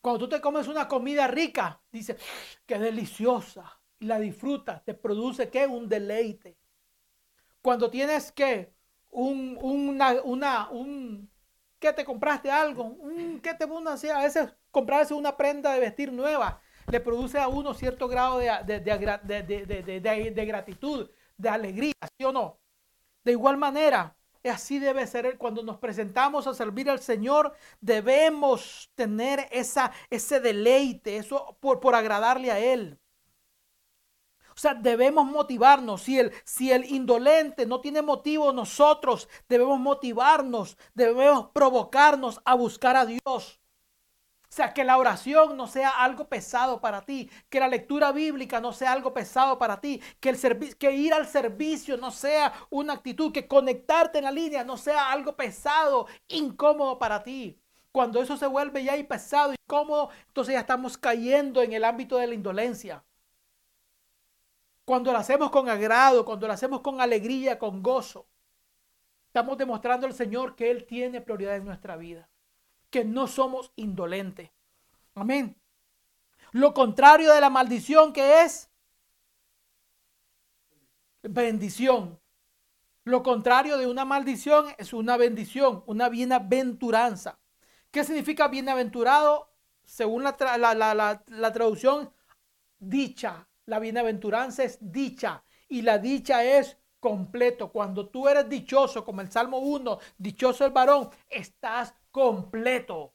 Cuando 0.00 0.18
tú 0.20 0.28
te 0.28 0.40
comes 0.40 0.66
una 0.68 0.88
comida 0.88 1.26
rica, 1.26 1.82
dices, 1.92 2.16
qué 2.66 2.78
deliciosa, 2.78 3.80
y 3.98 4.06
la 4.06 4.18
disfrutas, 4.18 4.82
te 4.84 4.94
produce 4.94 5.50
qué? 5.50 5.66
Un 5.66 5.88
deleite. 5.88 6.56
Cuando 7.60 7.90
tienes 7.90 8.32
que, 8.32 8.72
un, 9.10 9.58
una, 9.60 10.22
una, 10.22 10.70
un, 10.70 11.30
que 11.78 11.92
te 11.92 12.04
compraste 12.04 12.50
algo, 12.50 12.84
un, 12.84 13.40
que 13.40 13.54
te 13.54 13.64
a 13.64 13.92
a 13.92 14.22
veces 14.22 14.54
comprarse 14.70 15.12
una 15.12 15.36
prenda 15.36 15.72
de 15.74 15.80
vestir 15.80 16.12
nueva, 16.12 16.62
le 16.90 17.00
produce 17.00 17.38
a 17.38 17.48
uno 17.48 17.74
cierto 17.74 18.08
grado 18.08 18.38
de, 18.38 18.50
de, 18.64 18.80
de, 20.00 20.30
de 20.30 20.46
gratitud, 20.46 21.10
de 21.36 21.48
alegría, 21.48 21.92
¿sí 22.16 22.24
o 22.24 22.32
no? 22.32 22.58
De 23.22 23.32
igual 23.32 23.58
manera, 23.58 24.16
Así 24.44 24.78
debe 24.78 25.06
ser 25.06 25.36
cuando 25.36 25.62
nos 25.62 25.78
presentamos 25.78 26.46
a 26.46 26.54
servir 26.54 26.88
al 26.88 27.00
Señor, 27.00 27.54
debemos 27.80 28.90
tener 28.94 29.46
esa, 29.50 29.92
ese 30.08 30.40
deleite, 30.40 31.18
eso 31.18 31.56
por, 31.60 31.80
por 31.80 31.94
agradarle 31.94 32.50
a 32.50 32.58
Él. 32.58 32.98
O 34.54 34.58
sea, 34.60 34.74
debemos 34.74 35.26
motivarnos. 35.26 36.02
Si 36.02 36.18
el, 36.18 36.32
si 36.44 36.72
el 36.72 36.84
indolente 36.84 37.66
no 37.66 37.80
tiene 37.80 38.02
motivo, 38.02 38.52
nosotros 38.52 39.28
debemos 39.48 39.78
motivarnos, 39.78 40.76
debemos 40.94 41.50
provocarnos 41.52 42.40
a 42.44 42.54
buscar 42.54 42.96
a 42.96 43.06
Dios. 43.06 43.59
O 44.50 44.52
sea, 44.52 44.74
que 44.74 44.82
la 44.82 44.98
oración 44.98 45.56
no 45.56 45.68
sea 45.68 45.90
algo 45.90 46.28
pesado 46.28 46.80
para 46.80 47.02
ti, 47.02 47.30
que 47.48 47.60
la 47.60 47.68
lectura 47.68 48.10
bíblica 48.10 48.60
no 48.60 48.72
sea 48.72 48.90
algo 48.92 49.14
pesado 49.14 49.60
para 49.60 49.80
ti, 49.80 50.02
que, 50.18 50.30
el 50.30 50.76
que 50.76 50.90
ir 50.92 51.14
al 51.14 51.28
servicio 51.28 51.96
no 51.96 52.10
sea 52.10 52.52
una 52.68 52.94
actitud, 52.94 53.30
que 53.32 53.46
conectarte 53.46 54.18
en 54.18 54.24
la 54.24 54.32
línea 54.32 54.64
no 54.64 54.76
sea 54.76 55.12
algo 55.12 55.36
pesado, 55.36 56.08
incómodo 56.26 56.98
para 56.98 57.22
ti. 57.22 57.60
Cuando 57.92 58.20
eso 58.20 58.36
se 58.36 58.46
vuelve 58.48 58.82
ya 58.82 58.92
pesado, 59.06 59.52
incómodo, 59.52 60.10
entonces 60.26 60.54
ya 60.54 60.60
estamos 60.60 60.98
cayendo 60.98 61.62
en 61.62 61.72
el 61.72 61.84
ámbito 61.84 62.16
de 62.16 62.26
la 62.26 62.34
indolencia. 62.34 63.04
Cuando 64.84 65.12
lo 65.12 65.18
hacemos 65.18 65.50
con 65.52 65.68
agrado, 65.68 66.24
cuando 66.24 66.48
lo 66.48 66.52
hacemos 66.52 66.80
con 66.80 67.00
alegría, 67.00 67.56
con 67.56 67.84
gozo, 67.84 68.26
estamos 69.28 69.56
demostrando 69.58 70.08
al 70.08 70.14
Señor 70.14 70.56
que 70.56 70.72
Él 70.72 70.86
tiene 70.86 71.20
prioridad 71.20 71.54
en 71.54 71.64
nuestra 71.64 71.96
vida 71.96 72.29
que 72.90 73.04
no 73.04 73.26
somos 73.26 73.72
indolentes. 73.76 74.50
Amén. 75.14 75.56
Lo 76.52 76.74
contrario 76.74 77.32
de 77.32 77.40
la 77.40 77.50
maldición 77.50 78.12
que 78.12 78.42
es 78.42 78.70
bendición. 81.22 82.20
Lo 83.04 83.22
contrario 83.22 83.78
de 83.78 83.86
una 83.86 84.04
maldición 84.04 84.66
es 84.78 84.92
una 84.92 85.16
bendición, 85.16 85.82
una 85.86 86.08
bienaventuranza. 86.08 87.38
¿Qué 87.90 88.04
significa 88.04 88.48
bienaventurado? 88.48 89.50
Según 89.84 90.22
la, 90.22 90.36
la, 90.38 91.52
traducción, 91.52 92.12
dicha. 92.78 93.48
La 93.66 93.78
bienaventuranza 93.78 94.64
es 94.64 94.78
dicha 94.80 95.44
y 95.68 95.82
la 95.82 95.98
dicha 95.98 96.44
es 96.44 96.78
completo. 96.98 97.72
Cuando 97.72 98.08
tú 98.08 98.28
eres 98.28 98.48
dichoso, 98.48 99.04
como 99.04 99.20
el 99.20 99.30
Salmo 99.30 99.58
1, 99.58 99.98
dichoso 100.18 100.64
el 100.64 100.72
varón, 100.72 101.10
estás 101.28 101.94
completo. 102.10 103.14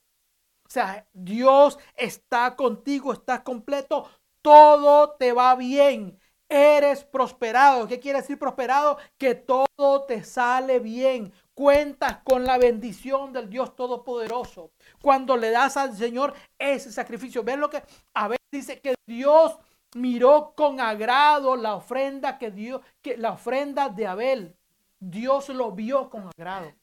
O 0.65 0.69
sea, 0.69 1.07
Dios 1.13 1.77
está 1.95 2.55
contigo, 2.55 3.13
estás 3.13 3.41
completo, 3.41 4.09
todo 4.41 5.11
te 5.11 5.31
va 5.31 5.55
bien. 5.55 6.19
Eres 6.47 7.03
prosperado. 7.03 7.87
¿Qué 7.87 7.99
quiere 7.99 8.21
decir 8.21 8.37
prosperado? 8.37 8.97
Que 9.17 9.33
todo 9.33 10.05
te 10.07 10.23
sale 10.23 10.79
bien. 10.79 11.33
Cuentas 11.53 12.17
con 12.23 12.43
la 12.43 12.57
bendición 12.57 13.33
del 13.33 13.49
Dios 13.49 13.75
Todopoderoso. 13.75 14.71
Cuando 15.01 15.37
le 15.37 15.49
das 15.49 15.77
al 15.77 15.95
Señor 15.95 16.33
ese 16.59 16.91
sacrificio. 16.91 17.43
¿Ven 17.43 17.59
lo 17.59 17.69
que 17.69 17.81
a 18.13 18.29
dice 18.51 18.79
que 18.79 18.95
Dios 19.07 19.57
miró 19.95 20.53
con 20.55 20.79
agrado 20.79 21.55
la 21.55 21.75
ofrenda 21.75 22.37
que 22.37 22.51
dio, 22.51 22.81
que 23.01 23.17
la 23.17 23.31
ofrenda 23.31 23.89
de 23.89 24.05
Abel. 24.05 24.55
Dios 24.99 25.49
lo 25.49 25.71
vio 25.71 26.09
con 26.09 26.27
agrado. 26.27 26.73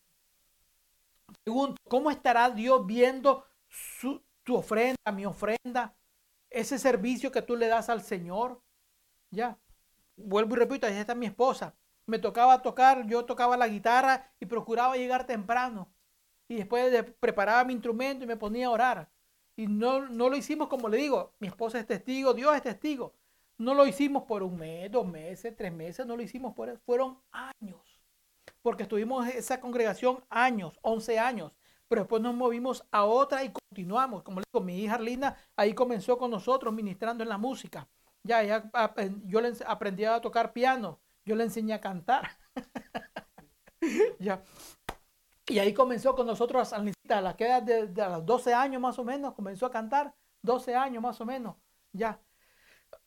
Pregunto, 1.44 1.80
¿cómo 1.88 2.10
estará 2.10 2.50
Dios 2.50 2.86
viendo 2.86 3.44
su, 3.68 4.22
tu 4.42 4.56
ofrenda, 4.56 5.12
mi 5.12 5.26
ofrenda? 5.26 5.94
Ese 6.50 6.78
servicio 6.78 7.32
que 7.32 7.42
tú 7.42 7.56
le 7.56 7.68
das 7.68 7.88
al 7.88 8.02
Señor. 8.02 8.60
Ya, 9.30 9.58
vuelvo 10.16 10.54
y 10.54 10.58
repito, 10.58 10.86
ahí 10.86 10.96
está 10.96 11.14
mi 11.14 11.26
esposa. 11.26 11.74
Me 12.06 12.18
tocaba 12.18 12.62
tocar, 12.62 13.06
yo 13.06 13.24
tocaba 13.24 13.56
la 13.56 13.68
guitarra 13.68 14.32
y 14.40 14.46
procuraba 14.46 14.96
llegar 14.96 15.26
temprano. 15.26 15.88
Y 16.48 16.56
después 16.56 16.90
de, 16.92 17.04
preparaba 17.04 17.64
mi 17.64 17.72
instrumento 17.72 18.24
y 18.24 18.26
me 18.26 18.36
ponía 18.36 18.66
a 18.66 18.70
orar. 18.70 19.10
Y 19.56 19.66
no, 19.66 20.08
no 20.08 20.28
lo 20.28 20.36
hicimos 20.36 20.68
como 20.68 20.88
le 20.88 20.98
digo, 20.98 21.34
mi 21.38 21.48
esposa 21.48 21.78
es 21.78 21.86
testigo, 21.86 22.34
Dios 22.34 22.54
es 22.54 22.62
testigo. 22.62 23.14
No 23.58 23.74
lo 23.74 23.86
hicimos 23.86 24.24
por 24.24 24.42
un 24.42 24.56
mes, 24.56 24.90
dos 24.90 25.06
meses, 25.06 25.54
tres 25.56 25.72
meses, 25.72 26.06
no 26.06 26.16
lo 26.16 26.22
hicimos 26.22 26.54
por, 26.54 26.76
fueron 26.80 27.18
años 27.30 27.91
porque 28.62 28.84
estuvimos 28.84 29.26
en 29.26 29.36
esa 29.36 29.60
congregación 29.60 30.24
años, 30.30 30.78
11 30.82 31.18
años, 31.18 31.52
pero 31.88 32.02
después 32.02 32.22
nos 32.22 32.34
movimos 32.34 32.86
a 32.90 33.04
otra 33.04 33.44
y 33.44 33.52
continuamos. 33.52 34.22
Como 34.22 34.40
le 34.40 34.44
digo, 34.50 34.64
mi 34.64 34.78
hija 34.78 34.94
Arlina 34.94 35.36
ahí 35.56 35.74
comenzó 35.74 36.16
con 36.16 36.30
nosotros 36.30 36.72
ministrando 36.72 37.22
en 37.22 37.28
la 37.28 37.38
música. 37.38 37.88
Ya, 38.22 38.42
ya 38.42 38.70
yo 39.24 39.40
le 39.40 39.52
aprendí 39.66 40.04
a 40.04 40.20
tocar 40.20 40.52
piano, 40.52 41.00
yo 41.24 41.34
le 41.34 41.44
enseñé 41.44 41.74
a 41.74 41.80
cantar. 41.80 42.30
ya. 44.20 44.42
Y 45.48 45.58
ahí 45.58 45.74
comenzó 45.74 46.14
con 46.14 46.26
nosotros 46.26 46.72
a 46.72 47.20
la 47.20 47.36
que 47.36 47.60
de, 47.62 47.88
de, 47.88 48.02
a 48.02 48.08
los 48.08 48.24
12 48.24 48.54
años 48.54 48.80
más 48.80 48.98
o 48.98 49.04
menos, 49.04 49.34
comenzó 49.34 49.66
a 49.66 49.70
cantar, 49.70 50.14
12 50.42 50.74
años 50.74 51.02
más 51.02 51.20
o 51.20 51.26
menos, 51.26 51.56
ya. 51.92 52.20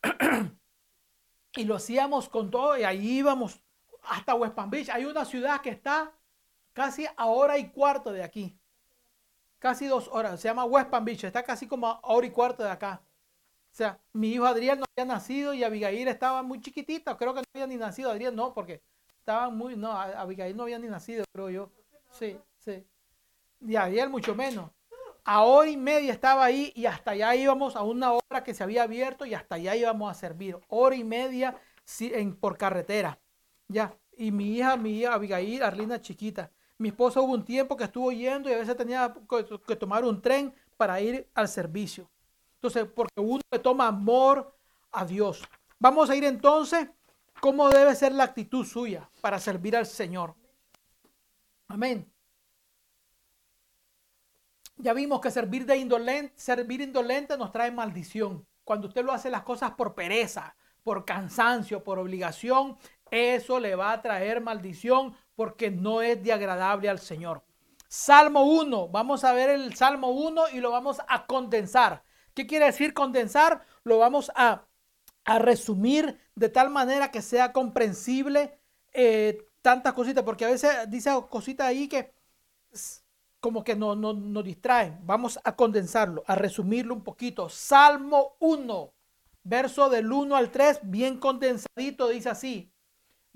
y 1.56 1.64
lo 1.64 1.76
hacíamos 1.76 2.30
con 2.30 2.52
todo 2.52 2.78
y 2.78 2.84
ahí 2.84 3.18
íbamos 3.18 3.65
hasta 4.08 4.36
West 4.36 4.56
Palm 4.56 4.70
Beach. 4.70 4.90
Hay 4.90 5.06
una 5.06 5.26
ciudad 5.26 5.62
que 5.62 5.70
está 5.70 6.12
casi 6.74 7.06
a 7.16 7.26
hora 7.28 7.58
y 7.58 7.70
cuarto 7.70 8.12
de 8.12 8.24
aquí. 8.24 8.58
Casi 9.60 9.88
dos 9.88 10.10
horas. 10.12 10.40
Se 10.40 10.48
llama 10.48 10.66
West 10.66 10.90
Palm 10.90 11.06
Beach. 11.06 11.24
Está 11.24 11.44
casi 11.44 11.68
como 11.68 11.88
a 11.88 12.00
hora 12.04 12.28
y 12.28 12.32
cuarto 12.32 12.64
de 12.64 12.70
acá. 12.70 13.02
O 13.04 13.78
sea, 13.78 14.00
mi 14.14 14.30
hijo 14.30 14.46
Adrián 14.46 14.80
no 14.80 14.86
había 14.96 15.14
nacido 15.14 15.54
y 15.54 15.64
Abigail 15.64 16.08
estaba 16.08 16.44
muy 16.44 16.62
chiquitita. 16.62 17.18
Creo 17.18 17.34
que 17.34 17.42
no 17.42 17.46
había 17.54 17.68
ni 17.68 17.76
nacido. 17.76 18.10
Adrián 18.10 18.36
no, 18.36 18.54
porque 18.54 18.82
estaba 19.20 19.50
muy. 19.50 19.76
No, 19.76 19.92
Abigail 19.92 20.56
no 20.56 20.64
había 20.64 20.80
ni 20.80 20.88
nacido, 20.88 21.26
creo 21.34 21.50
yo. 21.50 21.72
Sí, 22.12 22.38
sí. 22.58 22.86
Y 23.60 23.76
Adrián 23.76 24.12
mucho 24.12 24.34
menos. 24.34 24.72
A 25.26 25.42
hora 25.42 25.70
y 25.70 25.76
media 25.76 26.14
estaba 26.14 26.46
ahí 26.46 26.72
y 26.76 26.86
hasta 26.86 27.12
allá 27.12 27.36
íbamos 27.36 27.76
a 27.76 27.82
una 27.82 28.14
hora 28.14 28.44
que 28.44 28.54
se 28.54 28.64
había 28.64 28.84
abierto 28.84 29.26
y 29.26 29.34
hasta 29.34 29.56
allá 29.56 29.76
íbamos 29.76 30.12
a 30.12 30.14
servir. 30.14 30.58
Hora 30.70 30.96
y 30.96 31.04
media 31.04 31.60
por 32.40 32.58
carretera. 32.58 33.20
Ya. 33.68 33.96
Y 34.18 34.32
mi 34.32 34.58
hija, 34.58 34.78
mi 34.78 35.00
hija 35.00 35.14
Abigail, 35.14 35.64
Arlina 35.64 36.00
chiquita. 36.00 36.52
Mi 36.78 36.90
esposa 36.90 37.22
hubo 37.22 37.34
un 37.34 37.46
tiempo 37.46 37.78
que 37.78 37.86
estuvo 37.86 38.12
yendo 38.12 38.50
y 38.50 38.54
a 38.54 38.58
veces 38.58 38.76
tenía 38.76 39.14
que, 39.68 39.76
tomar 39.76 40.04
un 40.04 40.22
tren 40.22 40.54
para 40.78 41.00
ir 41.00 41.28
al 41.34 41.48
servicio. 41.48 42.10
Entonces, 42.56 42.86
porque 42.94 43.20
uno 43.22 43.42
le 43.50 43.60
toma 43.60 43.88
amor 43.88 44.54
a 44.92 45.06
Dios. 45.06 45.44
Vamos 45.80 46.10
a 46.10 46.16
ir 46.16 46.24
entonces, 46.26 46.90
¿cómo 47.40 47.70
debe 47.70 47.96
ser 47.96 48.12
la 48.14 48.26
actitud 48.26 48.66
suya 48.66 49.10
para 49.22 49.40
servir 49.40 49.76
al 49.76 49.86
Señor? 49.86 50.36
Amén. 51.68 52.10
Ya 54.78 54.94
vimos 54.94 55.22
que 55.22 55.32
servir 55.32 55.66
de 55.66 55.78
indolente, 55.78 56.34
servir 56.36 56.82
indolente 56.82 57.38
nos 57.38 57.52
trae 57.52 57.72
maldición. 57.72 58.46
Cuando 58.66 58.88
usted 58.88 59.06
lo 59.06 59.14
hace 59.14 59.30
las 59.30 59.44
cosas 59.44 59.72
por 59.72 59.96
pereza, 59.96 60.56
por 60.84 61.06
cansancio, 61.06 61.84
por 61.84 61.98
obligación, 62.00 62.78
eso 63.12 63.60
le 63.60 63.76
va 63.76 63.92
a 63.92 64.02
traer 64.02 64.42
maldición 64.42 65.16
porque 65.36 65.72
no 65.72 66.02
es 66.02 66.24
de 66.24 66.34
agradable 66.34 66.90
al 66.90 67.00
Señor. 67.00 67.44
Salmo 67.88 68.44
1, 68.44 68.90
vamos 68.90 69.24
a 69.24 69.34
ver 69.34 69.50
el 69.50 69.76
Salmo 69.76 70.10
1 70.10 70.50
y 70.54 70.60
lo 70.60 70.72
vamos 70.72 70.98
a 71.08 71.26
condensar. 71.26 72.04
¿Qué 72.34 72.48
quiere 72.48 72.66
decir 72.66 72.94
condensar? 72.94 73.66
Lo 73.84 74.00
vamos 74.00 74.32
a, 74.36 74.66
a 75.24 75.40
resumir 75.40 76.20
de 76.36 76.50
tal 76.50 76.70
manera 76.70 77.12
que 77.12 77.22
sea 77.22 77.54
comprensible 77.54 78.60
eh, 78.94 79.48
tantas 79.62 79.94
cositas, 79.94 80.24
porque 80.24 80.46
a 80.46 80.50
veces 80.50 80.72
dice 80.90 81.12
cositas 81.30 81.68
ahí 81.68 81.88
que 81.88 82.14
como 83.40 83.64
que 83.64 83.76
no, 83.76 83.96
no, 83.96 84.14
nos 84.14 84.44
distraen. 84.44 85.00
Vamos 85.04 85.40
a 85.44 85.56
condensarlo, 85.56 86.24
a 86.26 86.36
resumirlo 86.36 86.94
un 86.96 87.04
poquito. 87.04 87.48
Salmo 87.48 88.36
1, 88.40 88.94
verso 89.44 89.90
del 89.90 90.12
1 90.12 90.36
al 90.36 90.52
3, 90.52 90.80
bien 90.84 91.20
condensadito, 91.20 92.10
dice 92.10 92.30
así. 92.30 92.72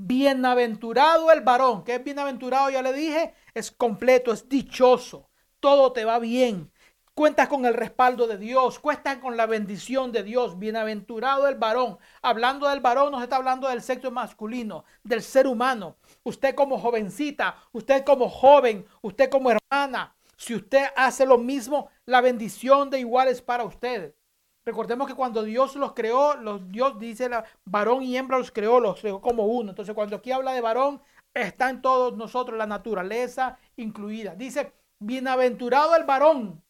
Bienaventurado 0.01 1.29
el 1.29 1.41
varón, 1.41 1.83
que 1.83 1.95
es 1.95 2.03
bienaventurado, 2.03 2.69
ya 2.69 2.81
le 2.81 2.93
dije, 2.93 3.33
es 3.53 3.69
completo, 3.69 4.31
es 4.31 4.47
dichoso, 4.47 5.29
todo 5.59 5.91
te 5.91 6.05
va 6.05 6.19
bien. 6.19 6.71
Cuentas 7.13 7.49
con 7.49 7.65
el 7.65 7.73
respaldo 7.73 8.25
de 8.25 8.37
Dios, 8.37 8.79
cuentas 8.79 9.17
con 9.17 9.35
la 9.35 9.45
bendición 9.45 10.13
de 10.13 10.23
Dios. 10.23 10.57
Bienaventurado 10.57 11.49
el 11.49 11.55
varón. 11.55 11.97
Hablando 12.21 12.69
del 12.69 12.79
varón, 12.79 13.11
nos 13.11 13.21
está 13.21 13.35
hablando 13.35 13.67
del 13.67 13.81
sexo 13.81 14.09
masculino, 14.09 14.85
del 15.03 15.21
ser 15.21 15.47
humano 15.47 15.97
usted 16.23 16.55
como 16.55 16.79
jovencita, 16.79 17.57
usted 17.73 18.05
como 18.05 18.29
joven, 18.29 18.85
usted 19.01 19.29
como 19.29 19.51
hermana, 19.51 20.15
si 20.37 20.55
usted 20.55 20.85
hace 20.95 21.25
lo 21.25 21.37
mismo, 21.37 21.89
la 22.05 22.21
bendición 22.21 22.89
de 22.89 22.99
igual 22.99 23.27
es 23.27 23.41
para 23.41 23.65
usted. 23.65 24.15
Recordemos 24.69 25.07
que 25.07 25.15
cuando 25.15 25.41
Dios 25.41 25.75
los 25.75 25.93
creó, 25.93 26.35
los, 26.35 26.71
Dios 26.71 26.99
dice, 26.99 27.27
la, 27.27 27.43
varón 27.65 28.03
y 28.03 28.15
hembra 28.15 28.37
los 28.37 28.51
creó, 28.51 28.79
los 28.79 28.99
creó 28.99 29.19
como 29.19 29.47
uno. 29.47 29.71
Entonces 29.71 29.95
cuando 29.95 30.17
aquí 30.17 30.31
habla 30.31 30.53
de 30.53 30.61
varón, 30.61 31.01
está 31.33 31.71
en 31.71 31.81
todos 31.81 32.15
nosotros 32.15 32.55
la 32.55 32.67
naturaleza 32.67 33.57
incluida. 33.77 34.35
Dice, 34.35 34.73
bienaventurado 34.99 35.95
el 35.95 36.03
varón, 36.03 36.63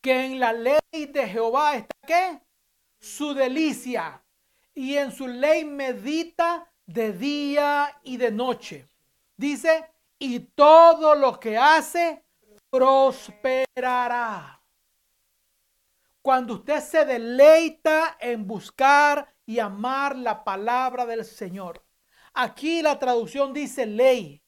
que 0.00 0.24
en 0.24 0.40
la 0.40 0.52
ley 0.52 0.80
de 0.90 1.28
Jehová 1.28 1.76
está 1.76 1.94
qué? 2.04 2.42
Su 2.98 3.32
delicia. 3.32 4.20
Y 4.74 4.96
en 4.96 5.12
su 5.12 5.28
ley 5.28 5.64
medita 5.64 6.68
de 6.84 7.12
día 7.12 7.96
y 8.02 8.16
de 8.16 8.32
noche. 8.32 8.88
Dice, 9.36 9.88
y 10.18 10.40
todo 10.40 11.14
lo 11.14 11.38
que 11.38 11.56
hace 11.56 12.24
prosperará. 12.68 14.61
Cuando 16.22 16.54
usted 16.54 16.80
se 16.80 17.04
deleita 17.04 18.16
en 18.20 18.46
buscar 18.46 19.34
y 19.44 19.58
amar 19.58 20.16
la 20.16 20.44
palabra 20.44 21.04
del 21.04 21.24
Señor. 21.24 21.84
Aquí 22.32 22.80
la 22.80 22.98
traducción 22.98 23.52
dice 23.52 23.84
ley, 23.84 24.42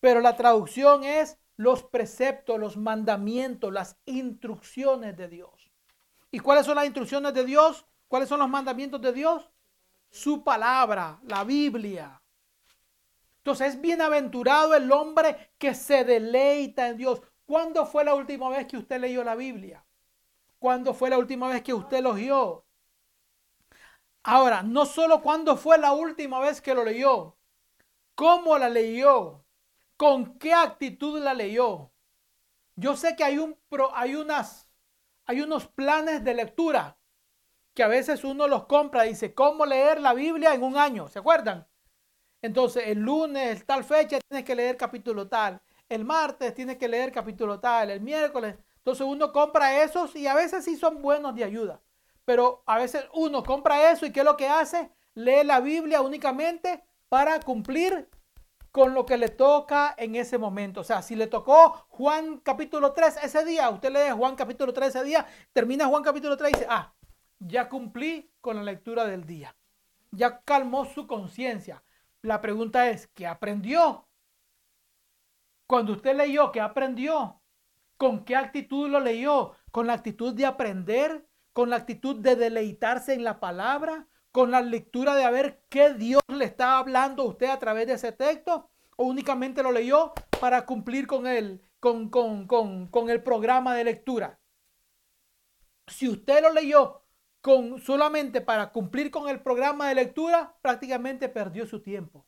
pero 0.00 0.20
la 0.20 0.36
traducción 0.36 1.04
es 1.04 1.38
los 1.56 1.84
preceptos, 1.84 2.58
los 2.58 2.76
mandamientos, 2.76 3.72
las 3.72 3.96
instrucciones 4.04 5.16
de 5.16 5.28
Dios. 5.28 5.70
¿Y 6.30 6.40
cuáles 6.40 6.66
son 6.66 6.74
las 6.74 6.84
instrucciones 6.84 7.32
de 7.32 7.44
Dios? 7.44 7.86
¿Cuáles 8.08 8.28
son 8.28 8.40
los 8.40 8.48
mandamientos 8.48 9.00
de 9.00 9.12
Dios? 9.12 9.52
su 10.12 10.44
palabra, 10.44 11.18
la 11.24 11.42
Biblia. 11.42 12.22
Entonces 13.38 13.74
es 13.74 13.80
bienaventurado 13.80 14.74
el 14.74 14.92
hombre 14.92 15.54
que 15.58 15.74
se 15.74 16.04
deleita 16.04 16.88
en 16.88 16.98
Dios. 16.98 17.22
¿Cuándo 17.44 17.86
fue 17.86 18.04
la 18.04 18.14
última 18.14 18.48
vez 18.50 18.66
que 18.66 18.76
usted 18.76 19.00
leyó 19.00 19.24
la 19.24 19.34
Biblia? 19.34 19.84
¿Cuándo 20.62 20.94
fue 20.94 21.10
la 21.10 21.18
última 21.18 21.48
vez 21.48 21.60
que 21.60 21.74
usted 21.74 22.00
lo 22.00 22.12
leyó? 22.12 22.64
Ahora, 24.22 24.62
no 24.62 24.86
solo 24.86 25.20
cuándo 25.20 25.56
fue 25.56 25.76
la 25.76 25.92
última 25.92 26.38
vez 26.38 26.60
que 26.60 26.72
lo 26.72 26.84
leyó, 26.84 27.36
cómo 28.14 28.56
la 28.56 28.68
leyó, 28.68 29.44
con 29.96 30.38
qué 30.38 30.54
actitud 30.54 31.18
la 31.18 31.34
leyó. 31.34 31.90
Yo 32.76 32.96
sé 32.96 33.16
que 33.16 33.24
hay, 33.24 33.38
un, 33.38 33.58
hay, 33.92 34.14
unas, 34.14 34.68
hay 35.24 35.40
unos 35.40 35.66
planes 35.66 36.22
de 36.22 36.34
lectura 36.34 36.96
que 37.74 37.82
a 37.82 37.88
veces 37.88 38.22
uno 38.22 38.46
los 38.46 38.66
compra, 38.66 39.02
dice, 39.02 39.34
¿cómo 39.34 39.66
leer 39.66 40.00
la 40.00 40.14
Biblia 40.14 40.54
en 40.54 40.62
un 40.62 40.76
año? 40.76 41.08
¿Se 41.08 41.18
acuerdan? 41.18 41.66
Entonces, 42.40 42.84
el 42.86 43.00
lunes, 43.00 43.66
tal 43.66 43.82
fecha, 43.82 44.20
tienes 44.28 44.46
que 44.46 44.54
leer 44.54 44.76
capítulo 44.76 45.26
tal. 45.26 45.60
El 45.88 46.04
martes 46.04 46.54
tienes 46.54 46.76
que 46.78 46.86
leer 46.86 47.10
capítulo 47.10 47.58
tal. 47.58 47.90
El 47.90 48.00
miércoles. 48.00 48.56
Entonces 48.82 49.06
uno 49.06 49.32
compra 49.32 49.84
esos 49.84 50.16
y 50.16 50.26
a 50.26 50.34
veces 50.34 50.64
sí 50.64 50.76
son 50.76 51.02
buenos 51.02 51.36
de 51.36 51.44
ayuda. 51.44 51.80
Pero 52.24 52.64
a 52.66 52.78
veces 52.78 53.04
uno 53.14 53.44
compra 53.44 53.92
eso 53.92 54.06
y 54.06 54.12
¿qué 54.12 54.20
es 54.20 54.26
lo 54.26 54.36
que 54.36 54.48
hace? 54.48 54.90
Lee 55.14 55.44
la 55.44 55.60
Biblia 55.60 56.00
únicamente 56.00 56.82
para 57.08 57.38
cumplir 57.40 58.08
con 58.72 58.94
lo 58.94 59.06
que 59.06 59.18
le 59.18 59.28
toca 59.28 59.94
en 59.96 60.16
ese 60.16 60.36
momento. 60.36 60.80
O 60.80 60.84
sea, 60.84 61.02
si 61.02 61.14
le 61.14 61.28
tocó 61.28 61.86
Juan 61.90 62.38
capítulo 62.38 62.92
3 62.92 63.18
ese 63.22 63.44
día, 63.44 63.70
usted 63.70 63.92
lee 63.92 64.16
Juan 64.16 64.34
capítulo 64.34 64.72
3 64.72 64.88
ese 64.88 65.04
día, 65.04 65.26
termina 65.52 65.86
Juan 65.86 66.02
capítulo 66.02 66.36
3 66.36 66.50
y 66.50 66.54
dice, 66.54 66.66
ah, 66.68 66.92
ya 67.38 67.68
cumplí 67.68 68.32
con 68.40 68.56
la 68.56 68.62
lectura 68.64 69.04
del 69.04 69.26
día. 69.26 69.54
Ya 70.10 70.40
calmó 70.40 70.86
su 70.86 71.06
conciencia. 71.06 71.84
La 72.22 72.40
pregunta 72.40 72.88
es, 72.88 73.06
¿qué 73.08 73.26
aprendió? 73.26 74.08
Cuando 75.66 75.92
usted 75.92 76.16
leyó, 76.16 76.50
¿qué 76.50 76.60
aprendió? 76.60 77.41
¿Con 78.02 78.24
qué 78.24 78.34
actitud 78.34 78.88
lo 78.88 78.98
leyó? 78.98 79.52
¿Con 79.70 79.86
la 79.86 79.92
actitud 79.92 80.34
de 80.34 80.44
aprender? 80.44 81.24
¿Con 81.52 81.70
la 81.70 81.76
actitud 81.76 82.16
de 82.16 82.34
deleitarse 82.34 83.14
en 83.14 83.22
la 83.22 83.38
palabra? 83.38 84.08
¿Con 84.32 84.50
la 84.50 84.60
lectura 84.60 85.14
de 85.14 85.30
ver 85.30 85.62
qué 85.68 85.94
Dios 85.94 86.20
le 86.26 86.46
está 86.46 86.78
hablando 86.78 87.22
a 87.22 87.26
usted 87.26 87.46
a 87.46 87.60
través 87.60 87.86
de 87.86 87.92
ese 87.92 88.10
texto? 88.10 88.68
¿O 88.96 89.04
únicamente 89.04 89.62
lo 89.62 89.70
leyó 89.70 90.14
para 90.40 90.66
cumplir 90.66 91.06
con 91.06 91.28
el, 91.28 91.62
con, 91.78 92.08
con, 92.10 92.48
con, 92.48 92.88
con 92.88 93.08
el 93.08 93.22
programa 93.22 93.76
de 93.76 93.84
lectura? 93.84 94.40
Si 95.86 96.08
usted 96.08 96.42
lo 96.42 96.52
leyó 96.52 97.04
con 97.40 97.78
solamente 97.78 98.40
para 98.40 98.72
cumplir 98.72 99.12
con 99.12 99.28
el 99.28 99.42
programa 99.42 99.86
de 99.86 99.94
lectura, 99.94 100.58
prácticamente 100.60 101.28
perdió 101.28 101.68
su 101.68 101.80
tiempo. 101.80 102.26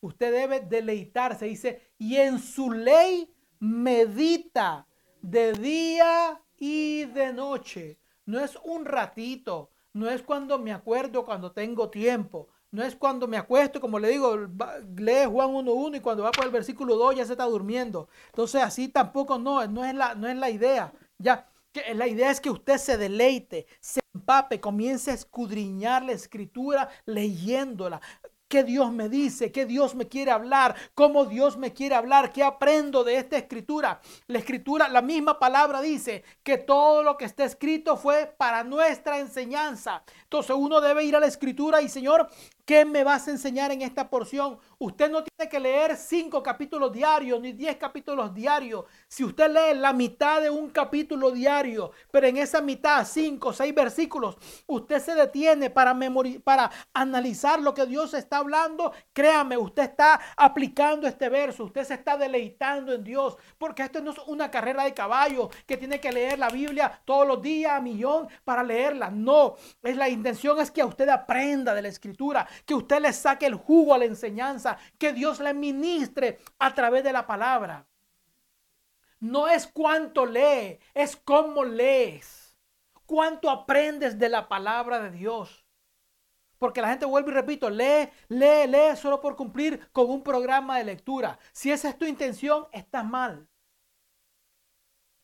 Usted 0.00 0.32
debe 0.32 0.58
deleitarse, 0.58 1.44
dice, 1.44 1.92
y 1.98 2.16
en 2.16 2.40
su 2.40 2.72
ley 2.72 3.32
medita 3.60 4.88
de 5.24 5.54
día 5.54 6.38
y 6.58 7.06
de 7.06 7.32
noche. 7.32 7.98
No 8.26 8.40
es 8.40 8.58
un 8.62 8.84
ratito, 8.84 9.70
no 9.94 10.08
es 10.10 10.22
cuando 10.22 10.58
me 10.58 10.72
acuerdo, 10.72 11.24
cuando 11.24 11.52
tengo 11.52 11.88
tiempo. 11.88 12.48
No 12.70 12.82
es 12.82 12.96
cuando 12.96 13.28
me 13.28 13.36
acuesto, 13.36 13.80
como 13.80 14.00
le 14.00 14.08
digo, 14.08 14.36
lee 14.36 15.26
Juan 15.30 15.50
1.1 15.50 15.96
y 15.96 16.00
cuando 16.00 16.24
va 16.24 16.32
por 16.32 16.44
el 16.44 16.50
versículo 16.50 16.96
2 16.96 17.16
ya 17.16 17.24
se 17.24 17.32
está 17.32 17.44
durmiendo. 17.44 18.08
Entonces 18.26 18.62
así 18.62 18.88
tampoco 18.88 19.38
no, 19.38 19.64
no 19.68 19.84
es 19.84 19.94
la, 19.94 20.14
no 20.16 20.26
es 20.28 20.36
la 20.36 20.50
idea. 20.50 20.92
Ya, 21.16 21.48
que 21.72 21.94
la 21.94 22.08
idea 22.08 22.30
es 22.30 22.40
que 22.40 22.50
usted 22.50 22.78
se 22.78 22.98
deleite, 22.98 23.66
se 23.80 24.00
empape, 24.12 24.60
comience 24.60 25.12
a 25.12 25.14
escudriñar 25.14 26.02
la 26.02 26.12
escritura 26.12 26.88
leyéndola, 27.06 28.00
qué 28.54 28.62
Dios 28.62 28.92
me 28.92 29.08
dice, 29.08 29.50
qué 29.50 29.66
Dios 29.66 29.96
me 29.96 30.06
quiere 30.06 30.30
hablar, 30.30 30.76
cómo 30.94 31.24
Dios 31.24 31.56
me 31.56 31.72
quiere 31.72 31.96
hablar, 31.96 32.32
qué 32.32 32.44
aprendo 32.44 33.02
de 33.02 33.16
esta 33.16 33.36
escritura. 33.36 34.00
La 34.28 34.38
escritura, 34.38 34.88
la 34.88 35.02
misma 35.02 35.40
palabra 35.40 35.82
dice 35.82 36.22
que 36.44 36.56
todo 36.58 37.02
lo 37.02 37.16
que 37.16 37.24
está 37.24 37.42
escrito 37.44 37.96
fue 37.96 38.32
para 38.38 38.62
nuestra 38.62 39.18
enseñanza. 39.18 40.04
Entonces 40.22 40.54
uno 40.56 40.80
debe 40.80 41.02
ir 41.02 41.16
a 41.16 41.20
la 41.20 41.26
escritura 41.26 41.82
y 41.82 41.88
Señor, 41.88 42.28
¿qué 42.64 42.84
me 42.84 43.02
vas 43.02 43.26
a 43.26 43.32
enseñar 43.32 43.72
en 43.72 43.82
esta 43.82 44.08
porción? 44.08 44.58
Usted 44.78 45.10
no 45.10 45.24
que 45.48 45.60
leer 45.60 45.96
cinco 45.96 46.42
capítulos 46.42 46.92
diarios 46.92 47.40
ni 47.40 47.52
diez 47.52 47.76
capítulos 47.76 48.34
diarios. 48.34 48.84
Si 49.08 49.24
usted 49.24 49.50
lee 49.50 49.78
la 49.78 49.92
mitad 49.92 50.40
de 50.40 50.50
un 50.50 50.70
capítulo 50.70 51.30
diario, 51.30 51.92
pero 52.10 52.26
en 52.26 52.36
esa 52.36 52.60
mitad, 52.60 53.06
cinco, 53.06 53.52
seis 53.52 53.74
versículos, 53.74 54.36
usted 54.66 55.00
se 55.00 55.14
detiene 55.14 55.70
para, 55.70 55.96
para 56.42 56.70
analizar 56.92 57.60
lo 57.60 57.74
que 57.74 57.86
Dios 57.86 58.14
está 58.14 58.38
hablando, 58.38 58.92
créame, 59.12 59.56
usted 59.56 59.84
está 59.84 60.20
aplicando 60.36 61.06
este 61.06 61.28
verso, 61.28 61.64
usted 61.64 61.84
se 61.84 61.94
está 61.94 62.16
deleitando 62.16 62.92
en 62.92 63.04
Dios, 63.04 63.36
porque 63.58 63.82
esto 63.82 64.00
no 64.00 64.10
es 64.12 64.18
una 64.26 64.50
carrera 64.50 64.84
de 64.84 64.94
caballo 64.94 65.50
que 65.66 65.76
tiene 65.76 66.00
que 66.00 66.12
leer 66.12 66.38
la 66.38 66.48
Biblia 66.48 67.00
todos 67.04 67.26
los 67.26 67.42
días 67.42 67.72
a 67.72 67.80
millón 67.80 68.28
para 68.44 68.62
leerla. 68.62 69.10
No, 69.10 69.56
es 69.82 69.96
la 69.96 70.08
intención 70.08 70.60
es 70.60 70.70
que 70.70 70.84
usted 70.84 71.08
aprenda 71.08 71.74
de 71.74 71.82
la 71.82 71.88
escritura, 71.88 72.46
que 72.64 72.74
usted 72.74 73.00
le 73.00 73.12
saque 73.12 73.46
el 73.46 73.54
jugo 73.54 73.94
a 73.94 73.98
la 73.98 74.04
enseñanza, 74.04 74.76
que 74.98 75.12
Dios 75.12 75.33
Le 75.40 75.54
ministre 75.54 76.38
a 76.58 76.74
través 76.74 77.04
de 77.04 77.12
la 77.12 77.26
palabra. 77.26 77.86
No 79.20 79.48
es 79.48 79.66
cuánto 79.66 80.26
lee, 80.26 80.78
es 80.92 81.16
cómo 81.16 81.64
lees. 81.64 82.58
Cuánto 83.06 83.50
aprendes 83.50 84.18
de 84.18 84.28
la 84.28 84.48
palabra 84.48 85.00
de 85.00 85.10
Dios. 85.10 85.64
Porque 86.58 86.80
la 86.80 86.88
gente 86.88 87.06
vuelve 87.06 87.30
y 87.30 87.34
repito, 87.34 87.68
lee, 87.68 88.08
lee, 88.28 88.66
lee 88.66 88.96
solo 88.96 89.20
por 89.20 89.36
cumplir 89.36 89.90
con 89.92 90.10
un 90.10 90.22
programa 90.22 90.78
de 90.78 90.84
lectura. 90.84 91.38
Si 91.52 91.70
esa 91.70 91.90
es 91.90 91.98
tu 91.98 92.06
intención, 92.06 92.66
estás 92.72 93.04
mal. 93.04 93.48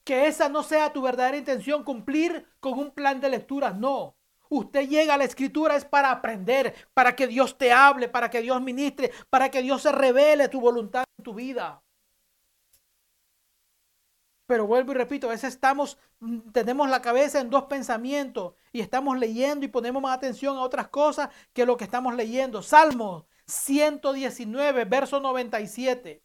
Que 0.04 0.26
esa 0.26 0.48
no 0.48 0.62
sea 0.62 0.92
tu 0.92 1.02
verdadera 1.02 1.36
intención, 1.36 1.84
cumplir 1.84 2.46
con 2.60 2.78
un 2.78 2.90
plan 2.90 3.20
de 3.20 3.30
lectura. 3.30 3.70
No. 3.70 4.16
Usted 4.52 4.88
llega 4.88 5.14
a 5.14 5.16
la 5.16 5.24
escritura 5.24 5.76
es 5.76 5.84
para 5.84 6.10
aprender, 6.10 6.74
para 6.92 7.14
que 7.14 7.28
Dios 7.28 7.56
te 7.56 7.72
hable, 7.72 8.08
para 8.08 8.30
que 8.30 8.42
Dios 8.42 8.60
ministre, 8.60 9.12
para 9.30 9.48
que 9.48 9.62
Dios 9.62 9.82
se 9.82 9.92
revele 9.92 10.48
tu 10.48 10.60
voluntad 10.60 11.04
en 11.16 11.24
tu 11.24 11.34
vida. 11.34 11.80
Pero 14.46 14.66
vuelvo 14.66 14.90
y 14.90 14.96
repito, 14.96 15.28
a 15.28 15.30
veces 15.30 15.54
estamos, 15.54 15.98
mm, 16.18 16.50
tenemos 16.50 16.90
la 16.90 17.00
cabeza 17.00 17.38
en 17.38 17.48
dos 17.48 17.66
pensamientos 17.66 18.54
y 18.72 18.80
estamos 18.80 19.16
leyendo 19.16 19.64
y 19.64 19.68
ponemos 19.68 20.02
más 20.02 20.16
atención 20.16 20.56
a 20.56 20.62
otras 20.62 20.88
cosas 20.88 21.30
que 21.52 21.64
lo 21.64 21.76
que 21.76 21.84
estamos 21.84 22.16
leyendo. 22.16 22.60
Salmos 22.60 23.26
119, 23.46 24.84
verso 24.84 25.20
97. 25.20 26.24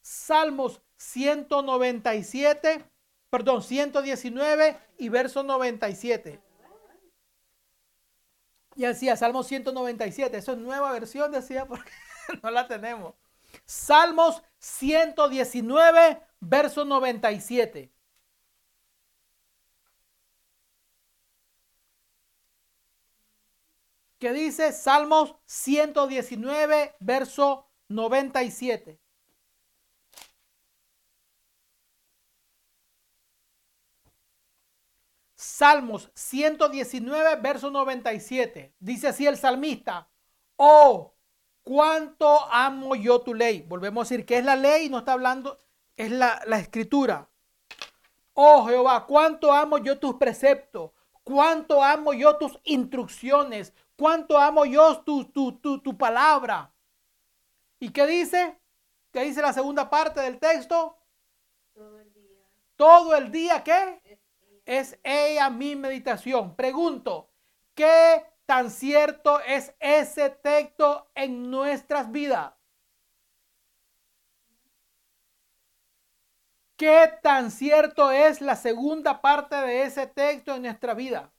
Salmos 0.00 0.82
197, 0.98 2.84
perdón, 3.28 3.64
119 3.64 4.78
y 4.98 5.08
verso 5.08 5.42
97. 5.42 6.49
Y 8.80 8.84
decía 8.84 9.14
Salmos 9.14 9.46
197, 9.46 10.38
eso 10.38 10.52
es 10.52 10.58
nueva 10.58 10.90
versión, 10.92 11.30
decía, 11.30 11.66
porque 11.68 11.90
no 12.42 12.50
la 12.50 12.66
tenemos. 12.66 13.14
Salmos 13.66 14.42
119, 14.58 16.22
verso 16.40 16.86
97. 16.86 17.92
¿Qué 24.18 24.32
dice 24.32 24.72
Salmos 24.72 25.34
119, 25.44 26.96
verso 27.00 27.68
97. 27.88 28.98
Salmos 35.60 36.10
119, 36.14 37.36
verso 37.36 37.70
97. 37.70 38.72
Dice 38.80 39.08
así 39.08 39.26
el 39.26 39.36
salmista, 39.36 40.08
oh, 40.56 41.12
cuánto 41.62 42.46
amo 42.50 42.94
yo 42.94 43.20
tu 43.20 43.34
ley. 43.34 43.60
Volvemos 43.68 44.00
a 44.00 44.08
decir 44.08 44.24
que 44.24 44.38
es 44.38 44.44
la 44.46 44.56
ley, 44.56 44.88
no 44.88 45.00
está 45.00 45.12
hablando, 45.12 45.58
es 45.98 46.10
la, 46.12 46.40
la 46.46 46.58
escritura. 46.58 47.28
Oh 48.32 48.66
Jehová, 48.68 49.04
cuánto 49.04 49.52
amo 49.52 49.76
yo 49.76 49.98
tus 49.98 50.14
preceptos, 50.14 50.92
cuánto 51.24 51.82
amo 51.82 52.14
yo 52.14 52.38
tus 52.38 52.58
instrucciones, 52.64 53.74
cuánto 53.96 54.38
amo 54.38 54.64
yo 54.64 55.02
tu, 55.02 55.26
tu, 55.26 55.58
tu, 55.58 55.78
tu 55.82 55.94
palabra. 55.94 56.72
¿Y 57.78 57.90
qué 57.90 58.06
dice? 58.06 58.58
¿Qué 59.12 59.24
dice 59.24 59.42
la 59.42 59.52
segunda 59.52 59.90
parte 59.90 60.22
del 60.22 60.38
texto? 60.38 60.96
Todo 61.74 62.00
el 62.00 62.10
día. 62.14 62.46
Todo 62.76 63.14
el 63.14 63.30
día, 63.30 63.62
¿qué? 63.62 64.19
Es 64.70 65.00
ella 65.02 65.50
mi 65.50 65.74
meditación. 65.74 66.54
Pregunto, 66.54 67.28
¿qué 67.74 68.24
tan 68.46 68.70
cierto 68.70 69.40
es 69.40 69.74
ese 69.80 70.30
texto 70.30 71.10
en 71.16 71.50
nuestras 71.50 72.12
vidas? 72.12 72.52
¿Qué 76.76 77.12
tan 77.20 77.50
cierto 77.50 78.12
es 78.12 78.40
la 78.40 78.54
segunda 78.54 79.20
parte 79.20 79.56
de 79.56 79.82
ese 79.82 80.06
texto 80.06 80.54
en 80.54 80.62
nuestra 80.62 80.94
vida? 80.94 81.32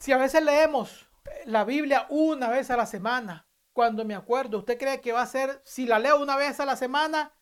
Si 0.00 0.10
a 0.10 0.16
veces 0.16 0.42
leemos 0.42 1.08
la 1.44 1.62
Biblia 1.62 2.06
una 2.08 2.48
vez 2.48 2.68
a 2.72 2.76
la 2.76 2.86
semana, 2.86 3.46
cuando 3.72 4.04
me 4.04 4.16
acuerdo, 4.16 4.58
¿usted 4.58 4.76
cree 4.76 5.00
que 5.00 5.12
va 5.12 5.22
a 5.22 5.26
ser, 5.26 5.62
si 5.64 5.86
la 5.86 6.00
leo 6.00 6.20
una 6.20 6.34
vez 6.34 6.58
a 6.58 6.66
la 6.66 6.74
semana? 6.74 7.37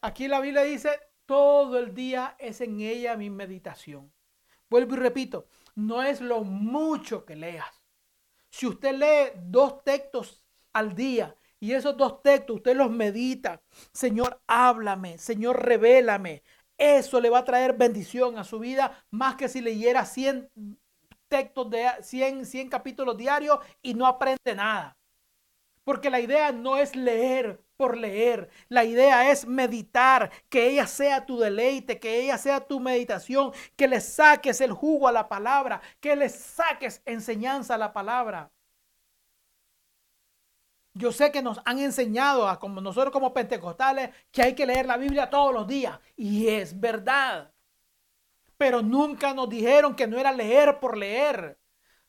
Aquí 0.00 0.28
la 0.28 0.40
Biblia 0.40 0.62
dice, 0.62 0.90
todo 1.26 1.78
el 1.78 1.94
día 1.94 2.36
es 2.38 2.60
en 2.60 2.80
ella 2.80 3.16
mi 3.16 3.30
meditación. 3.30 4.12
Vuelvo 4.68 4.94
y 4.94 4.98
repito, 4.98 5.48
no 5.74 6.02
es 6.02 6.20
lo 6.20 6.42
mucho 6.44 7.24
que 7.24 7.36
leas. 7.36 7.82
Si 8.48 8.66
usted 8.66 8.94
lee 8.94 9.38
dos 9.44 9.84
textos 9.84 10.42
al 10.72 10.94
día 10.94 11.36
y 11.60 11.72
esos 11.72 11.96
dos 11.96 12.22
textos 12.22 12.56
usted 12.56 12.76
los 12.76 12.90
medita, 12.90 13.60
Señor, 13.92 14.40
háblame, 14.46 15.18
Señor, 15.18 15.64
revélame. 15.64 16.42
Eso 16.78 17.20
le 17.20 17.30
va 17.30 17.38
a 17.40 17.44
traer 17.44 17.74
bendición 17.74 18.38
a 18.38 18.44
su 18.44 18.58
vida 18.58 19.04
más 19.10 19.36
que 19.36 19.48
si 19.48 19.60
leyera 19.60 20.04
100 20.04 20.50
textos 21.28 21.70
de 21.70 21.88
100, 22.02 22.46
100 22.46 22.68
capítulos 22.68 23.16
diarios 23.16 23.58
y 23.82 23.94
no 23.94 24.06
aprende 24.06 24.54
nada. 24.54 24.96
Porque 25.84 26.10
la 26.10 26.20
idea 26.20 26.52
no 26.52 26.76
es 26.76 26.96
leer 26.96 27.62
por 27.76 27.96
leer. 27.96 28.50
La 28.68 28.84
idea 28.84 29.30
es 29.30 29.46
meditar, 29.46 30.30
que 30.48 30.68
ella 30.68 30.86
sea 30.86 31.26
tu 31.26 31.38
deleite, 31.38 31.98
que 32.00 32.20
ella 32.20 32.38
sea 32.38 32.60
tu 32.60 32.80
meditación, 32.80 33.52
que 33.76 33.88
le 33.88 34.00
saques 34.00 34.60
el 34.60 34.72
jugo 34.72 35.08
a 35.08 35.12
la 35.12 35.28
palabra, 35.28 35.80
que 36.00 36.16
le 36.16 36.28
saques 36.28 37.02
enseñanza 37.04 37.74
a 37.74 37.78
la 37.78 37.92
palabra. 37.92 38.50
Yo 40.94 41.12
sé 41.12 41.30
que 41.30 41.42
nos 41.42 41.60
han 41.66 41.78
enseñado, 41.78 42.48
a, 42.48 42.58
como 42.58 42.80
nosotros 42.80 43.12
como 43.12 43.34
pentecostales, 43.34 44.10
que 44.32 44.42
hay 44.42 44.54
que 44.54 44.64
leer 44.64 44.86
la 44.86 44.96
Biblia 44.96 45.28
todos 45.28 45.52
los 45.52 45.66
días. 45.66 45.98
Y 46.16 46.48
es 46.48 46.80
verdad. 46.80 47.52
Pero 48.56 48.80
nunca 48.80 49.34
nos 49.34 49.50
dijeron 49.50 49.94
que 49.94 50.06
no 50.06 50.18
era 50.18 50.32
leer 50.32 50.80
por 50.80 50.96
leer. 50.96 51.58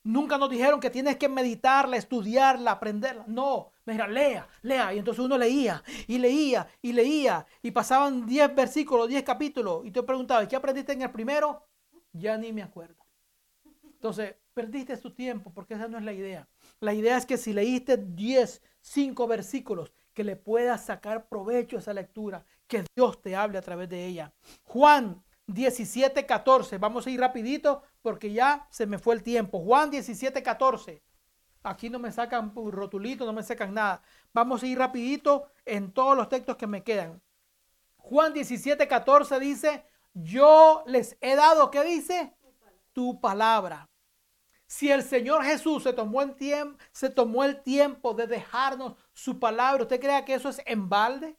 Nunca 0.03 0.37
nos 0.37 0.49
dijeron 0.49 0.79
que 0.79 0.89
tienes 0.89 1.17
que 1.17 1.27
meditarla, 1.27 1.97
estudiarla, 1.97 2.71
aprenderla. 2.71 3.25
No, 3.27 3.71
mira, 3.87 4.07
lea, 4.07 4.47
lea. 4.61 4.93
Y 4.93 4.99
entonces 4.99 5.23
uno 5.23 5.37
leía 5.37 5.83
y 6.07 6.17
leía 6.17 6.67
y 6.81 6.93
leía. 6.93 7.45
Y 7.61 7.71
pasaban 7.71 8.25
10 8.25 8.55
versículos, 8.55 9.07
10 9.07 9.23
capítulos. 9.23 9.85
Y 9.85 9.91
te 9.91 10.03
preguntaba, 10.03 10.47
¿qué 10.47 10.55
aprendiste 10.55 10.93
en 10.93 11.01
el 11.01 11.11
primero? 11.11 11.65
Ya 12.13 12.37
ni 12.37 12.51
me 12.53 12.63
acuerdo. 12.63 13.05
Entonces, 13.83 14.35
perdiste 14.53 14.95
tu 14.97 15.11
tiempo 15.13 15.51
porque 15.53 15.73
esa 15.73 15.87
no 15.87 15.97
es 15.97 16.03
la 16.03 16.13
idea. 16.13 16.47
La 16.79 16.93
idea 16.93 17.17
es 17.17 17.25
que 17.25 17.37
si 17.37 17.53
leíste 17.53 17.97
10, 17.97 18.61
5 18.81 19.27
versículos, 19.27 19.91
que 20.13 20.23
le 20.23 20.35
puedas 20.35 20.85
sacar 20.85 21.27
provecho 21.27 21.77
a 21.77 21.79
esa 21.79 21.93
lectura, 21.93 22.43
que 22.67 22.83
Dios 22.95 23.21
te 23.21 23.35
hable 23.35 23.57
a 23.57 23.61
través 23.61 23.87
de 23.89 24.05
ella. 24.05 24.33
Juan 24.63 25.23
17, 25.47 26.25
14. 26.25 26.77
Vamos 26.77 27.07
a 27.07 27.09
ir 27.09 27.19
rapidito 27.19 27.83
porque 28.01 28.33
ya 28.33 28.67
se 28.69 28.85
me 28.85 28.97
fue 28.97 29.15
el 29.15 29.23
tiempo. 29.23 29.59
Juan 29.59 29.89
17, 29.89 30.43
14. 30.43 31.03
Aquí 31.69 31.89
no 31.89 31.99
me 31.99 32.11
sacan 32.11 32.53
rotulito, 32.55 33.25
no 33.25 33.33
me 33.33 33.43
sacan 33.43 33.73
nada. 33.73 34.01
Vamos 34.33 34.63
a 34.63 34.67
ir 34.67 34.77
rapidito 34.77 35.51
en 35.65 35.91
todos 35.91 36.15
los 36.15 36.29
textos 36.29 36.55
que 36.55 36.67
me 36.67 36.83
quedan. 36.83 37.21
Juan 37.97 38.33
17, 38.33 38.87
14 38.87 39.39
dice, 39.39 39.85
yo 40.13 40.83
les 40.87 41.17
he 41.21 41.35
dado, 41.35 41.69
¿qué 41.69 41.83
dice? 41.83 42.33
Tu 42.93 43.19
palabra. 43.19 43.89
Si 44.65 44.91
el 44.91 45.03
Señor 45.03 45.43
Jesús 45.43 45.83
se 45.83 45.93
tomó, 45.93 46.21
el 46.21 46.35
tiempo, 46.35 46.77
se 46.91 47.09
tomó 47.09 47.43
el 47.43 47.61
tiempo 47.61 48.13
de 48.13 48.27
dejarnos 48.27 48.95
su 49.13 49.39
palabra, 49.39 49.83
¿usted 49.83 49.99
cree 49.99 50.25
que 50.25 50.33
eso 50.33 50.49
es 50.49 50.61
en 50.65 50.89
balde? 50.89 51.37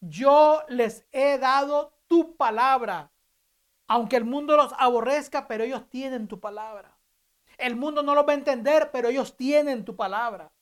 Yo 0.00 0.62
les 0.68 1.06
he 1.12 1.38
dado 1.38 1.96
tu 2.06 2.36
palabra. 2.36 3.12
Aunque 3.86 4.16
el 4.16 4.24
mundo 4.24 4.56
los 4.56 4.72
aborrezca, 4.78 5.46
pero 5.46 5.64
ellos 5.64 5.88
tienen 5.88 6.26
tu 6.26 6.40
palabra. 6.40 6.93
El 7.58 7.76
mundo 7.76 8.02
no 8.02 8.14
los 8.14 8.26
va 8.26 8.32
a 8.32 8.36
entender, 8.36 8.90
pero 8.92 9.08
ellos 9.08 9.36
tienen 9.36 9.84
tu 9.84 9.96
palabra. 9.96 10.52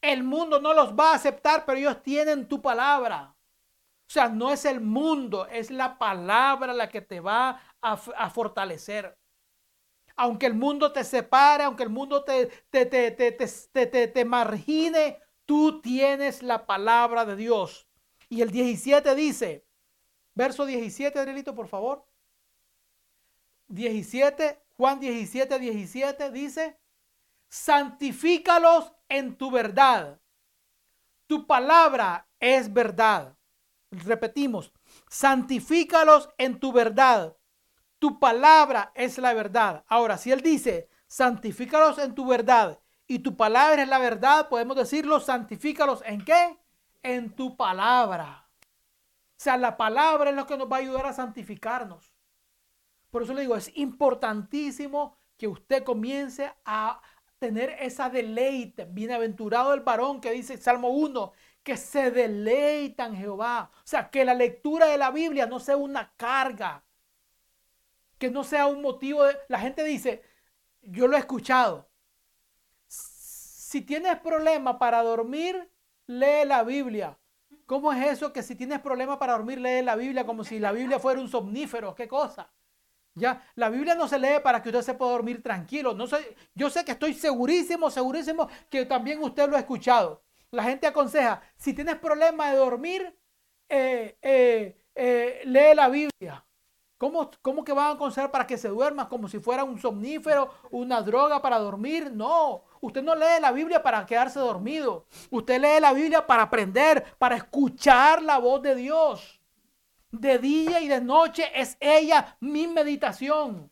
El 0.00 0.22
mundo 0.22 0.60
no 0.60 0.72
los 0.74 0.94
va 0.94 1.12
a 1.12 1.14
aceptar, 1.16 1.64
pero 1.64 1.78
ellos 1.78 2.02
tienen 2.02 2.48
tu 2.48 2.60
palabra. 2.60 3.34
O 4.06 4.10
sea, 4.10 4.28
no 4.28 4.52
es 4.52 4.64
el 4.64 4.80
mundo, 4.80 5.46
es 5.46 5.70
la 5.70 5.98
palabra 5.98 6.72
la 6.74 6.88
que 6.88 7.00
te 7.00 7.20
va 7.20 7.60
a, 7.80 7.92
a 7.92 8.30
fortalecer. 8.30 9.18
Aunque 10.16 10.46
el 10.46 10.54
mundo 10.54 10.92
te 10.92 11.02
separe, 11.02 11.64
aunque 11.64 11.82
el 11.82 11.90
mundo 11.90 12.22
te, 12.22 12.46
te, 12.70 12.86
te, 12.86 14.06
te, 14.06 14.24
margine, 14.24 15.18
tú 15.44 15.80
tienes 15.80 16.42
la 16.42 16.66
palabra 16.66 17.24
de 17.24 17.34
Dios. 17.34 17.88
Y 18.28 18.42
el 18.42 18.50
17 18.50 19.14
dice, 19.14 19.66
verso 20.34 20.66
17, 20.66 21.18
Adrielito, 21.18 21.54
por 21.54 21.66
favor. 21.66 22.06
17, 23.68 24.63
Juan 24.76 24.98
17, 25.00 25.58
17 25.58 26.30
dice, 26.30 26.78
santifícalos 27.48 28.92
en 29.08 29.36
tu 29.36 29.50
verdad. 29.50 30.20
Tu 31.26 31.46
palabra 31.46 32.28
es 32.40 32.72
verdad. 32.72 33.36
Repetimos, 33.90 34.72
santifícalos 35.08 36.28
en 36.38 36.58
tu 36.58 36.72
verdad. 36.72 37.36
Tu 37.98 38.18
palabra 38.18 38.90
es 38.94 39.18
la 39.18 39.32
verdad. 39.32 39.84
Ahora, 39.86 40.18
si 40.18 40.32
él 40.32 40.40
dice, 40.40 40.88
santifícalos 41.06 41.98
en 41.98 42.14
tu 42.14 42.26
verdad 42.26 42.80
y 43.06 43.20
tu 43.20 43.36
palabra 43.36 43.82
es 43.82 43.88
la 43.88 43.98
verdad, 43.98 44.48
podemos 44.48 44.76
decirlo, 44.76 45.20
santifícalos 45.20 46.02
en 46.04 46.24
qué? 46.24 46.58
En 47.02 47.34
tu 47.34 47.56
palabra. 47.56 48.48
O 49.36 49.44
sea, 49.44 49.56
la 49.56 49.76
palabra 49.76 50.30
es 50.30 50.36
lo 50.36 50.46
que 50.46 50.56
nos 50.56 50.70
va 50.70 50.76
a 50.76 50.80
ayudar 50.80 51.06
a 51.06 51.12
santificarnos. 51.12 52.13
Por 53.14 53.22
eso 53.22 53.32
le 53.32 53.42
digo, 53.42 53.54
es 53.54 53.70
importantísimo 53.76 55.16
que 55.36 55.46
usted 55.46 55.84
comience 55.84 56.52
a 56.64 57.00
tener 57.38 57.70
esa 57.78 58.10
deleite. 58.10 58.86
Bienaventurado 58.86 59.72
el 59.72 59.82
varón 59.82 60.20
que 60.20 60.32
dice 60.32 60.56
Salmo 60.58 60.88
1, 60.88 61.30
que 61.62 61.76
se 61.76 62.10
deleita 62.10 63.06
en 63.06 63.14
Jehová. 63.14 63.70
O 63.72 63.86
sea, 63.86 64.10
que 64.10 64.24
la 64.24 64.34
lectura 64.34 64.86
de 64.86 64.98
la 64.98 65.12
Biblia 65.12 65.46
no 65.46 65.60
sea 65.60 65.76
una 65.76 66.12
carga, 66.16 66.84
que 68.18 68.32
no 68.32 68.42
sea 68.42 68.66
un 68.66 68.82
motivo 68.82 69.22
de... 69.22 69.36
La 69.46 69.60
gente 69.60 69.84
dice, 69.84 70.24
yo 70.82 71.06
lo 71.06 71.14
he 71.14 71.20
escuchado, 71.20 71.88
si 72.88 73.82
tienes 73.82 74.18
problema 74.18 74.76
para 74.76 75.04
dormir, 75.04 75.70
lee 76.08 76.44
la 76.44 76.64
Biblia. 76.64 77.16
¿Cómo 77.66 77.92
es 77.92 78.14
eso 78.14 78.32
que 78.32 78.42
si 78.42 78.56
tienes 78.56 78.80
problema 78.80 79.20
para 79.20 79.34
dormir, 79.34 79.60
lee 79.60 79.82
la 79.82 79.94
Biblia 79.94 80.26
como 80.26 80.42
si 80.42 80.58
la 80.58 80.72
Biblia 80.72 80.98
fuera 80.98 81.20
un 81.20 81.28
somnífero? 81.28 81.94
¿Qué 81.94 82.08
cosa? 82.08 82.50
Ya, 83.14 83.46
la 83.54 83.68
Biblia 83.70 83.94
no 83.94 84.08
se 84.08 84.18
lee 84.18 84.40
para 84.42 84.60
que 84.60 84.70
usted 84.70 84.82
se 84.82 84.94
pueda 84.94 85.12
dormir 85.12 85.42
tranquilo. 85.42 85.94
No 85.94 86.06
sé, 86.06 86.36
yo 86.54 86.68
sé 86.68 86.84
que 86.84 86.92
estoy 86.92 87.14
segurísimo, 87.14 87.90
segurísimo 87.90 88.48
que 88.68 88.84
también 88.86 89.22
usted 89.22 89.48
lo 89.48 89.56
ha 89.56 89.60
escuchado. 89.60 90.22
La 90.50 90.64
gente 90.64 90.86
aconseja, 90.86 91.40
si 91.56 91.74
tienes 91.74 91.96
problema 91.96 92.50
de 92.50 92.56
dormir, 92.56 93.16
eh, 93.68 94.18
eh, 94.20 94.76
eh, 94.94 95.42
lee 95.44 95.74
la 95.74 95.88
Biblia. 95.88 96.44
¿Cómo, 96.98 97.30
¿Cómo 97.42 97.64
que 97.64 97.72
van 97.72 97.86
a 97.86 97.90
aconsejar 97.90 98.30
para 98.30 98.46
que 98.46 98.56
se 98.56 98.68
duerma 98.68 99.08
como 99.08 99.28
si 99.28 99.38
fuera 99.38 99.64
un 99.64 99.78
somnífero, 99.80 100.52
una 100.70 101.02
droga 101.02 101.42
para 101.42 101.58
dormir? 101.58 102.10
No, 102.12 102.64
usted 102.80 103.02
no 103.02 103.14
lee 103.14 103.40
la 103.40 103.52
Biblia 103.52 103.82
para 103.82 104.06
quedarse 104.06 104.38
dormido. 104.38 105.06
Usted 105.30 105.60
lee 105.60 105.80
la 105.80 105.92
Biblia 105.92 106.26
para 106.26 106.44
aprender, 106.44 107.04
para 107.18 107.36
escuchar 107.36 108.22
la 108.22 108.38
voz 108.38 108.62
de 108.62 108.74
Dios. 108.74 109.40
De 110.14 110.38
día 110.38 110.80
y 110.80 110.86
de 110.86 111.00
noche 111.00 111.50
es 111.54 111.76
ella 111.80 112.36
mi 112.38 112.68
meditación. 112.68 113.70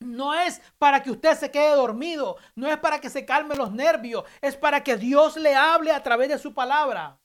No 0.00 0.34
es 0.34 0.60
para 0.76 1.02
que 1.02 1.12
usted 1.12 1.36
se 1.36 1.52
quede 1.52 1.70
dormido, 1.76 2.36
no 2.56 2.68
es 2.68 2.78
para 2.78 3.00
que 3.00 3.08
se 3.08 3.24
calme 3.24 3.54
los 3.54 3.70
nervios, 3.70 4.24
es 4.40 4.56
para 4.56 4.82
que 4.82 4.96
Dios 4.96 5.36
le 5.36 5.54
hable 5.54 5.92
a 5.92 6.02
través 6.02 6.30
de 6.30 6.38
su 6.38 6.52
palabra. 6.52 7.20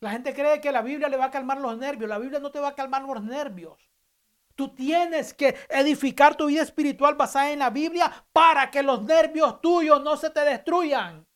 La 0.00 0.10
gente 0.12 0.34
cree 0.34 0.60
que 0.60 0.70
la 0.70 0.82
Biblia 0.82 1.08
le 1.08 1.16
va 1.16 1.26
a 1.26 1.30
calmar 1.30 1.60
los 1.60 1.76
nervios, 1.76 2.08
la 2.08 2.18
Biblia 2.18 2.38
no 2.38 2.52
te 2.52 2.60
va 2.60 2.68
a 2.68 2.74
calmar 2.76 3.02
los 3.02 3.24
nervios. 3.24 3.78
Tú 4.54 4.72
tienes 4.72 5.34
que 5.34 5.56
edificar 5.68 6.36
tu 6.36 6.46
vida 6.46 6.62
espiritual 6.62 7.16
basada 7.16 7.50
en 7.50 7.58
la 7.58 7.70
Biblia 7.70 8.24
para 8.32 8.70
que 8.70 8.84
los 8.84 9.02
nervios 9.02 9.60
tuyos 9.60 10.00
no 10.02 10.16
se 10.16 10.30
te 10.30 10.40
destruyan. 10.40 11.26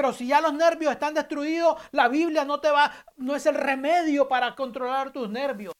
Pero 0.00 0.14
si 0.14 0.28
ya 0.28 0.40
los 0.40 0.54
nervios 0.54 0.92
están 0.92 1.12
destruidos, 1.12 1.76
la 1.90 2.08
Biblia 2.08 2.46
no 2.46 2.58
te 2.58 2.70
va, 2.70 2.90
no 3.18 3.36
es 3.36 3.44
el 3.44 3.54
remedio 3.54 4.26
para 4.28 4.56
controlar 4.56 5.12
tus 5.12 5.28
nervios. 5.28 5.74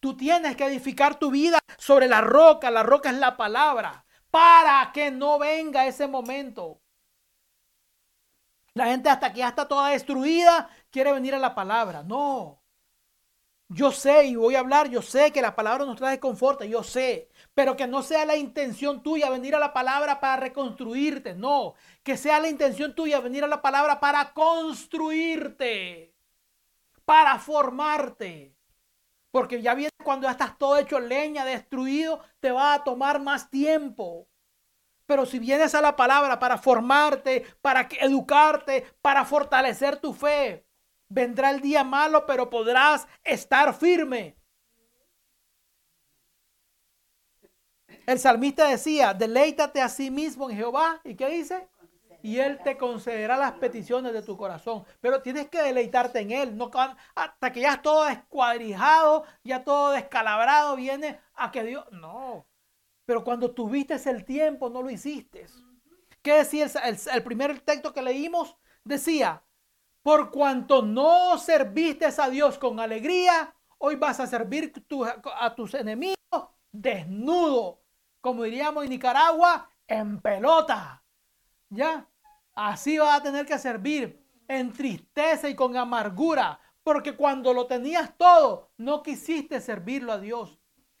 Tú 0.00 0.16
tienes 0.16 0.56
que 0.56 0.64
edificar 0.64 1.18
tu 1.18 1.30
vida 1.30 1.58
sobre 1.76 2.08
la 2.08 2.22
roca. 2.22 2.70
La 2.70 2.82
roca 2.82 3.10
es 3.10 3.18
la 3.18 3.36
palabra. 3.36 4.06
Para 4.30 4.92
que 4.94 5.10
no 5.10 5.38
venga 5.38 5.86
ese 5.86 6.06
momento. 6.06 6.80
La 8.72 8.86
gente 8.86 9.10
hasta 9.10 9.30
que 9.30 9.40
ya 9.40 9.48
está 9.48 9.68
toda 9.68 9.90
destruida 9.90 10.70
quiere 10.90 11.12
venir 11.12 11.34
a 11.34 11.38
la 11.38 11.54
palabra. 11.54 12.02
No. 12.02 12.62
Yo 13.68 13.92
sé 13.92 14.24
y 14.24 14.36
voy 14.36 14.54
a 14.54 14.60
hablar, 14.60 14.88
yo 14.88 15.02
sé 15.02 15.32
que 15.32 15.42
la 15.42 15.54
palabra 15.54 15.84
nos 15.84 15.96
trae 15.96 16.18
confort, 16.18 16.62
yo 16.62 16.82
sé, 16.82 17.30
pero 17.54 17.76
que 17.76 17.86
no 17.86 18.02
sea 18.02 18.24
la 18.24 18.36
intención 18.36 19.02
tuya 19.02 19.28
venir 19.30 19.54
a 19.54 19.58
la 19.58 19.72
palabra 19.72 20.20
para 20.20 20.36
reconstruirte, 20.36 21.34
no, 21.34 21.74
que 22.02 22.16
sea 22.16 22.40
la 22.40 22.48
intención 22.48 22.94
tuya 22.94 23.20
venir 23.20 23.44
a 23.44 23.48
la 23.48 23.60
palabra 23.60 24.00
para 24.00 24.32
construirte, 24.32 26.14
para 27.04 27.38
formarte. 27.38 28.56
Porque 29.30 29.62
ya 29.62 29.74
viene 29.74 29.90
cuando 30.02 30.26
ya 30.26 30.32
estás 30.32 30.58
todo 30.58 30.76
hecho 30.78 31.00
leña, 31.00 31.44
destruido, 31.44 32.20
te 32.40 32.50
va 32.50 32.74
a 32.74 32.84
tomar 32.84 33.20
más 33.20 33.50
tiempo. 33.50 34.28
Pero 35.06 35.26
si 35.26 35.38
vienes 35.38 35.74
a 35.74 35.80
la 35.80 35.96
palabra 35.96 36.38
para 36.38 36.58
formarte, 36.58 37.46
para 37.60 37.88
educarte, 38.00 38.86
para 39.00 39.24
fortalecer 39.24 39.96
tu 39.96 40.12
fe, 40.12 40.66
vendrá 41.08 41.50
el 41.50 41.60
día 41.60 41.84
malo, 41.84 42.24
pero 42.26 42.50
podrás 42.50 43.06
estar 43.24 43.74
firme. 43.74 44.36
El 48.06 48.18
salmista 48.18 48.68
decía, 48.68 49.14
deleítate 49.14 49.80
a 49.80 49.88
sí 49.88 50.10
mismo 50.10 50.50
en 50.50 50.56
Jehová. 50.56 51.00
¿Y 51.04 51.14
qué 51.14 51.28
dice? 51.28 51.68
y 52.22 52.38
Él 52.38 52.60
te 52.62 52.76
concederá 52.76 53.36
las 53.36 53.52
peticiones 53.52 54.12
de 54.12 54.22
tu 54.22 54.36
corazón. 54.36 54.84
Pero 55.00 55.20
tienes 55.22 55.48
que 55.48 55.60
deleitarte 55.60 56.20
en 56.20 56.30
Él. 56.30 56.56
No, 56.56 56.70
hasta 57.14 57.52
que 57.52 57.60
ya 57.60 57.82
todo 57.82 58.04
descuadrijado, 58.04 59.24
ya 59.42 59.64
todo 59.64 59.90
descalabrado, 59.90 60.76
viene 60.76 61.18
a 61.34 61.50
que 61.50 61.64
Dios... 61.64 61.84
No. 61.90 62.46
Pero 63.04 63.24
cuando 63.24 63.50
tuviste 63.50 63.96
el 64.08 64.24
tiempo, 64.24 64.70
no 64.70 64.82
lo 64.82 64.90
hiciste. 64.90 65.46
¿Qué 66.22 66.34
decía 66.34 66.66
el, 67.12 67.22
primer 67.24 67.60
texto 67.60 67.92
que 67.92 68.00
leímos? 68.00 68.56
Decía, 68.84 69.42
por 70.04 70.30
cuanto 70.30 70.82
no 70.82 71.36
serviste 71.38 72.06
a 72.06 72.30
Dios 72.30 72.58
con 72.58 72.78
alegría, 72.78 73.56
hoy 73.78 73.96
vas 73.96 74.20
a 74.20 74.28
servir 74.28 74.72
a 75.34 75.54
tus 75.56 75.74
enemigos 75.74 76.16
desnudo. 76.70 77.81
Como 78.22 78.44
diríamos 78.44 78.84
en 78.84 78.90
Nicaragua, 78.90 79.68
en 79.86 80.20
pelota. 80.22 81.04
¿Ya? 81.68 82.08
Así 82.54 82.96
va 82.96 83.16
a 83.16 83.22
tener 83.22 83.44
que 83.44 83.58
servir 83.58 84.24
en 84.46 84.72
tristeza 84.72 85.48
y 85.48 85.54
con 85.54 85.76
amargura, 85.76 86.60
porque 86.82 87.16
cuando 87.16 87.52
lo 87.52 87.66
tenías 87.66 88.16
todo, 88.16 88.70
no 88.76 89.02
quisiste 89.02 89.60
servirlo 89.60 90.12
a 90.12 90.18
Dios. 90.18 90.58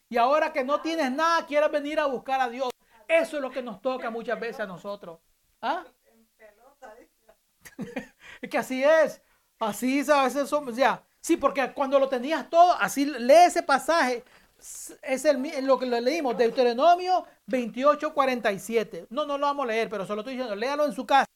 Y 0.08 0.16
ahora 0.16 0.52
que 0.52 0.64
no 0.64 0.80
tienes 0.80 1.12
nada, 1.12 1.46
quieres 1.46 1.70
venir 1.70 2.00
a 2.00 2.06
buscar 2.06 2.40
a 2.40 2.48
Dios. 2.48 2.70
Eso 3.06 3.36
es 3.36 3.42
lo 3.42 3.50
que 3.50 3.62
nos 3.62 3.80
toca 3.80 4.10
muchas 4.10 4.40
veces 4.40 4.60
a 4.60 4.66
nosotros. 4.66 5.20
¿Ah? 5.60 5.84
es 8.40 8.50
que 8.50 8.58
así 8.58 8.82
es. 8.82 9.22
Así 9.60 10.04
a 10.10 10.24
veces 10.24 10.48
somos, 10.48 10.74
ya. 10.74 11.04
Sí, 11.20 11.36
porque 11.36 11.72
cuando 11.72 12.00
lo 12.00 12.08
tenías 12.08 12.50
todo, 12.50 12.72
así 12.80 13.04
lee 13.04 13.44
ese 13.46 13.62
pasaje. 13.62 14.24
Es 15.02 15.24
el, 15.24 15.66
lo 15.66 15.76
que 15.76 15.86
le 15.86 16.00
leímos, 16.00 16.36
Deuteronomio 16.36 17.24
28, 17.46 18.14
47. 18.14 19.08
No, 19.10 19.26
no 19.26 19.36
lo 19.36 19.46
vamos 19.46 19.64
a 19.64 19.68
leer, 19.68 19.88
pero 19.88 20.06
solo 20.06 20.20
estoy 20.20 20.34
diciendo, 20.34 20.54
léalo 20.54 20.86
en 20.86 20.92
su 20.92 21.04
casa. 21.04 21.26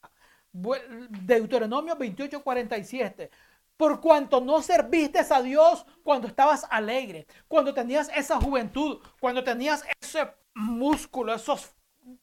Deuteronomio 0.52 1.96
28, 1.96 2.42
47. 2.42 3.30
Por 3.76 4.00
cuanto 4.00 4.40
no 4.40 4.62
serviste 4.62 5.20
a 5.28 5.42
Dios 5.42 5.84
cuando 6.02 6.28
estabas 6.28 6.66
alegre, 6.70 7.26
cuando 7.48 7.74
tenías 7.74 8.08
esa 8.14 8.40
juventud, 8.40 9.00
cuando 9.20 9.42
tenías 9.42 9.84
ese 10.00 10.32
músculo, 10.54 11.34
esos 11.34 11.74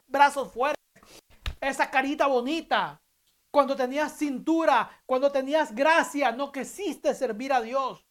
brazos 0.08 0.51
fuertes, 0.51 0.82
esa 1.62 1.91
carita 1.91 2.28
bonita, 2.28 3.01
cuando 3.51 3.76
tenías 3.76 4.18
cintura, 4.18 4.89
cuando 5.06 5.32
tenías 5.32 5.76
gracia, 5.76 6.32
no 6.32 6.51
quisiste 6.51 7.14
servir 7.14 7.54
a 7.54 7.62
Dios. 7.62 8.04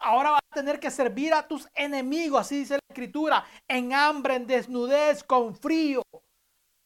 Ahora 0.00 0.30
vas 0.30 0.40
a 0.50 0.54
tener 0.54 0.80
que 0.80 0.90
servir 0.90 1.34
a 1.34 1.46
tus 1.46 1.68
enemigos, 1.74 2.40
así 2.40 2.60
dice 2.60 2.74
la 2.74 2.80
escritura, 2.88 3.44
en 3.68 3.92
hambre, 3.92 4.34
en 4.34 4.46
desnudez, 4.46 5.22
con 5.22 5.54
frío, 5.54 6.02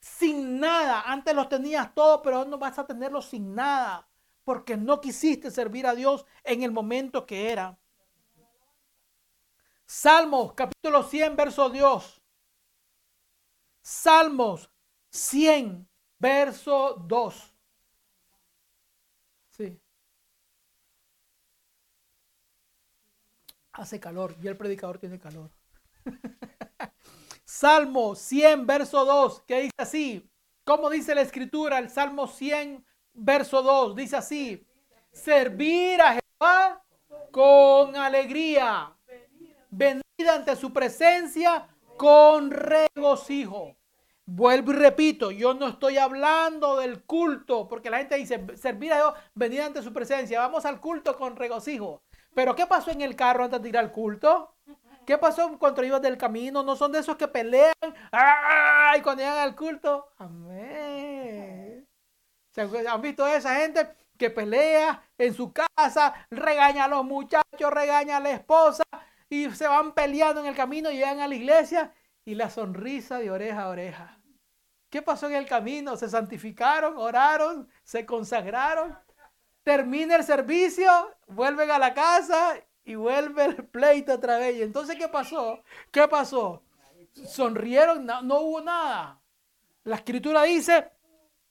sin 0.00 0.58
nada. 0.58 1.02
Antes 1.02 1.34
los 1.34 1.48
tenías 1.48 1.94
todo, 1.94 2.20
pero 2.22 2.44
no 2.44 2.58
vas 2.58 2.76
a 2.78 2.86
tenerlos 2.86 3.26
sin 3.26 3.54
nada, 3.54 4.08
porque 4.42 4.76
no 4.76 5.00
quisiste 5.00 5.52
servir 5.52 5.86
a 5.86 5.94
Dios 5.94 6.26
en 6.42 6.64
el 6.64 6.72
momento 6.72 7.24
que 7.24 7.52
era. 7.52 7.78
Salmos 9.86 10.54
capítulo 10.54 11.04
100, 11.04 11.36
verso 11.36 11.68
2. 11.68 12.20
Salmos 13.80 14.68
100, 15.10 15.88
verso 16.18 16.94
2. 17.06 17.54
Sí. 19.50 19.80
Hace 23.74 24.00
calor 24.00 24.34
y 24.42 24.48
el 24.48 24.56
predicador 24.56 24.98
tiene 24.98 25.18
calor. 25.18 25.50
Salmo 27.44 28.14
100, 28.14 28.66
verso 28.66 29.04
2, 29.04 29.42
que 29.42 29.62
dice 29.62 29.74
así, 29.78 30.30
¿cómo 30.64 30.88
dice 30.88 31.14
la 31.14 31.20
escritura? 31.20 31.78
El 31.78 31.90
Salmo 31.90 32.26
100, 32.26 32.84
verso 33.12 33.62
2, 33.62 33.94
dice 33.94 34.16
así, 34.16 34.66
servir 35.12 36.00
a 36.00 36.14
Jehová 36.14 36.82
con 37.30 37.96
alegría, 37.96 38.92
venid 39.70 40.02
ante 40.30 40.56
su 40.56 40.72
presencia 40.72 41.68
con 41.96 42.50
regocijo. 42.50 43.76
Vuelvo 44.26 44.72
y 44.72 44.76
repito, 44.76 45.30
yo 45.30 45.52
no 45.52 45.68
estoy 45.68 45.98
hablando 45.98 46.78
del 46.78 47.02
culto, 47.02 47.68
porque 47.68 47.90
la 47.90 47.98
gente 47.98 48.16
dice, 48.16 48.42
servir 48.56 48.92
a 48.94 48.96
Dios, 48.96 49.14
venir 49.34 49.60
ante 49.60 49.82
su 49.82 49.92
presencia, 49.92 50.40
vamos 50.40 50.64
al 50.64 50.80
culto 50.80 51.16
con 51.18 51.36
regocijo. 51.36 52.03
Pero 52.34 52.54
¿qué 52.54 52.66
pasó 52.66 52.90
en 52.90 53.00
el 53.00 53.14
carro 53.14 53.44
antes 53.44 53.62
de 53.62 53.68
ir 53.68 53.78
al 53.78 53.92
culto? 53.92 54.56
¿Qué 55.06 55.18
pasó 55.18 55.58
cuando 55.58 55.84
ibas 55.84 56.02
del 56.02 56.16
camino? 56.16 56.62
No 56.62 56.76
son 56.76 56.92
de 56.92 56.98
esos 56.98 57.16
que 57.16 57.28
pelean 57.28 57.74
¡ay! 58.10 59.02
cuando 59.02 59.22
llegan 59.22 59.38
al 59.38 59.54
culto. 59.54 60.12
Amén. 60.18 61.86
¿Han 62.56 63.02
visto 63.02 63.26
esa 63.26 63.56
gente 63.56 63.88
que 64.16 64.30
pelea 64.30 65.02
en 65.18 65.34
su 65.34 65.52
casa, 65.52 66.14
regaña 66.30 66.84
a 66.84 66.88
los 66.88 67.04
muchachos, 67.04 67.70
regaña 67.70 68.18
a 68.18 68.20
la 68.20 68.30
esposa 68.30 68.84
y 69.28 69.50
se 69.50 69.66
van 69.66 69.92
peleando 69.92 70.40
en 70.40 70.46
el 70.46 70.54
camino, 70.54 70.90
llegan 70.90 71.20
a 71.20 71.28
la 71.28 71.34
iglesia 71.34 71.92
y 72.24 72.34
la 72.34 72.48
sonrisa 72.48 73.18
de 73.18 73.30
oreja 73.30 73.62
a 73.62 73.68
oreja? 73.68 74.20
¿Qué 74.88 75.02
pasó 75.02 75.26
en 75.26 75.34
el 75.34 75.46
camino? 75.46 75.96
¿Se 75.96 76.08
santificaron, 76.08 76.96
oraron, 76.96 77.68
se 77.82 78.06
consagraron? 78.06 78.96
Termina 79.64 80.16
el 80.16 80.24
servicio, 80.24 80.90
vuelven 81.26 81.70
a 81.70 81.78
la 81.78 81.94
casa 81.94 82.54
y 82.84 82.96
vuelve 82.96 83.46
el 83.46 83.66
pleito 83.66 84.12
otra 84.12 84.38
vez. 84.38 84.56
Y 84.56 84.62
entonces, 84.62 84.96
¿qué 84.96 85.08
pasó? 85.08 85.62
¿Qué 85.90 86.06
pasó? 86.06 86.62
Sonrieron, 87.26 88.04
no, 88.04 88.40
hubo 88.40 88.60
nada. 88.60 89.20
La 89.84 89.96
escritura 89.96 90.42
dice, 90.42 90.90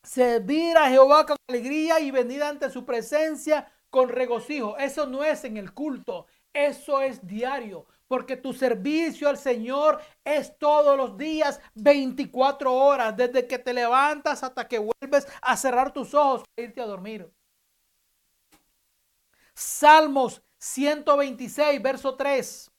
servir 0.04 0.78
a 0.78 0.90
Jehová 0.90 1.26
con 1.26 1.38
alegría 1.48 2.00
y 2.00 2.12
venir 2.12 2.44
ante 2.44 2.70
su 2.70 2.86
presencia 2.86 3.72
con 3.90 4.10
regocijo. 4.10 4.78
Eso 4.78 5.08
no 5.08 5.24
es 5.24 5.44
en 5.44 5.58
el 5.58 5.74
culto, 5.74 6.28
eso 6.54 7.02
es 7.02 7.26
diario. 7.26 7.88
Porque 8.08 8.38
tu 8.38 8.54
servicio 8.54 9.28
al 9.28 9.38
Señor 9.38 10.00
es 10.24 10.56
todos 10.60 10.96
los 10.96 11.18
días, 11.18 11.60
24 11.74 12.72
horas, 12.72 13.18
desde 13.18 13.48
que 13.48 13.58
te 13.58 13.74
levantas 13.74 14.44
hasta 14.44 14.68
que 14.68 14.78
vuelves 14.78 15.28
a 15.42 15.58
cerrar 15.58 15.92
tus 15.92 16.14
ojos 16.14 16.44
para 16.54 16.68
irte 16.68 16.82
a 16.82 16.86
dormir. 16.86 17.32
Salmos 19.64 20.42
126, 20.58 21.82
verso 21.82 22.16
3. 22.16 22.70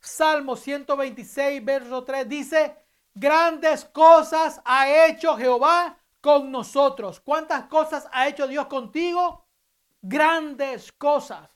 Salmo 0.00 0.56
126, 0.56 1.64
verso 1.64 2.02
3 2.02 2.28
dice, 2.28 2.76
grandes 3.14 3.84
cosas 3.84 4.60
ha 4.64 5.06
hecho 5.06 5.36
Jehová 5.36 5.96
con 6.20 6.50
nosotros. 6.50 7.20
¿Cuántas 7.20 7.66
cosas 7.66 8.08
ha 8.12 8.26
hecho 8.26 8.48
Dios 8.48 8.66
contigo? 8.66 9.46
Grandes 10.02 10.90
cosas. 10.90 11.48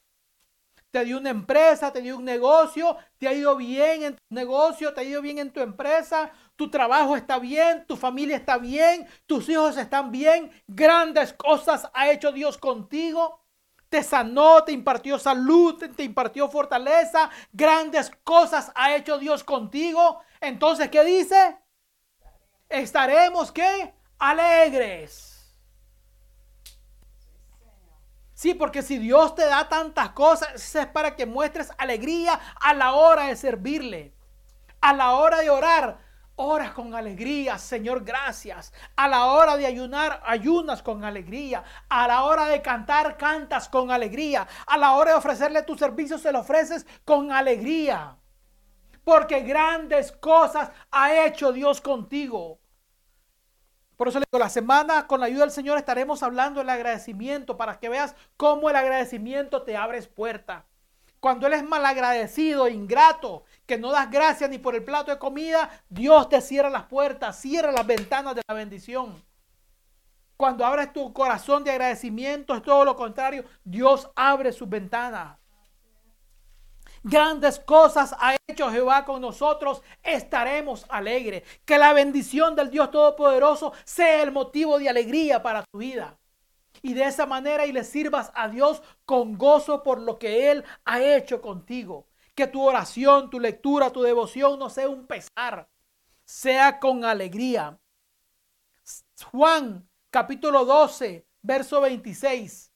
Te 0.93 1.05
dio 1.05 1.19
una 1.19 1.31
empresa, 1.31 1.93
te 1.93 2.01
dio 2.01 2.17
un 2.17 2.25
negocio, 2.25 2.97
te 3.19 3.27
ha 3.27 3.33
ido 3.33 3.57
bien 3.57 4.05
en 4.05 4.15
tu 4.15 4.23
negocio, 4.31 4.95
te 4.95 5.01
ha 5.01 5.05
ido 5.05 5.21
bien 5.21 5.39
en 5.39 5.53
tu 5.53 5.61
empresa, 5.61 6.31
tu 6.59 6.69
trabajo 6.71 7.17
está 7.17 7.39
bien, 7.39 7.87
tu 7.87 7.97
familia 7.97 8.37
está 8.37 8.59
bien, 8.59 9.07
tus 9.27 9.49
hijos 9.49 9.77
están 9.77 10.11
bien. 10.11 10.51
Grandes 10.67 11.33
cosas 11.33 11.89
ha 11.95 12.11
hecho 12.11 12.33
Dios 12.33 12.59
contigo 12.59 13.41
te 13.89 14.03
sanó, 14.03 14.65
te 14.65 14.73
impartió 14.73 15.19
salud, 15.19 15.83
te 15.97 16.03
impartió 16.03 16.51
fortaleza, 16.51 17.31
grandes 17.53 18.11
cosas 18.23 18.71
ha 18.75 18.95
hecho 18.95 19.19
Dios 19.19 19.45
contigo. 19.45 20.21
Entonces, 20.41 20.91
¿qué 20.91 21.05
dice? 21.05 21.59
Estaremos 22.69 23.51
qué? 23.51 23.95
Alegres. 24.19 25.39
Sí, 28.35 28.55
porque 28.55 28.83
si 28.83 28.99
Dios 28.99 29.35
te 29.35 29.47
da 29.47 29.69
tantas 29.69 30.11
cosas, 30.11 30.75
es 30.75 30.87
para 30.89 31.17
que 31.17 31.27
muestres 31.27 31.73
alegría 31.79 32.39
a 32.61 32.75
la 32.75 32.93
hora 32.93 33.29
de 33.29 33.37
servirle, 33.37 34.15
a 34.81 34.93
la 34.93 35.15
hora 35.15 35.39
de 35.39 35.51
orar. 35.51 36.08
Oras 36.41 36.71
con 36.71 36.95
alegría, 36.95 37.59
Señor, 37.59 38.05
gracias. 38.05 38.73
A 38.95 39.09
la 39.09 39.27
hora 39.27 39.57
de 39.57 39.67
ayunar, 39.67 40.23
ayunas 40.25 40.85
con 40.85 41.03
alegría. 41.03 41.65
A 41.89 42.07
la 42.07 42.23
hora 42.23 42.47
de 42.47 42.63
cantar, 42.63 43.17
cantas 43.17 43.69
con 43.69 43.91
alegría. 43.91 44.47
A 44.69 44.79
la 44.79 44.93
hora 44.93 45.11
de 45.11 45.17
ofrecerle 45.19 45.63
tu 45.63 45.77
servicio, 45.77 46.17
se 46.17 46.31
lo 46.31 46.39
ofreces 46.39 46.87
con 47.05 47.33
alegría. 47.33 48.19
Porque 49.03 49.41
grandes 49.41 50.13
cosas 50.13 50.71
ha 50.93 51.25
hecho 51.25 51.51
Dios 51.51 51.81
contigo. 51.81 52.61
Por 53.97 54.07
eso 54.07 54.21
le 54.21 54.27
digo, 54.31 54.39
la 54.39 54.49
semana 54.49 55.09
con 55.09 55.19
la 55.19 55.27
ayuda 55.27 55.41
del 55.41 55.51
Señor 55.51 55.77
estaremos 55.77 56.23
hablando 56.23 56.61
del 56.61 56.71
agradecimiento 56.71 57.57
para 57.57 57.81
que 57.81 57.89
veas 57.89 58.15
cómo 58.37 58.71
el 58.71 58.77
agradecimiento 58.77 59.63
te 59.63 59.77
abre 59.77 60.01
puertas. 60.03 60.63
Cuando 61.19 61.49
Él 61.49 61.55
es 61.55 61.65
malagradecido, 61.65 62.69
ingrato, 62.69 63.43
que 63.69 63.77
no 63.77 63.93
das 63.93 64.11
gracias 64.11 64.49
ni 64.49 64.57
por 64.57 64.75
el 64.75 64.83
plato 64.83 65.11
de 65.11 65.19
comida, 65.19 65.69
Dios 65.91 66.31
te 66.31 66.41
cierra 66.41 66.71
las 66.71 66.85
puertas, 66.85 67.39
cierra 67.39 67.71
las 67.71 67.87
ventanas 67.87 68.35
de 68.35 68.41
la 68.49 68.55
bendición. 68.55 69.23
Cuando 70.39 70.65
abres 70.65 70.91
tu 70.95 71.13
corazón 71.13 71.65
de 71.65 71.73
agradecimiento, 71.73 72.55
es 72.55 72.63
todo 72.63 72.87
lo 72.87 72.97
contrario. 72.97 73.45
Dios 73.63 74.09
abre 74.17 74.53
sus 74.53 74.67
ventanas. 74.71 75.37
Grandes 77.03 77.61
cosas 77.61 78.17
ha 78.19 78.37
hecho 78.49 78.71
Jehová 78.71 79.05
con 79.05 79.21
nosotros, 79.21 79.83
estaremos 80.03 80.87
alegres. 80.89 81.43
Que 81.67 81.77
la 81.77 81.93
bendición 81.93 82.57
del 82.57 82.71
Dios 82.71 82.91
Todopoderoso 82.91 83.75
sea 83.85 84.23
el 84.23 84.33
motivo 84.33 84.79
de 84.79 84.89
alegría 84.89 85.43
para 85.43 85.63
tu 85.71 85.79
vida. 85.79 86.17
Y 86.81 86.95
de 86.95 87.05
esa 87.05 87.27
manera 87.27 87.67
y 87.67 87.73
le 87.73 87.85
sirvas 87.85 88.33
a 88.35 88.49
Dios 88.49 88.83
con 89.05 89.37
gozo 89.37 89.83
por 89.83 90.01
lo 90.01 90.19
que 90.19 90.51
Él 90.51 90.65
ha 90.87 91.03
hecho 91.03 91.43
contigo. 91.43 92.08
Que 92.39 92.47
tu 92.47 92.63
oración, 92.63 93.31
tu 93.31 93.41
lectura, 93.41 93.91
tu 93.91 94.01
devoción 94.01 94.61
no 94.61 94.71
sea 94.71 94.89
un 94.89 95.09
pesar, 95.09 95.69
sea 96.25 96.79
con 96.79 97.05
alegría. 97.05 97.81
Juan 99.33 99.91
capítulo 100.09 100.65
12, 100.65 101.27
verso 101.43 101.81
26. 101.81 102.71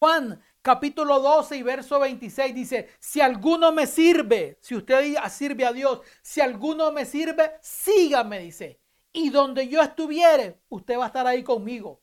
Juan 0.00 0.42
capítulo 0.60 1.20
12 1.20 1.56
y 1.56 1.62
verso 1.62 2.00
26 2.00 2.52
dice, 2.52 2.88
si 2.98 3.20
alguno 3.20 3.70
me 3.70 3.86
sirve, 3.86 4.58
si 4.60 4.74
usted 4.74 5.16
sirve 5.30 5.64
a 5.64 5.72
Dios, 5.72 6.00
si 6.20 6.40
alguno 6.40 6.90
me 6.90 7.06
sirve, 7.06 7.58
sígame, 7.60 8.40
dice. 8.40 8.80
Y 9.12 9.30
donde 9.30 9.68
yo 9.68 9.80
estuviere, 9.80 10.62
usted 10.68 10.98
va 10.98 11.04
a 11.04 11.06
estar 11.06 11.28
ahí 11.28 11.44
conmigo. 11.44 12.02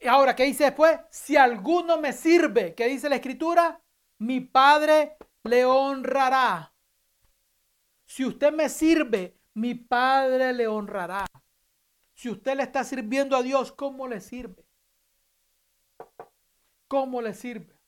Y 0.00 0.08
ahora, 0.08 0.34
¿qué 0.34 0.46
dice 0.46 0.64
después? 0.64 0.98
Si 1.10 1.36
alguno 1.36 1.98
me 1.98 2.12
sirve, 2.12 2.74
¿qué 2.74 2.88
dice 2.88 3.08
la 3.08 3.14
escritura? 3.14 3.80
Mi 4.20 4.40
Padre 4.40 5.16
le 5.44 5.64
honrará. 5.64 6.74
Si 8.04 8.24
usted 8.24 8.52
me 8.52 8.68
sirve, 8.68 9.38
mi 9.54 9.74
Padre 9.74 10.52
le 10.52 10.66
honrará. 10.66 11.24
Si 12.12 12.28
usted 12.28 12.54
le 12.56 12.64
está 12.64 12.84
sirviendo 12.84 13.34
a 13.34 13.42
Dios, 13.42 13.72
¿cómo 13.72 14.06
le 14.06 14.20
sirve? 14.20 14.66
¿Cómo 16.86 17.22
le 17.22 17.32
sirve? 17.32 17.80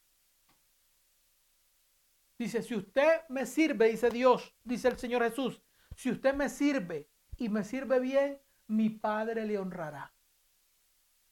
Dice, 2.39 2.63
si 2.63 2.77
usted 2.77 3.29
me 3.29 3.45
sirve, 3.45 3.91
dice 3.91 4.09
Dios, 4.09 4.55
dice 4.65 4.89
el 4.89 4.99
Señor 4.99 5.23
Jesús, 5.23 5.61
si 5.97 6.11
usted 6.11 6.35
me 6.35 6.49
sirve 6.49 7.11
y 7.37 7.51
me 7.51 7.63
sirve 7.63 8.01
bien, 8.01 8.41
mi 8.69 8.89
Padre 8.89 9.45
le 9.45 9.59
honrará. 9.59 10.15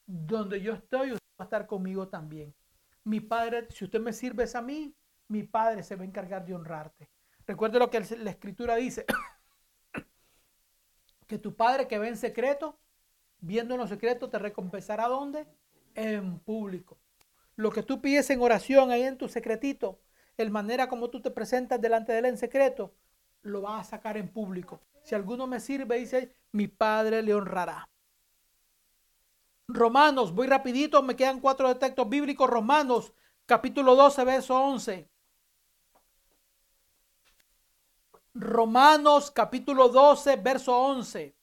Donde 0.05 0.61
yo 0.61 0.73
estoy, 0.73 1.13
usted 1.13 1.27
va 1.39 1.43
a 1.43 1.45
estar 1.45 1.65
conmigo 1.65 2.07
también 2.07 2.53
mi 3.03 3.19
Padre, 3.19 3.67
si 3.71 3.85
usted 3.85 3.99
me 3.99 4.13
sirves 4.13 4.55
a 4.55 4.61
mí, 4.61 4.95
mi 5.27 5.43
Padre 5.43 5.83
se 5.83 5.95
va 5.95 6.03
a 6.03 6.05
encargar 6.05 6.45
de 6.45 6.53
honrarte. 6.53 7.09
Recuerde 7.47 7.79
lo 7.79 7.89
que 7.89 7.99
la 7.99 8.31
Escritura 8.31 8.75
dice, 8.75 9.05
que 11.27 11.37
tu 11.37 11.55
Padre 11.55 11.87
que 11.87 11.99
ve 11.99 12.09
en 12.09 12.17
secreto, 12.17 12.79
viendo 13.39 13.73
en 13.73 13.81
lo 13.81 13.87
secreto, 13.87 14.29
te 14.29 14.39
recompensará 14.39 15.07
¿dónde? 15.07 15.47
En 15.95 16.39
público. 16.39 16.99
Lo 17.55 17.71
que 17.71 17.83
tú 17.83 18.01
pides 18.01 18.29
en 18.29 18.41
oración 18.41 18.91
ahí 18.91 19.03
en 19.03 19.17
tu 19.17 19.27
secretito, 19.27 20.01
el 20.37 20.51
manera 20.51 20.87
como 20.87 21.09
tú 21.09 21.21
te 21.21 21.31
presentas 21.31 21.81
delante 21.81 22.13
de 22.13 22.19
él 22.19 22.25
en 22.25 22.37
secreto, 22.37 22.93
lo 23.41 23.61
vas 23.61 23.87
a 23.87 23.91
sacar 23.91 24.17
en 24.17 24.29
público. 24.29 24.81
Si 25.03 25.15
alguno 25.15 25.47
me 25.47 25.59
sirve, 25.59 25.97
dice, 25.97 26.35
mi 26.51 26.67
Padre 26.67 27.21
le 27.21 27.33
honrará. 27.33 27.90
Romanos, 29.73 30.33
voy 30.33 30.47
rapidito, 30.47 31.01
me 31.01 31.15
quedan 31.15 31.39
cuatro 31.39 31.75
textos 31.77 32.09
bíblicos. 32.09 32.49
Romanos, 32.49 33.13
capítulo 33.45 33.95
12, 33.95 34.23
verso 34.25 34.59
11. 34.59 35.09
Romanos, 38.33 39.31
capítulo 39.31 39.89
12, 39.89 40.35
verso 40.37 40.77
11. 40.77 41.35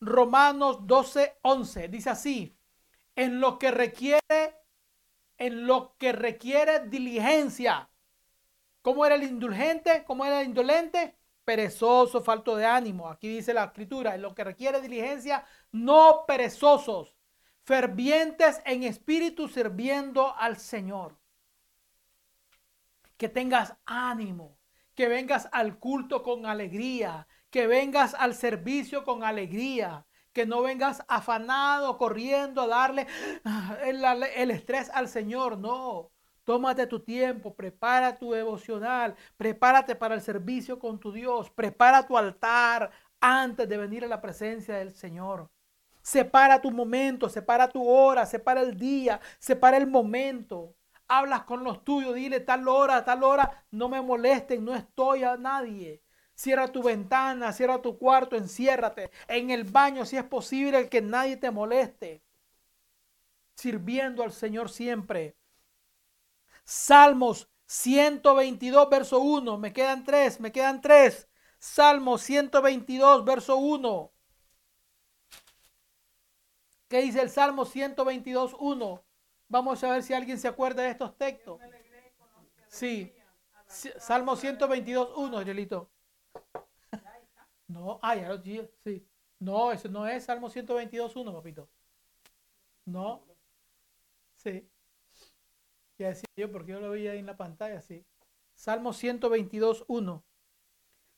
Romanos 0.00 0.86
12, 0.86 1.38
11. 1.42 1.88
Dice 1.88 2.10
así, 2.10 2.58
en 3.14 3.40
lo 3.40 3.58
que 3.58 3.70
requiere, 3.70 4.20
en 5.38 5.66
lo 5.66 5.96
que 5.98 6.12
requiere 6.12 6.88
diligencia. 6.88 7.88
¿Cómo 8.82 9.06
era 9.06 9.14
el 9.14 9.22
indulgente? 9.22 10.04
¿Cómo 10.04 10.24
era 10.24 10.40
el 10.40 10.48
indolente? 10.48 11.16
Perezoso, 11.44 12.22
falto 12.22 12.56
de 12.56 12.66
ánimo. 12.66 13.08
Aquí 13.08 13.28
dice 13.28 13.54
la 13.54 13.64
escritura, 13.64 14.14
en 14.16 14.22
lo 14.22 14.34
que 14.34 14.42
requiere 14.42 14.80
diligencia, 14.80 15.44
no 15.70 16.24
perezosos 16.26 17.14
fervientes 17.64 18.60
en 18.64 18.82
espíritu 18.82 19.48
sirviendo 19.48 20.34
al 20.36 20.56
Señor. 20.56 21.18
Que 23.16 23.28
tengas 23.28 23.76
ánimo, 23.86 24.58
que 24.94 25.08
vengas 25.08 25.48
al 25.52 25.78
culto 25.78 26.22
con 26.22 26.46
alegría, 26.46 27.26
que 27.50 27.66
vengas 27.66 28.14
al 28.14 28.34
servicio 28.34 29.04
con 29.04 29.22
alegría, 29.22 30.06
que 30.32 30.46
no 30.46 30.62
vengas 30.62 31.04
afanado, 31.08 31.98
corriendo 31.98 32.62
a 32.62 32.66
darle 32.66 33.06
ah, 33.44 33.76
el, 33.84 34.02
el 34.04 34.50
estrés 34.50 34.90
al 34.90 35.08
Señor. 35.08 35.58
No, 35.58 36.12
Tómate 36.44 36.86
tu 36.88 37.00
tiempo, 37.00 37.54
prepara 37.54 38.18
tu 38.18 38.32
devocional, 38.32 39.14
prepárate 39.36 39.94
para 39.94 40.14
el 40.16 40.20
servicio 40.20 40.78
con 40.78 40.98
tu 40.98 41.12
Dios, 41.12 41.50
prepara 41.50 42.04
tu 42.04 42.18
altar 42.18 42.90
antes 43.20 43.68
de 43.68 43.76
venir 43.76 44.04
a 44.04 44.08
la 44.08 44.20
presencia 44.20 44.76
del 44.76 44.92
Señor. 44.92 45.50
Separa 46.02 46.60
tu 46.60 46.70
momento, 46.70 47.28
separa 47.28 47.68
tu 47.68 47.88
hora, 47.88 48.26
separa 48.26 48.60
el 48.60 48.76
día, 48.76 49.20
separa 49.38 49.76
el 49.76 49.86
momento. 49.86 50.74
Hablas 51.08 51.44
con 51.44 51.62
los 51.62 51.84
tuyos, 51.84 52.14
dile 52.14 52.40
tal 52.40 52.66
hora, 52.68 53.04
tal 53.04 53.22
hora, 53.22 53.64
no 53.70 53.88
me 53.88 54.00
molesten, 54.00 54.64
no 54.64 54.74
estoy 54.74 55.24
a 55.24 55.36
nadie. 55.36 56.02
Cierra 56.34 56.68
tu 56.68 56.82
ventana, 56.82 57.52
cierra 57.52 57.80
tu 57.80 57.98
cuarto, 57.98 58.36
enciérrate. 58.36 59.10
En 59.28 59.50
el 59.50 59.64
baño, 59.64 60.04
si 60.04 60.16
es 60.16 60.24
posible, 60.24 60.88
que 60.88 61.02
nadie 61.02 61.36
te 61.36 61.50
moleste. 61.50 62.24
Sirviendo 63.54 64.22
al 64.22 64.32
Señor 64.32 64.70
siempre. 64.70 65.36
Salmos 66.64 67.48
122, 67.66 68.88
verso 68.90 69.20
1. 69.20 69.58
Me 69.58 69.72
quedan 69.72 70.04
tres, 70.04 70.40
me 70.40 70.50
quedan 70.50 70.80
tres. 70.80 71.28
Salmo 71.58 72.18
122, 72.18 73.24
verso 73.24 73.56
1. 73.56 74.12
¿Qué 76.92 77.00
dice 77.00 77.22
el 77.22 77.30
Salmo 77.30 77.64
122, 77.64 78.54
1? 78.58 79.04
Vamos 79.48 79.82
a 79.82 79.92
ver 79.92 80.02
si 80.02 80.12
alguien 80.12 80.38
se 80.38 80.46
acuerda 80.46 80.82
de 80.82 80.90
estos 80.90 81.16
textos. 81.16 81.58
Sí. 82.68 83.10
Salmo 83.66 84.36
122, 84.36 85.16
1, 85.16 85.38
Angelito. 85.38 85.90
No, 87.68 87.98
ah, 88.02 88.14
ya 88.14 88.28
lo 88.28 88.42
sí. 88.84 89.08
No, 89.38 89.72
eso 89.72 89.88
no 89.88 90.06
es 90.06 90.24
Salmo 90.24 90.50
122, 90.50 91.16
1, 91.16 91.32
papito. 91.32 91.70
No. 92.84 93.24
Sí. 94.36 94.68
Ya 95.96 96.08
decía 96.08 96.28
yo, 96.36 96.52
porque 96.52 96.72
yo 96.72 96.80
lo 96.80 96.90
veía 96.90 97.12
ahí 97.12 97.20
en 97.20 97.26
la 97.26 97.38
pantalla, 97.38 97.80
sí. 97.80 98.04
Salmo 98.54 98.92
122, 98.92 99.86
1. 99.88 100.22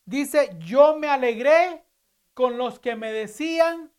Dice, 0.05 0.57
yo 0.61 0.97
me 0.97 1.09
alegré 1.09 1.85
con 2.33 2.59
los 2.59 2.79
que 2.79 2.95
me 2.95 3.11
decían, 3.13 3.93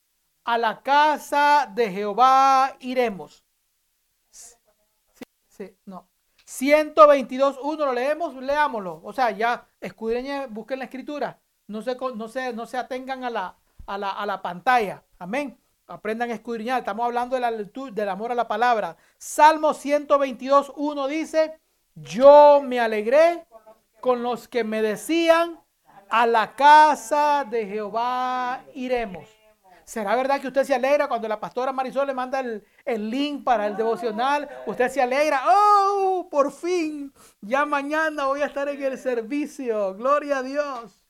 a 0.45 0.57
la 0.57 0.81
casa 0.81 1.69
de 1.73 1.91
Jehová 1.91 2.77
iremos. 2.79 3.43
Sí, 4.29 4.55
sí, 5.47 5.77
no. 5.85 6.07
122, 6.45 7.57
1, 7.61 7.85
lo 7.85 7.91
leemos, 7.91 8.35
leámoslo. 8.35 9.01
O 9.03 9.11
sea, 9.11 9.31
ya 9.31 9.67
escudriñen, 9.81 10.53
busquen 10.53 10.79
la 10.79 10.85
escritura. 10.85 11.39
No 11.67 11.81
se, 11.81 11.97
no 12.15 12.27
se, 12.27 12.53
no 12.53 12.67
se 12.67 12.77
atengan 12.77 13.23
a 13.23 13.29
la, 13.31 13.57
a 13.87 13.97
la, 13.97 14.11
a 14.11 14.25
la 14.27 14.41
pantalla. 14.41 15.03
Amén. 15.17 15.59
Aprendan 15.87 16.29
a 16.29 16.35
escudriñar. 16.35 16.79
Estamos 16.79 17.05
hablando 17.05 17.35
de 17.35 17.41
la 17.41 17.51
del 17.51 18.09
amor 18.09 18.31
a 18.31 18.35
la 18.35 18.47
palabra. 18.47 18.95
Salmo 19.17 19.73
122, 19.73 20.73
1 20.75 21.07
dice, 21.07 21.59
yo 21.95 22.61
me 22.63 22.79
alegré 22.79 23.45
con 23.99 24.21
los 24.21 24.47
que 24.47 24.63
me 24.63 24.83
decían, 24.83 25.59
a 26.09 26.27
la 26.27 26.53
casa 26.53 27.45
de 27.49 27.65
Jehová 27.65 28.63
iremos. 28.75 29.27
¿Será 29.85 30.15
verdad 30.15 30.41
que 30.41 30.47
usted 30.47 30.63
se 30.63 30.73
alegra 30.73 31.07
cuando 31.07 31.27
la 31.27 31.39
pastora 31.39 31.71
Marisol 31.71 32.07
le 32.07 32.13
manda 32.13 32.39
el, 32.39 32.65
el, 32.83 33.09
link 33.09 33.43
para 33.43 33.67
el 33.67 33.77
devocional? 33.77 34.49
Usted 34.65 34.89
se 34.89 35.01
alegra. 35.01 35.43
¡Oh! 35.45 36.27
Por 36.29 36.51
fin. 36.51 37.13
Ya 37.39 37.65
mañana 37.65 38.25
voy 38.25 38.41
a 38.41 38.47
estar 38.47 38.67
en 38.67 38.81
el 38.81 38.97
servicio. 38.97 39.93
Gloria 39.93 40.39
a 40.39 40.43
Dios. 40.43 41.05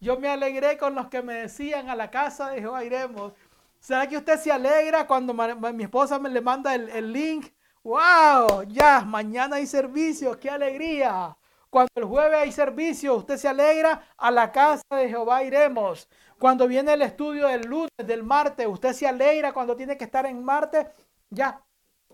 Yo 0.00 0.18
me 0.18 0.28
alegré 0.28 0.78
con 0.78 0.94
los 0.94 1.08
que 1.08 1.22
me 1.22 1.34
decían 1.34 1.88
a 1.90 1.96
la 1.96 2.10
casa 2.10 2.50
de 2.50 2.60
Jehová 2.60 2.84
iremos. 2.84 3.32
¿Será 3.80 4.06
que 4.06 4.18
usted 4.18 4.38
se 4.38 4.52
alegra 4.52 5.06
cuando 5.06 5.34
mi 5.34 5.84
esposa 5.84 6.18
me 6.18 6.28
le 6.28 6.42
manda 6.42 6.74
el, 6.74 7.12
link? 7.12 7.46
¡Wow! 7.82 8.64
Ya, 8.68 9.00
mañana 9.00 9.56
hay 9.56 9.66
servicio, 9.66 10.38
qué 10.38 10.50
alegría. 10.50 11.36
Cuando 11.70 11.90
el 11.94 12.04
jueves 12.04 12.38
hay 12.38 12.52
servicio, 12.52 13.14
usted 13.14 13.36
se 13.38 13.48
alegra, 13.48 14.06
a 14.16 14.30
la 14.30 14.52
casa 14.52 14.84
de 14.90 15.08
Jehová 15.08 15.42
iremos. 15.44 16.08
Cuando 16.40 16.66
viene 16.66 16.94
el 16.94 17.02
estudio 17.02 17.48
del 17.48 17.66
lunes, 17.68 17.90
del 17.98 18.22
martes, 18.22 18.66
usted 18.66 18.94
se 18.94 19.06
alegra 19.06 19.52
cuando 19.52 19.76
tiene 19.76 19.98
que 19.98 20.04
estar 20.04 20.24
en 20.24 20.42
martes, 20.42 20.86
ya, 21.28 21.62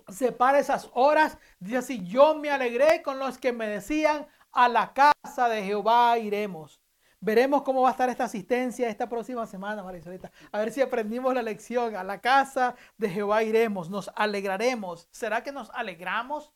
separa 0.09 0.59
esas 0.59 0.91
horas. 0.95 1.39
Dice 1.61 1.77
así, 1.77 2.05
yo 2.05 2.35
me 2.35 2.51
alegré 2.51 3.03
con 3.03 3.21
los 3.21 3.39
que 3.39 3.53
me 3.53 3.69
decían, 3.69 4.27
a 4.51 4.69
la 4.69 4.93
casa 4.93 5.49
de 5.49 5.63
Jehová 5.63 6.19
iremos. 6.19 6.81
Veremos 7.21 7.63
cómo 7.63 7.83
va 7.83 7.91
a 7.91 7.93
estar 7.93 8.09
esta 8.09 8.25
asistencia 8.25 8.89
esta 8.89 9.09
próxima 9.09 9.47
semana, 9.47 9.85
Marisolita. 9.85 10.33
A 10.51 10.59
ver 10.59 10.73
si 10.73 10.83
aprendimos 10.83 11.33
la 11.33 11.43
lección. 11.43 11.95
A 11.95 12.03
la 12.03 12.21
casa 12.21 12.75
de 12.99 13.09
Jehová 13.09 13.45
iremos, 13.45 13.91
nos 13.91 14.11
alegraremos. 14.17 15.07
¿Será 15.13 15.45
que 15.45 15.53
nos 15.53 15.71
alegramos? 15.71 16.53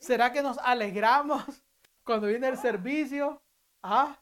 ¿Será 0.00 0.32
que 0.32 0.42
nos 0.42 0.58
alegramos 0.58 1.44
cuando 2.02 2.26
viene 2.26 2.48
el 2.48 2.58
servicio? 2.58 3.40
¿Ah? 3.84 4.18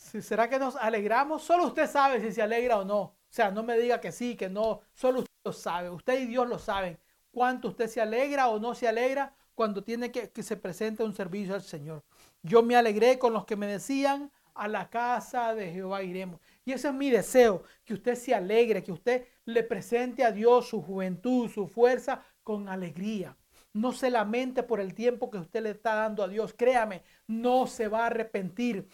¿Será 0.00 0.48
que 0.48 0.58
nos 0.58 0.76
alegramos? 0.76 1.42
Solo 1.42 1.66
usted 1.66 1.88
sabe 1.88 2.20
si 2.20 2.32
se 2.32 2.42
alegra 2.42 2.78
o 2.78 2.84
no. 2.84 3.00
O 3.00 3.16
sea, 3.28 3.50
no 3.50 3.62
me 3.62 3.78
diga 3.78 4.00
que 4.00 4.12
sí, 4.12 4.34
que 4.34 4.48
no. 4.48 4.80
Solo 4.92 5.20
usted 5.20 5.34
lo 5.44 5.52
sabe. 5.52 5.90
Usted 5.90 6.20
y 6.20 6.26
Dios 6.26 6.48
lo 6.48 6.58
saben. 6.58 6.98
Cuánto 7.30 7.68
usted 7.68 7.86
se 7.86 8.00
alegra 8.00 8.48
o 8.48 8.58
no 8.58 8.74
se 8.74 8.88
alegra 8.88 9.34
cuando 9.54 9.84
tiene 9.84 10.10
que, 10.10 10.30
que 10.30 10.42
se 10.42 10.56
presente 10.56 11.04
un 11.04 11.14
servicio 11.14 11.54
al 11.54 11.62
Señor. 11.62 12.02
Yo 12.42 12.62
me 12.62 12.76
alegré 12.76 13.18
con 13.18 13.34
los 13.34 13.44
que 13.44 13.56
me 13.56 13.66
decían, 13.66 14.32
a 14.54 14.68
la 14.68 14.90
casa 14.90 15.54
de 15.54 15.70
Jehová 15.70 16.02
iremos. 16.02 16.40
Y 16.64 16.72
ese 16.72 16.88
es 16.88 16.94
mi 16.94 17.10
deseo, 17.10 17.62
que 17.84 17.94
usted 17.94 18.14
se 18.14 18.34
alegre, 18.34 18.82
que 18.82 18.92
usted 18.92 19.26
le 19.44 19.62
presente 19.62 20.24
a 20.24 20.32
Dios 20.32 20.68
su 20.68 20.82
juventud, 20.82 21.48
su 21.48 21.66
fuerza 21.68 22.24
con 22.42 22.68
alegría. 22.68 23.36
No 23.72 23.92
se 23.92 24.10
lamente 24.10 24.62
por 24.62 24.80
el 24.80 24.94
tiempo 24.94 25.30
que 25.30 25.38
usted 25.38 25.62
le 25.62 25.70
está 25.70 25.94
dando 25.94 26.22
a 26.22 26.28
Dios. 26.28 26.54
Créame, 26.56 27.02
no 27.26 27.66
se 27.66 27.88
va 27.88 28.04
a 28.04 28.06
arrepentir. 28.06 28.88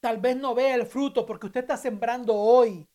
Tal 0.00 0.18
vez 0.18 0.36
no 0.36 0.54
vea 0.56 0.74
el 0.74 0.86
fruto 0.86 1.24
porque 1.24 1.46
usted 1.46 1.60
está 1.60 1.76
sembrando 1.76 2.34
hoy. 2.34 2.87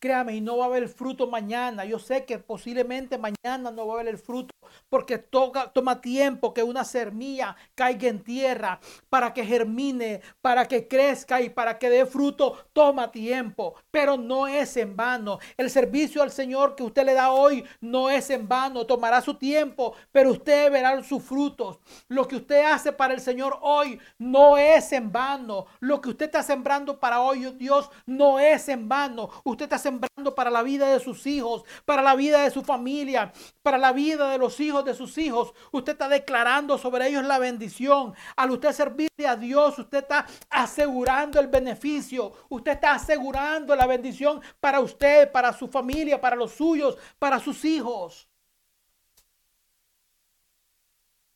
Créame, 0.00 0.34
y 0.34 0.40
no 0.40 0.56
va 0.56 0.64
a 0.64 0.68
haber 0.68 0.88
fruto 0.88 1.26
mañana. 1.26 1.84
Yo 1.84 1.98
sé 1.98 2.24
que 2.24 2.38
posiblemente 2.38 3.18
mañana 3.18 3.70
no 3.70 3.86
va 3.86 3.92
a 3.92 3.96
haber 3.96 4.08
el 4.08 4.18
fruto 4.18 4.50
porque 4.88 5.18
toca, 5.18 5.72
toma 5.72 6.00
tiempo 6.00 6.54
que 6.54 6.62
una 6.62 6.84
semilla 6.84 7.56
caiga 7.74 8.08
en 8.08 8.22
tierra 8.22 8.80
para 9.08 9.32
que 9.32 9.44
germine, 9.44 10.20
para 10.40 10.66
que 10.66 10.88
crezca 10.88 11.40
y 11.40 11.50
para 11.50 11.78
que 11.78 11.90
dé 11.90 12.06
fruto. 12.06 12.56
Toma 12.72 13.10
tiempo, 13.10 13.74
pero 13.90 14.16
no 14.16 14.46
es 14.46 14.76
en 14.76 14.96
vano. 14.96 15.38
El 15.56 15.70
servicio 15.70 16.22
al 16.22 16.30
Señor 16.30 16.74
que 16.74 16.82
usted 16.82 17.04
le 17.04 17.14
da 17.14 17.32
hoy 17.32 17.64
no 17.80 18.10
es 18.10 18.30
en 18.30 18.48
vano. 18.48 18.86
Tomará 18.86 19.20
su 19.20 19.34
tiempo, 19.34 19.94
pero 20.12 20.30
usted 20.30 20.70
verá 20.70 21.02
sus 21.02 21.22
frutos. 21.22 21.78
Lo 22.08 22.26
que 22.26 22.36
usted 22.36 22.64
hace 22.64 22.92
para 22.92 23.14
el 23.14 23.20
Señor 23.20 23.58
hoy 23.60 23.98
no 24.18 24.56
es 24.56 24.92
en 24.92 25.12
vano. 25.12 25.66
Lo 25.80 26.00
que 26.00 26.10
usted 26.10 26.26
está 26.26 26.42
sembrando 26.42 26.98
para 26.98 27.20
hoy, 27.20 27.52
Dios, 27.56 27.90
no 28.06 28.38
es 28.38 28.68
en 28.68 28.88
vano. 28.88 29.30
Usted 29.44 29.64
está 29.64 29.78
sembrando 29.90 30.34
para 30.34 30.50
la 30.50 30.62
vida 30.62 30.88
de 30.88 31.00
sus 31.00 31.26
hijos, 31.26 31.64
para 31.84 32.02
la 32.02 32.14
vida 32.14 32.42
de 32.42 32.50
su 32.50 32.62
familia, 32.62 33.32
para 33.62 33.76
la 33.76 33.92
vida 33.92 34.30
de 34.30 34.38
los 34.38 34.60
hijos 34.60 34.84
de 34.84 34.94
sus 34.94 35.18
hijos. 35.18 35.52
Usted 35.72 35.92
está 35.92 36.08
declarando 36.08 36.78
sobre 36.78 37.08
ellos 37.08 37.24
la 37.24 37.38
bendición. 37.38 38.14
Al 38.36 38.52
usted 38.52 38.72
servirle 38.72 39.26
a 39.26 39.36
Dios, 39.36 39.78
usted 39.78 39.98
está 39.98 40.26
asegurando 40.48 41.40
el 41.40 41.48
beneficio. 41.48 42.32
Usted 42.48 42.72
está 42.72 42.94
asegurando 42.94 43.74
la 43.74 43.86
bendición 43.86 44.40
para 44.60 44.80
usted, 44.80 45.30
para 45.32 45.52
su 45.52 45.66
familia, 45.68 46.20
para 46.20 46.36
los 46.36 46.52
suyos, 46.52 46.96
para 47.18 47.40
sus 47.40 47.64
hijos. 47.64 48.28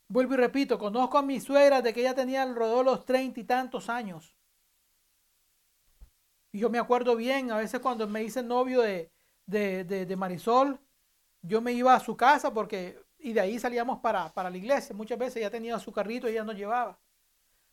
Vuelvo 0.06 0.34
y 0.34 0.36
repito, 0.36 0.78
conozco 0.78 1.18
a 1.18 1.22
mi 1.22 1.40
suegra 1.40 1.82
de 1.82 1.92
que 1.92 2.00
ella 2.00 2.14
tenía 2.14 2.42
alrededor 2.42 2.84
de 2.84 2.84
los 2.84 3.04
treinta 3.04 3.40
y 3.40 3.44
tantos 3.44 3.88
años. 3.88 4.33
Y 6.54 6.60
yo 6.60 6.70
me 6.70 6.78
acuerdo 6.78 7.16
bien, 7.16 7.50
a 7.50 7.56
veces 7.56 7.80
cuando 7.80 8.06
me 8.06 8.22
hice 8.22 8.40
novio 8.40 8.80
de, 8.80 9.10
de, 9.44 10.16
Marisol, 10.16 10.78
yo 11.42 11.60
me 11.60 11.72
iba 11.72 11.92
a 11.92 11.98
su 11.98 12.16
casa 12.16 12.54
porque, 12.54 12.96
y 13.18 13.32
de 13.32 13.40
ahí 13.40 13.58
salíamos 13.58 13.98
para, 13.98 14.32
para 14.32 14.50
la 14.50 14.56
iglesia. 14.56 14.94
Muchas 14.94 15.18
veces 15.18 15.38
ella 15.38 15.50
tenía 15.50 15.76
su 15.80 15.90
carrito 15.90 16.28
y 16.28 16.30
ella 16.30 16.44
nos 16.44 16.54
llevaba. 16.54 16.96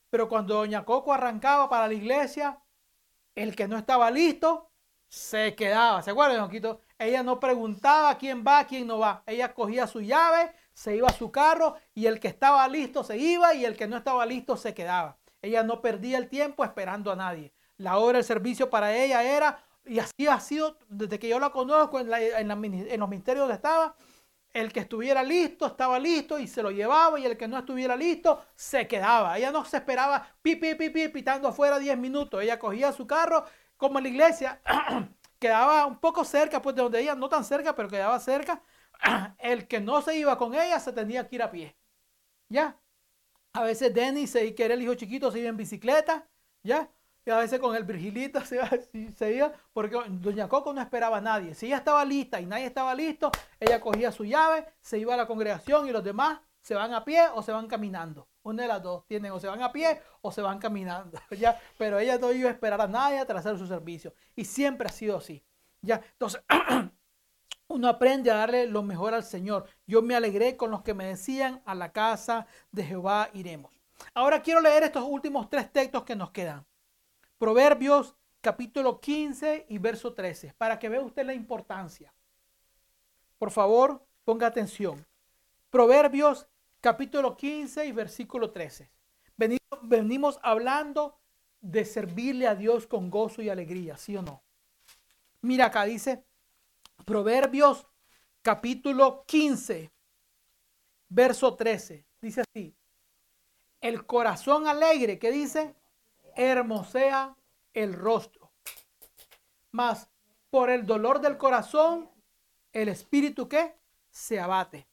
Pero 0.10 0.28
cuando 0.28 0.56
Doña 0.56 0.84
Coco 0.84 1.14
arrancaba 1.14 1.70
para 1.70 1.88
la 1.88 1.94
iglesia, 1.94 2.60
el 3.36 3.56
que 3.56 3.68
no 3.68 3.78
estaba 3.78 4.10
listo 4.10 4.72
se 5.08 5.54
quedaba. 5.54 6.02
¿Se 6.02 6.10
acuerdan, 6.10 6.40
Donquito? 6.40 6.82
Ella 6.98 7.22
no 7.22 7.40
preguntaba 7.40 8.18
quién 8.18 8.44
va, 8.44 8.66
quién 8.66 8.88
no 8.88 8.98
va. 8.98 9.22
Ella 9.28 9.54
cogía 9.54 9.86
su 9.86 10.02
llave, 10.02 10.56
se 10.74 10.96
iba 10.96 11.08
a 11.08 11.14
su 11.14 11.32
carro 11.32 11.76
y 11.94 12.08
el 12.08 12.20
que 12.20 12.30
estaba 12.30 12.68
listo 12.68 13.04
se 13.04 13.16
iba 13.16 13.54
y 13.54 13.64
el 13.64 13.78
que 13.78 13.86
no 13.86 13.98
estaba 13.98 14.26
listo 14.26 14.58
se 14.58 14.74
quedaba. 14.74 15.20
Ella 15.40 15.62
no 15.62 15.82
perdía 15.82 16.18
el 16.18 16.30
tiempo 16.30 16.64
esperando 16.64 17.12
a 17.12 17.16
nadie. 17.16 17.54
La 17.78 17.98
hora 17.98 18.18
del 18.18 18.26
servicio 18.26 18.70
para 18.70 18.96
ella 18.96 19.24
era, 19.24 19.64
y 19.86 20.00
así 20.00 20.28
ha 20.28 20.40
sido 20.40 20.78
desde 20.88 21.20
que 21.20 21.28
yo 21.28 21.40
la 21.40 21.50
conozco 21.50 22.00
en, 22.00 22.48
los 22.48 22.58
ministerios 22.58 23.44
donde 23.44 23.56
estaba, 23.56 23.96
el 24.54 24.74
que 24.74 24.82
estuviera 24.82 25.24
listo 25.24 25.66
estaba 25.66 25.98
listo 25.98 26.38
y 26.38 26.48
se 26.48 26.62
lo 26.62 26.72
llevaba 26.72 27.20
y 27.20 27.26
el 27.26 27.38
que 27.38 27.48
no 27.48 27.58
estuviera 27.58 27.96
listo 27.96 28.44
se 28.54 28.88
quedaba. 28.88 29.38
Ella 29.38 29.52
no 29.52 29.64
se 29.66 29.78
esperaba 29.78 30.28
pi, 30.42 30.58
pi, 30.58 30.76
pi, 30.76 30.90
pi 30.90 31.08
pitando 31.08 31.48
afuera 31.48 31.80
10 31.80 31.98
minutos. 31.98 32.44
Ella 32.44 32.60
cogía 32.60 32.92
su 32.92 33.08
carro 33.08 33.46
como 33.78 33.98
en 33.98 34.04
la 34.04 34.10
iglesia, 34.10 34.62
quedaba 35.40 35.88
un 35.88 35.98
poco 36.00 36.24
cerca, 36.24 36.62
pues 36.62 36.76
de 36.76 36.84
donde 36.84 37.00
ella, 37.02 37.16
no 37.16 37.28
tan 37.28 37.44
cerca, 37.44 37.74
pero 37.74 37.90
quedaba 37.90 38.20
cerca. 38.20 38.62
El 39.40 39.68
que 39.68 39.80
no 39.80 40.02
se 40.02 40.16
iba 40.16 40.38
con 40.38 40.54
ella 40.54 40.80
se 40.80 40.94
tenía 40.94 41.28
que 41.28 41.36
ir 41.36 41.42
a 41.42 41.50
pie. 41.50 41.76
¿Ya? 42.48 42.78
A 43.54 43.64
veces 43.64 43.94
Denis, 43.94 44.34
que 44.34 44.64
era 44.64 44.76
el 44.76 44.82
hijo 44.82 44.94
chiquito, 44.96 45.32
se 45.32 45.40
iba 45.40 45.50
en 45.50 45.58
bicicleta, 45.58 46.28
¿ya? 46.64 46.90
Y 47.26 47.30
a 47.30 47.38
veces 47.38 47.60
con 47.60 47.76
el 47.76 47.84
Virgilito 47.84 48.42
se 48.46 49.34
iba, 49.34 49.54
porque 49.74 49.98
Doña 50.10 50.48
Coco 50.48 50.74
no 50.74 50.82
esperaba 50.82 51.18
a 51.18 51.22
nadie. 51.22 51.54
Si 51.54 51.68
ella 51.68 51.78
estaba 51.78 52.04
lista 52.04 52.42
y 52.42 52.46
nadie 52.46 52.66
estaba 52.66 52.96
listo, 52.96 53.32
ella 53.60 53.80
cogía 53.80 54.12
su 54.12 54.26
llave, 54.26 54.66
se 54.80 54.98
iba 54.98 55.14
a 55.14 55.18
la 55.18 55.28
congregación 55.28 55.88
y 55.88 55.92
los 55.92 56.04
demás 56.04 56.40
se 56.62 56.76
van 56.76 56.94
a 56.94 57.04
pie 57.04 57.28
o 57.34 57.42
se 57.44 57.52
van 57.52 57.68
caminando. 57.68 58.28
Una 58.44 58.64
de 58.64 58.68
las 58.68 58.82
dos 58.82 59.06
tienen 59.08 59.32
o 59.32 59.40
se 59.40 59.48
van 59.48 59.62
a 59.62 59.72
pie 59.72 60.02
o 60.22 60.32
se 60.32 60.42
van 60.42 60.58
caminando. 60.58 61.20
¿ya? 61.32 61.60
Pero 61.78 62.00
ella 62.00 62.18
no 62.18 62.32
iba 62.32 62.50
a 62.50 62.54
esperar 62.54 62.82
a 62.82 62.88
nadie 62.88 63.26
para 63.26 63.40
hacer 63.40 63.58
su 63.58 63.68
servicio. 63.68 64.14
Y 64.36 64.46
siempre 64.46 64.88
ha 64.88 64.92
sido 64.92 65.18
así. 65.18 65.44
¿ya? 65.82 66.02
Entonces, 66.14 66.44
uno 67.68 67.88
aprende 67.88 68.32
a 68.32 68.36
darle 68.36 68.66
lo 68.66 68.82
mejor 68.82 69.14
al 69.14 69.24
Señor. 69.24 69.66
Yo 69.86 70.02
me 70.02 70.16
alegré 70.16 70.58
con 70.58 70.72
los 70.72 70.82
que 70.82 70.96
me 70.96 71.06
decían, 71.06 71.62
a 71.66 71.76
la 71.76 71.92
casa 71.92 72.48
de 72.72 72.84
Jehová 72.84 73.30
iremos. 73.34 73.72
Ahora 74.16 74.42
quiero 74.42 74.62
leer 74.62 74.84
estos 74.84 75.04
últimos 75.08 75.50
tres 75.50 75.72
textos 75.72 76.04
que 76.04 76.16
nos 76.16 76.32
quedan. 76.32 76.66
Proverbios 77.42 78.16
capítulo 78.40 79.02
15 79.02 79.66
y 79.68 79.80
verso 79.80 80.14
13, 80.14 80.54
para 80.60 80.78
que 80.78 80.90
vea 80.90 81.02
usted 81.02 81.26
la 81.26 81.34
importancia. 81.34 82.14
Por 83.40 83.50
favor, 83.50 84.06
ponga 84.24 84.46
atención. 84.46 85.04
Proverbios 85.72 86.48
capítulo 86.82 87.36
15 87.36 87.88
y 87.88 87.92
versículo 87.94 88.52
13. 88.52 88.92
Venimos, 89.38 89.80
venimos 89.82 90.40
hablando 90.44 91.18
de 91.62 91.84
servirle 91.84 92.46
a 92.46 92.54
Dios 92.54 92.86
con 92.86 93.10
gozo 93.10 93.42
y 93.42 93.50
alegría, 93.50 93.98
¿sí 93.98 94.16
o 94.16 94.22
no? 94.22 94.44
Mira 95.42 95.66
acá 95.66 95.86
dice 95.86 96.24
Proverbios 97.06 97.88
capítulo 98.44 99.24
15, 99.26 99.92
verso 101.10 101.56
13. 101.56 102.06
Dice 102.22 102.42
así, 102.42 102.76
el 103.80 104.06
corazón 104.06 104.68
alegre, 104.68 105.18
¿qué 105.18 105.32
dice? 105.32 105.74
Hermosea 106.36 107.36
el 107.74 107.94
rostro. 107.94 108.52
Mas 109.72 110.10
por 110.50 110.70
el 110.70 110.86
dolor 110.86 111.22
del 111.22 111.38
corazón, 111.38 112.10
el 112.74 112.90
espíritu 112.90 113.48
que 113.48 113.76
se 114.10 114.40
abate. 114.40 114.88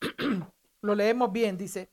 Lo 0.82 0.94
leemos 0.94 1.30
bien, 1.30 1.58
dice, 1.58 1.90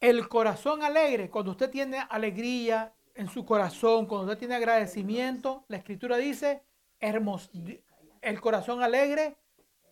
el 0.00 0.28
corazón 0.28 0.82
alegre, 0.82 1.30
cuando 1.30 1.52
usted 1.52 1.70
tiene 1.70 2.04
alegría 2.10 2.92
en 3.14 3.28
su 3.28 3.44
corazón, 3.44 4.06
cuando 4.06 4.26
usted 4.26 4.38
tiene 4.38 4.56
agradecimiento, 4.56 5.64
la 5.68 5.76
escritura 5.76 6.16
dice, 6.16 6.64
hermos, 6.98 7.50
el 8.20 8.40
corazón 8.40 8.82
alegre 8.82 9.36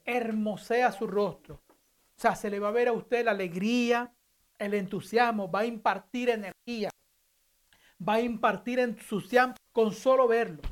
hermosea 0.05 0.91
su 0.91 1.07
rostro. 1.07 1.63
O 2.17 2.21
sea, 2.21 2.35
se 2.35 2.51
le 2.51 2.59
va 2.59 2.69
a 2.69 2.73
ver 2.73 2.89
a 2.89 2.93
usted 2.93 3.25
la 3.25 3.31
alegría, 3.31 4.13
el 4.59 4.75
entusiasmo, 4.75 5.51
va 5.51 5.61
a 5.61 5.67
impartir 5.67 6.31
energía 6.31 6.91
va 8.07 8.15
a 8.15 8.21
impartir 8.21 8.79
entusiasmo 8.79 9.57
con 9.73 9.93
solo 9.93 10.27
verlo. 10.27 10.63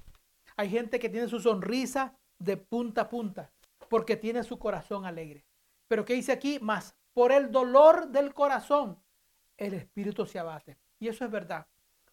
Hay 0.57 0.71
gente 0.71 0.99
que 0.99 1.09
tiene 1.09 1.29
su 1.29 1.41
sonrisa 1.41 2.15
de 2.39 2.57
punta 2.57 3.03
a 3.03 3.09
punta 3.09 3.53
porque 3.89 4.17
tiene 4.17 4.43
su 4.43 4.59
corazón 4.59 5.05
alegre. 5.05 5.45
Pero 5.89 6.05
¿qué 6.05 6.15
dice 6.15 6.33
aquí? 6.33 6.59
Más 6.61 6.95
por 7.15 7.33
el 7.33 7.51
dolor 7.51 8.09
del 8.09 8.33
corazón, 8.33 9.03
el 9.57 9.75
espíritu 9.75 10.27
se 10.27 10.39
abate. 10.39 10.79
Y 11.01 11.09
eso 11.09 11.25
es 11.25 11.31
verdad. 11.31 11.67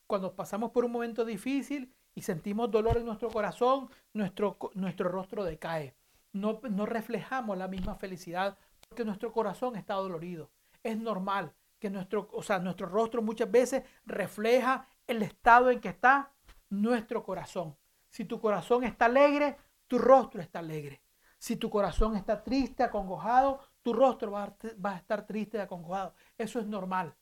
Cuando 0.08 0.36
pasamos 0.36 0.72
por 0.72 0.86
un 0.86 0.92
momento 0.92 1.26
difícil 1.26 1.94
y 2.14 2.22
sentimos 2.22 2.72
dolor 2.72 2.98
en 2.98 3.06
nuestro 3.06 3.30
corazón, 3.30 3.90
nuestro, 4.14 4.58
nuestro 4.74 5.10
rostro 5.10 5.44
decae. 5.44 5.96
No, 6.34 6.60
no 6.70 6.86
reflejamos 6.86 7.58
la 7.58 7.68
misma 7.68 7.96
felicidad 7.96 8.58
porque 8.88 9.06
nuestro 9.06 9.32
corazón 9.32 9.76
está 9.76 9.96
dolorido. 9.96 10.50
Es 10.84 10.98
normal 10.98 11.54
que 11.80 11.89
nuestro, 11.89 12.30
o 12.31 12.43
sea, 12.43 12.60
nuestro 12.60 12.88
rostro 12.88 13.22
muchas 13.22 13.49
veces 13.52 13.84
refleja 14.06 14.88
el 15.07 15.22
estado 15.22 15.69
en 15.69 15.80
que 15.80 15.89
está 15.89 16.31
nuestro 16.69 17.23
corazón. 17.23 17.76
Si 18.10 18.26
tu 18.26 18.39
corazón 18.39 18.84
está 18.84 19.06
alegre, 19.06 19.57
tu 19.88 19.97
rostro 19.97 20.41
está 20.41 20.60
alegre. 20.60 21.02
Si 21.38 21.57
tu 21.57 21.69
corazón 21.69 22.15
está 22.15 22.43
triste, 22.43 22.84
acongojado, 22.84 23.60
tu 23.81 23.93
rostro 23.93 24.31
va 24.31 24.56
a, 24.84 24.95
estar 24.95 25.27
triste 25.27 25.57
y 25.57 25.61
acongojado. 25.61 26.14
Eso 26.38 26.60
es 26.60 26.65
normal. 26.65 27.15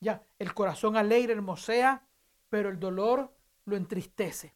Ya, 0.00 0.22
el 0.38 0.54
corazón 0.54 0.96
alegre 0.96 1.32
hermosea, 1.32 2.04
pero 2.48 2.70
el 2.70 2.80
dolor 2.80 3.32
lo 3.66 3.76
entristece. 3.76 4.54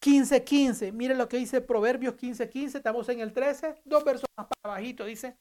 15.15, 0.00 0.44
15. 0.44 0.92
mire 0.92 1.14
lo 1.14 1.28
que 1.28 1.36
dice 1.36 1.60
Proverbios 1.60 2.14
15.15, 2.14 2.48
15. 2.48 2.78
estamos 2.78 3.08
en 3.08 3.20
el 3.20 3.32
13, 3.32 3.82
dos 3.84 4.04
versos 4.04 4.28
más 4.36 4.46
para 4.46 4.74
abajito, 4.74 5.04
dice, 5.04 5.36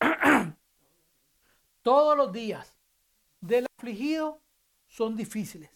todos 1.84 2.16
los 2.16 2.32
días 2.32 2.74
del 3.42 3.66
afligido 3.76 4.40
son 4.86 5.14
difíciles. 5.14 5.70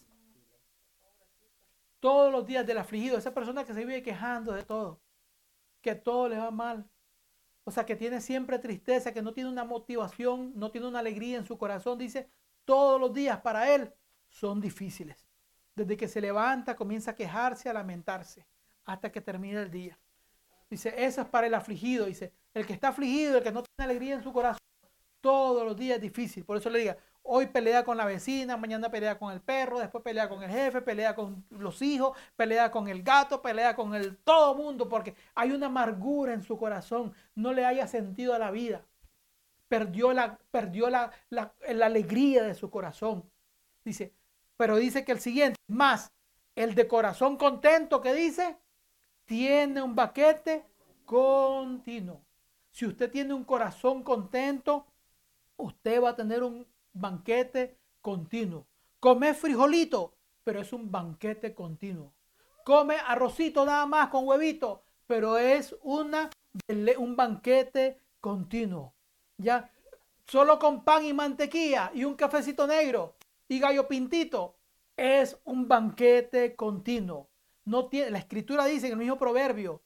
Todos 2.00 2.32
los 2.32 2.46
días 2.46 2.66
del 2.66 2.78
afligido, 2.78 3.18
esa 3.18 3.34
persona 3.34 3.64
que 3.64 3.74
se 3.74 3.84
vive 3.84 4.02
quejando 4.02 4.52
de 4.52 4.62
todo, 4.62 5.00
que 5.82 5.94
todo 5.94 6.30
le 6.30 6.38
va 6.38 6.50
mal, 6.50 6.88
o 7.64 7.70
sea, 7.70 7.84
que 7.84 7.94
tiene 7.94 8.22
siempre 8.22 8.58
tristeza, 8.58 9.12
que 9.12 9.20
no 9.20 9.34
tiene 9.34 9.50
una 9.50 9.64
motivación, 9.64 10.52
no 10.56 10.70
tiene 10.70 10.86
una 10.86 11.00
alegría 11.00 11.36
en 11.36 11.44
su 11.44 11.58
corazón, 11.58 11.98
dice, 11.98 12.30
todos 12.64 12.98
los 12.98 13.12
días 13.12 13.40
para 13.42 13.74
él 13.74 13.92
son 14.30 14.62
difíciles. 14.62 15.28
Desde 15.74 15.98
que 15.98 16.08
se 16.08 16.22
levanta 16.22 16.74
comienza 16.74 17.10
a 17.10 17.14
quejarse, 17.14 17.68
a 17.68 17.74
lamentarse, 17.74 18.46
hasta 18.86 19.12
que 19.12 19.20
termina 19.20 19.60
el 19.60 19.70
día. 19.70 19.98
Dice, 20.70 20.94
eso 20.96 21.20
es 21.20 21.28
para 21.28 21.48
el 21.48 21.54
afligido, 21.54 22.06
dice, 22.06 22.32
el 22.54 22.66
que 22.66 22.72
está 22.72 22.88
afligido, 22.88 23.36
el 23.36 23.44
que 23.44 23.52
no 23.52 23.62
tiene 23.62 23.90
alegría 23.90 24.14
en 24.14 24.22
su 24.22 24.32
corazón, 24.32 24.67
todos 25.20 25.64
los 25.64 25.76
días 25.76 26.00
difícil. 26.00 26.44
Por 26.44 26.56
eso 26.56 26.70
le 26.70 26.80
diga, 26.80 26.98
Hoy 27.30 27.44
pelea 27.44 27.84
con 27.84 27.98
la 27.98 28.06
vecina, 28.06 28.56
mañana 28.56 28.90
pelea 28.90 29.18
con 29.18 29.30
el 29.30 29.42
perro, 29.42 29.78
después 29.80 30.02
pelea 30.02 30.30
con 30.30 30.42
el 30.42 30.50
jefe, 30.50 30.80
pelea 30.80 31.14
con 31.14 31.44
los 31.50 31.82
hijos, 31.82 32.16
pelea 32.36 32.70
con 32.70 32.88
el 32.88 33.02
gato, 33.02 33.42
pelea 33.42 33.76
con 33.76 33.94
el 33.94 34.16
todo 34.16 34.54
mundo, 34.54 34.88
porque 34.88 35.14
hay 35.34 35.52
una 35.52 35.66
amargura 35.66 36.32
en 36.32 36.42
su 36.42 36.56
corazón, 36.56 37.12
no 37.34 37.52
le 37.52 37.66
haya 37.66 37.86
sentido 37.86 38.32
a 38.32 38.38
la 38.38 38.50
vida. 38.50 38.82
Perdió 39.68 40.14
la, 40.14 40.38
perdió 40.50 40.88
la, 40.88 41.12
la, 41.28 41.52
la 41.68 41.84
alegría 41.84 42.44
de 42.44 42.54
su 42.54 42.70
corazón. 42.70 43.30
Dice, 43.84 44.14
pero 44.56 44.76
dice 44.76 45.04
que 45.04 45.12
el 45.12 45.20
siguiente, 45.20 45.60
más 45.66 46.10
el 46.54 46.74
de 46.74 46.88
corazón 46.88 47.36
contento 47.36 48.00
que 48.00 48.14
dice, 48.14 48.56
tiene 49.26 49.82
un 49.82 49.94
baquete 49.94 50.64
continuo. 51.04 52.22
Si 52.70 52.86
usted 52.86 53.10
tiene 53.10 53.34
un 53.34 53.44
corazón 53.44 54.02
contento, 54.02 54.86
usted 55.58 56.02
va 56.02 56.10
a 56.10 56.16
tener 56.16 56.42
un 56.42 56.66
banquete 56.92 57.78
continuo. 58.00 58.66
Come 59.00 59.34
frijolito, 59.34 60.14
pero 60.42 60.60
es 60.60 60.72
un 60.72 60.90
banquete 60.90 61.54
continuo. 61.54 62.14
Come 62.64 62.96
arrocito 62.96 63.64
nada 63.64 63.86
más 63.86 64.08
con 64.08 64.26
huevito, 64.26 64.82
pero 65.06 65.38
es 65.38 65.76
una, 65.82 66.30
un 66.96 67.16
banquete 67.16 68.00
continuo. 68.20 68.94
¿Ya? 69.36 69.70
Solo 70.26 70.58
con 70.58 70.84
pan 70.84 71.04
y 71.04 71.12
mantequilla 71.12 71.90
y 71.94 72.04
un 72.04 72.14
cafecito 72.14 72.66
negro 72.66 73.14
y 73.48 73.60
gallo 73.60 73.88
pintito 73.88 74.56
es 74.96 75.38
un 75.44 75.68
banquete 75.68 76.54
continuo. 76.56 77.30
No 77.64 77.88
tiene, 77.88 78.10
la 78.10 78.18
escritura 78.18 78.64
dice 78.66 78.86
en 78.86 78.92
el 78.92 78.98
mismo 78.98 79.16
proverbio, 79.16 79.82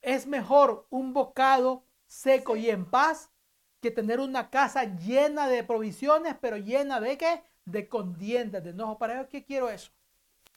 es 0.00 0.26
mejor 0.26 0.86
un 0.90 1.12
bocado 1.12 1.84
seco 2.06 2.56
y 2.56 2.70
en 2.70 2.86
paz 2.86 3.30
que 3.80 3.90
tener 3.90 4.20
una 4.20 4.50
casa 4.50 4.84
llena 4.84 5.48
de 5.48 5.64
provisiones, 5.64 6.34
pero 6.40 6.56
llena 6.56 7.00
de 7.00 7.18
qué? 7.18 7.42
De 7.64 7.88
contiendas, 7.88 8.64
de 8.64 8.70
enojo. 8.70 8.98
¿Para 8.98 9.28
qué 9.28 9.44
quiero 9.44 9.68
eso? 9.68 9.90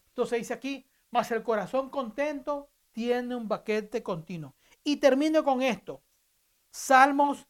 Entonces 0.09 0.39
dice 0.39 0.53
aquí, 0.53 0.85
más 1.11 1.31
el 1.31 1.43
corazón 1.43 1.89
contento 1.89 2.69
tiene 2.91 3.35
un 3.35 3.47
baquete 3.47 4.03
continuo. 4.03 4.53
Y 4.83 4.97
termino 4.97 5.43
con 5.43 5.61
esto. 5.61 6.01
Salmos 6.71 7.47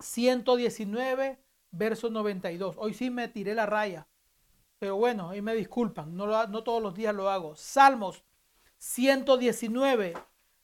119, 0.00 1.38
verso 1.70 2.10
92. 2.10 2.76
Hoy 2.78 2.94
sí 2.94 3.10
me 3.10 3.28
tiré 3.28 3.54
la 3.54 3.66
raya. 3.66 4.06
Pero 4.78 4.96
bueno, 4.96 5.28
ahí 5.28 5.42
me 5.42 5.54
disculpan, 5.54 6.16
no, 6.16 6.46
no 6.46 6.62
todos 6.62 6.82
los 6.82 6.94
días 6.94 7.14
lo 7.14 7.28
hago. 7.28 7.54
Salmos 7.54 8.24
119, 8.78 10.14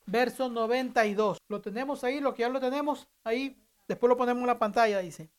verso 0.07 0.49
92. 0.49 1.37
¿Lo 1.49 1.61
tenemos 1.61 2.03
ahí? 2.03 2.19
¿Lo 2.19 2.33
que 2.33 2.41
ya 2.41 2.49
lo 2.49 2.59
tenemos 2.59 3.07
ahí? 3.23 3.63
Después 3.87 4.09
lo 4.09 4.17
ponemos 4.17 4.41
en 4.41 4.47
la 4.47 4.59
pantalla, 4.59 4.99
dice. 4.99 5.29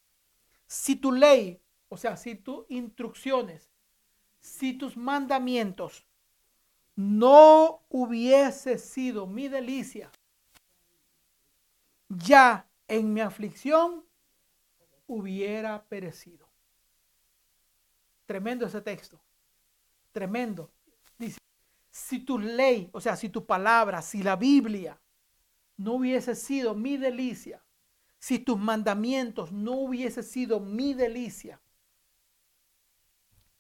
Si 0.67 0.97
tu 0.97 1.13
ley, 1.13 1.61
o 1.89 1.97
sea, 1.97 2.17
si 2.17 2.35
tus 2.35 2.65
instrucciones, 2.69 3.71
si 4.41 4.73
tus 4.73 4.97
mandamientos 4.97 6.07
no 6.97 7.83
hubiese 7.89 8.79
sido 8.79 9.27
mi 9.27 9.49
delicia, 9.49 10.11
ya 12.09 12.69
en 12.87 13.13
mi 13.13 13.21
aflicción 13.21 14.05
hubiera 15.07 15.85
perecido. 15.85 16.49
Tremendo 18.27 18.67
ese 18.67 18.81
texto. 18.81 19.21
Tremendo. 20.13 20.71
Dice, 21.19 21.39
si 21.91 22.21
tu 22.21 22.39
ley, 22.39 22.91
o 22.93 23.01
sea, 23.01 23.17
si 23.17 23.29
tu 23.29 23.45
palabra, 23.47 24.03
si 24.03 24.23
la 24.23 24.37
Biblia 24.37 25.01
no 25.77 25.95
hubiese 25.95 26.35
sido 26.35 26.75
mi 26.75 26.97
delicia, 26.97 27.63
si 28.19 28.39
tus 28.39 28.59
mandamientos 28.59 29.53
no 29.53 29.73
hubiese 29.73 30.23
sido 30.23 30.61
mi 30.61 30.95
delicia, 30.95 31.61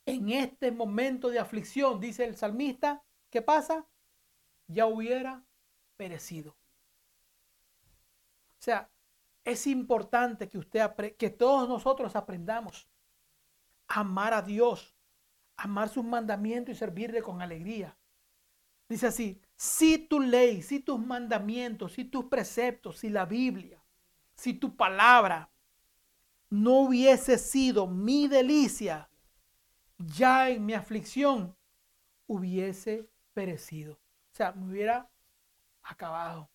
en 0.08 0.30
este 0.30 0.72
momento 0.72 1.28
de 1.28 1.38
aflicción, 1.38 2.00
dice 2.00 2.24
el 2.24 2.34
salmista, 2.34 3.04
¿qué 3.28 3.42
pasa? 3.42 3.86
Ya 4.66 4.86
hubiera 4.86 5.44
perecido. 5.96 6.52
O 8.58 8.62
sea, 8.62 8.90
es 9.44 9.66
importante 9.66 10.48
que 10.48 10.56
usted 10.56 11.14
que 11.16 11.30
todos 11.30 11.68
nosotros 11.68 12.16
aprendamos 12.16 12.88
a 13.86 14.00
amar 14.00 14.32
a 14.32 14.40
Dios, 14.40 14.96
amar 15.56 15.90
sus 15.90 16.04
mandamientos 16.04 16.74
y 16.74 16.78
servirle 16.78 17.22
con 17.22 17.42
alegría. 17.42 17.98
Dice 18.88 19.08
así, 19.08 19.42
si 19.56 19.98
tu 19.98 20.20
ley, 20.20 20.62
si 20.62 20.80
tus 20.80 20.98
mandamientos, 20.98 21.92
si 21.92 22.04
tus 22.06 22.24
preceptos, 22.26 22.98
si 22.98 23.10
la 23.10 23.26
Biblia, 23.26 23.77
si 24.38 24.54
tu 24.54 24.74
palabra 24.74 25.50
no 26.48 26.80
hubiese 26.80 27.36
sido 27.36 27.86
mi 27.86 28.26
delicia, 28.28 29.10
ya 29.98 30.48
en 30.48 30.64
mi 30.64 30.72
aflicción 30.72 31.54
hubiese 32.26 33.10
perecido. 33.34 33.94
O 33.94 34.34
sea, 34.34 34.52
me 34.52 34.70
hubiera 34.70 35.10
acabado 35.82 36.48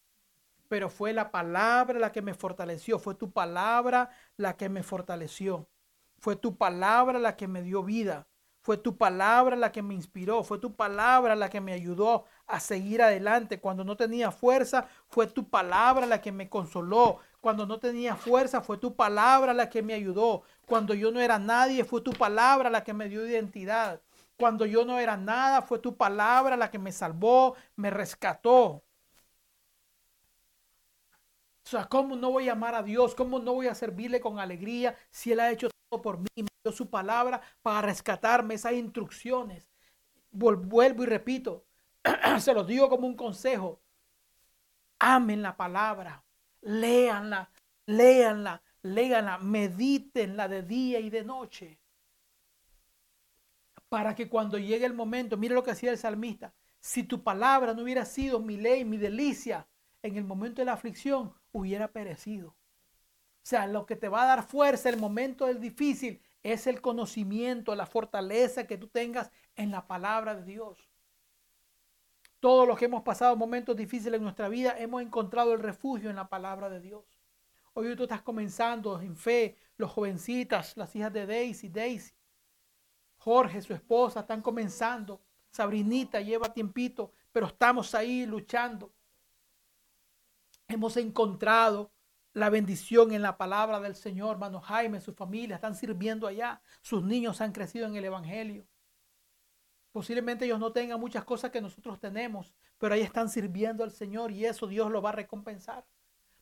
pero 0.74 0.90
fue 0.90 1.14
la 1.14 1.30
palabra 1.30 2.00
la 2.00 2.12
que 2.12 2.24
me 2.24 2.34
fortaleció, 2.34 2.98
fue 2.98 3.14
tu 3.14 3.32
palabra 3.32 4.10
la 4.38 4.58
que 4.58 4.70
me 4.70 4.82
fortaleció, 4.82 5.70
fue 6.18 6.36
tu 6.36 6.58
palabra 6.58 7.20
la 7.20 7.36
que 7.36 7.48
me 7.48 7.62
dio 7.62 7.84
vida, 7.84 8.28
fue 8.60 8.78
tu 8.78 8.98
palabra 8.98 9.56
la 9.56 9.72
que 9.72 9.84
me 9.84 9.94
inspiró, 9.94 10.44
fue 10.44 10.58
tu 10.58 10.76
palabra 10.76 11.36
la 11.36 11.52
que 11.52 11.62
me 11.62 11.74
ayudó 11.74 12.26
a 12.48 12.60
seguir 12.60 13.02
adelante. 13.02 13.60
Cuando 13.60 13.84
no 13.84 13.96
tenía 13.98 14.32
fuerza, 14.32 14.88
fue 15.08 15.28
tu 15.28 15.50
palabra 15.50 16.06
la 16.06 16.22
que 16.22 16.32
me 16.32 16.50
consoló. 16.50 17.20
Cuando 17.42 17.66
no 17.66 17.80
tenía 17.80 18.16
fuerza, 18.16 18.62
fue 18.62 18.78
tu 18.78 18.96
palabra 18.96 19.54
la 19.54 19.70
que 19.70 19.82
me 19.82 19.94
ayudó. 19.94 20.44
Cuando 20.66 20.94
yo 20.94 21.12
no 21.12 21.20
era 21.20 21.40
nadie, 21.40 21.84
fue 21.84 22.02
tu 22.02 22.12
palabra 22.14 22.70
la 22.70 22.84
que 22.84 22.94
me 22.94 23.10
dio 23.10 23.26
identidad. 23.26 24.02
Cuando 24.38 24.66
yo 24.66 24.86
no 24.86 25.00
era 25.00 25.18
nada, 25.18 25.62
fue 25.62 25.80
tu 25.80 25.96
palabra 25.96 26.58
la 26.58 26.72
que 26.72 26.80
me 26.80 26.92
salvó, 26.92 27.56
me 27.76 27.90
rescató. 27.90 28.84
O 31.66 31.70
sea, 31.70 31.86
¿cómo 31.86 32.16
no 32.16 32.32
voy 32.32 32.50
a 32.50 32.54
amar 32.54 32.76
a 32.76 32.84
Dios? 32.84 33.16
¿Cómo 33.16 33.40
no 33.40 33.54
voy 33.54 33.68
a 33.68 33.76
servirle 33.76 34.20
con 34.20 34.40
alegría 34.40 34.96
si 35.10 35.32
Él 35.32 35.40
ha 35.40 35.52
hecho 35.52 35.70
todo 35.90 36.02
por 36.02 36.20
mí? 36.20 36.28
Me 36.36 36.50
dio 36.64 36.72
su 36.74 36.90
palabra 36.90 37.42
para 37.62 37.84
rescatarme 37.88 38.56
esas 38.56 38.74
instrucciones. 38.74 39.70
Vuelvo 40.32 41.04
y 41.04 41.06
repito, 41.06 41.66
se 42.40 42.54
los 42.54 42.68
digo 42.68 42.90
como 42.90 43.08
un 43.08 43.16
consejo. 43.16 43.82
Amen 45.00 45.42
la 45.42 45.58
palabra, 45.58 46.24
léanla, 46.62 47.50
léanla, 47.86 48.62
léanla, 48.82 49.38
medítenla 49.40 50.48
de 50.48 50.64
día 50.64 51.00
y 51.00 51.10
de 51.10 51.24
noche. 51.24 51.80
Para 53.90 54.16
que 54.16 54.30
cuando 54.30 54.58
llegue 54.58 54.86
el 54.86 54.94
momento, 54.94 55.38
mire 55.38 55.56
lo 55.56 55.64
que 55.64 55.72
hacía 55.72 55.92
el 55.92 55.98
salmista, 55.98 56.54
si 56.80 57.04
tu 57.04 57.24
palabra 57.24 57.74
no 57.74 57.84
hubiera 57.84 58.06
sido 58.06 58.40
mi 58.40 58.58
ley, 58.58 58.86
mi 58.86 58.98
delicia, 58.98 59.68
en 60.02 60.18
el 60.18 60.24
momento 60.24 60.62
de 60.62 60.66
la 60.66 60.74
aflicción, 60.74 61.34
hubiera 61.52 61.90
perecido. 61.92 62.50
O 62.50 63.46
sea, 63.46 63.68
lo 63.68 63.86
que 63.86 63.96
te 63.96 64.10
va 64.10 64.24
a 64.24 64.28
dar 64.28 64.44
fuerza 64.44 64.90
el 64.90 64.98
momento 64.98 65.46
del 65.48 65.60
difícil 65.60 66.22
es 66.44 66.66
el 66.68 66.82
conocimiento, 66.82 67.76
la 67.76 67.86
fortaleza 67.86 68.68
que 68.68 68.78
tú 68.78 68.88
tengas 68.88 69.32
en 69.56 69.72
la 69.72 69.86
palabra 69.86 70.36
de 70.36 70.44
Dios. 70.44 70.93
Todos 72.44 72.68
los 72.68 72.78
que 72.78 72.84
hemos 72.84 73.04
pasado 73.04 73.38
momentos 73.38 73.74
difíciles 73.74 74.18
en 74.18 74.24
nuestra 74.24 74.50
vida 74.50 74.76
hemos 74.78 75.02
encontrado 75.02 75.54
el 75.54 75.60
refugio 75.60 76.10
en 76.10 76.18
la 76.18 76.28
palabra 76.28 76.70
de 76.70 76.82
Dios. 76.82 77.06
Hoy 77.72 77.96
tú 77.96 78.04
estás 78.04 78.22
comenzando 78.22 79.00
en 79.00 79.16
fe, 79.16 79.56
los 79.78 79.90
jovencitas, 79.90 80.76
las 80.76 80.94
hijas 80.94 81.14
de 81.14 81.26
Daisy, 81.26 81.70
Daisy, 81.70 82.14
Jorge, 83.16 83.62
su 83.62 83.74
esposa, 83.74 84.20
están 84.20 84.42
comenzando. 84.42 85.22
Sabrinita 85.52 86.20
lleva 86.20 86.54
tiempito, 86.54 87.14
pero 87.32 87.46
estamos 87.46 87.96
ahí 87.96 88.26
luchando. 88.26 88.92
Hemos 90.68 90.98
encontrado 90.98 91.94
la 92.34 92.50
bendición 92.50 93.14
en 93.14 93.22
la 93.22 93.38
palabra 93.38 93.80
del 93.80 93.96
Señor. 93.96 94.34
Hermano 94.34 94.60
Jaime, 94.60 95.00
su 95.00 95.14
familia 95.14 95.56
están 95.56 95.76
sirviendo 95.76 96.28
allá. 96.28 96.62
Sus 96.82 97.06
niños 97.06 97.40
han 97.40 97.54
crecido 97.54 97.88
en 97.88 97.96
el 97.96 98.04
Evangelio. 98.04 98.68
Posiblemente 99.94 100.44
ellos 100.44 100.60
no 100.60 100.74
tengan 100.74 101.00
muchas 101.00 101.24
cosas 101.24 101.52
que 101.52 101.62
nosotros 101.62 101.98
tenemos, 102.02 102.54
pero 102.78 102.94
ahí 102.94 103.02
están 103.02 103.30
sirviendo 103.30 103.86
al 103.86 103.92
Señor 103.92 104.32
y 104.32 104.46
eso 104.46 104.68
Dios 104.68 104.92
lo 104.92 105.02
va 105.02 105.10
a 105.10 105.14
recompensar. 105.14 105.86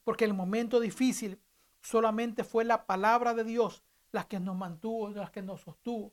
Porque 0.03 0.25
el 0.25 0.33
momento 0.33 0.79
difícil 0.79 1.39
solamente 1.81 2.43
fue 2.43 2.65
la 2.65 2.87
palabra 2.87 3.35
de 3.35 3.43
Dios 3.43 3.83
la 4.11 4.23
que 4.23 4.39
nos 4.39 4.57
mantuvo, 4.57 5.09
la 5.09 5.31
que 5.31 5.43
nos 5.43 5.61
sostuvo. 5.61 6.11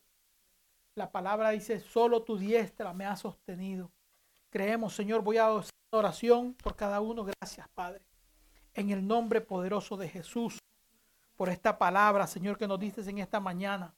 La 0.94 1.10
palabra 1.10 1.50
dice, 1.50 1.80
solo 1.80 2.22
tu 2.24 2.36
diestra 2.36 2.92
me 2.92 3.06
ha 3.06 3.16
sostenido. 3.16 3.90
Creemos, 4.50 4.94
Señor, 4.94 5.22
voy 5.22 5.38
a 5.38 5.48
hacer 5.48 5.72
oración 5.92 6.52
por 6.54 6.76
cada 6.76 7.00
uno. 7.00 7.24
Gracias, 7.24 7.66
Padre 7.68 8.08
en 8.78 8.90
el 8.90 9.04
nombre 9.04 9.40
poderoso 9.40 9.96
de 9.96 10.08
Jesús 10.08 10.58
por 11.34 11.48
esta 11.48 11.78
palabra, 11.78 12.28
Señor, 12.28 12.56
que 12.56 12.68
nos 12.68 12.78
dices 12.78 13.08
en 13.08 13.18
esta 13.18 13.40
mañana. 13.40 13.92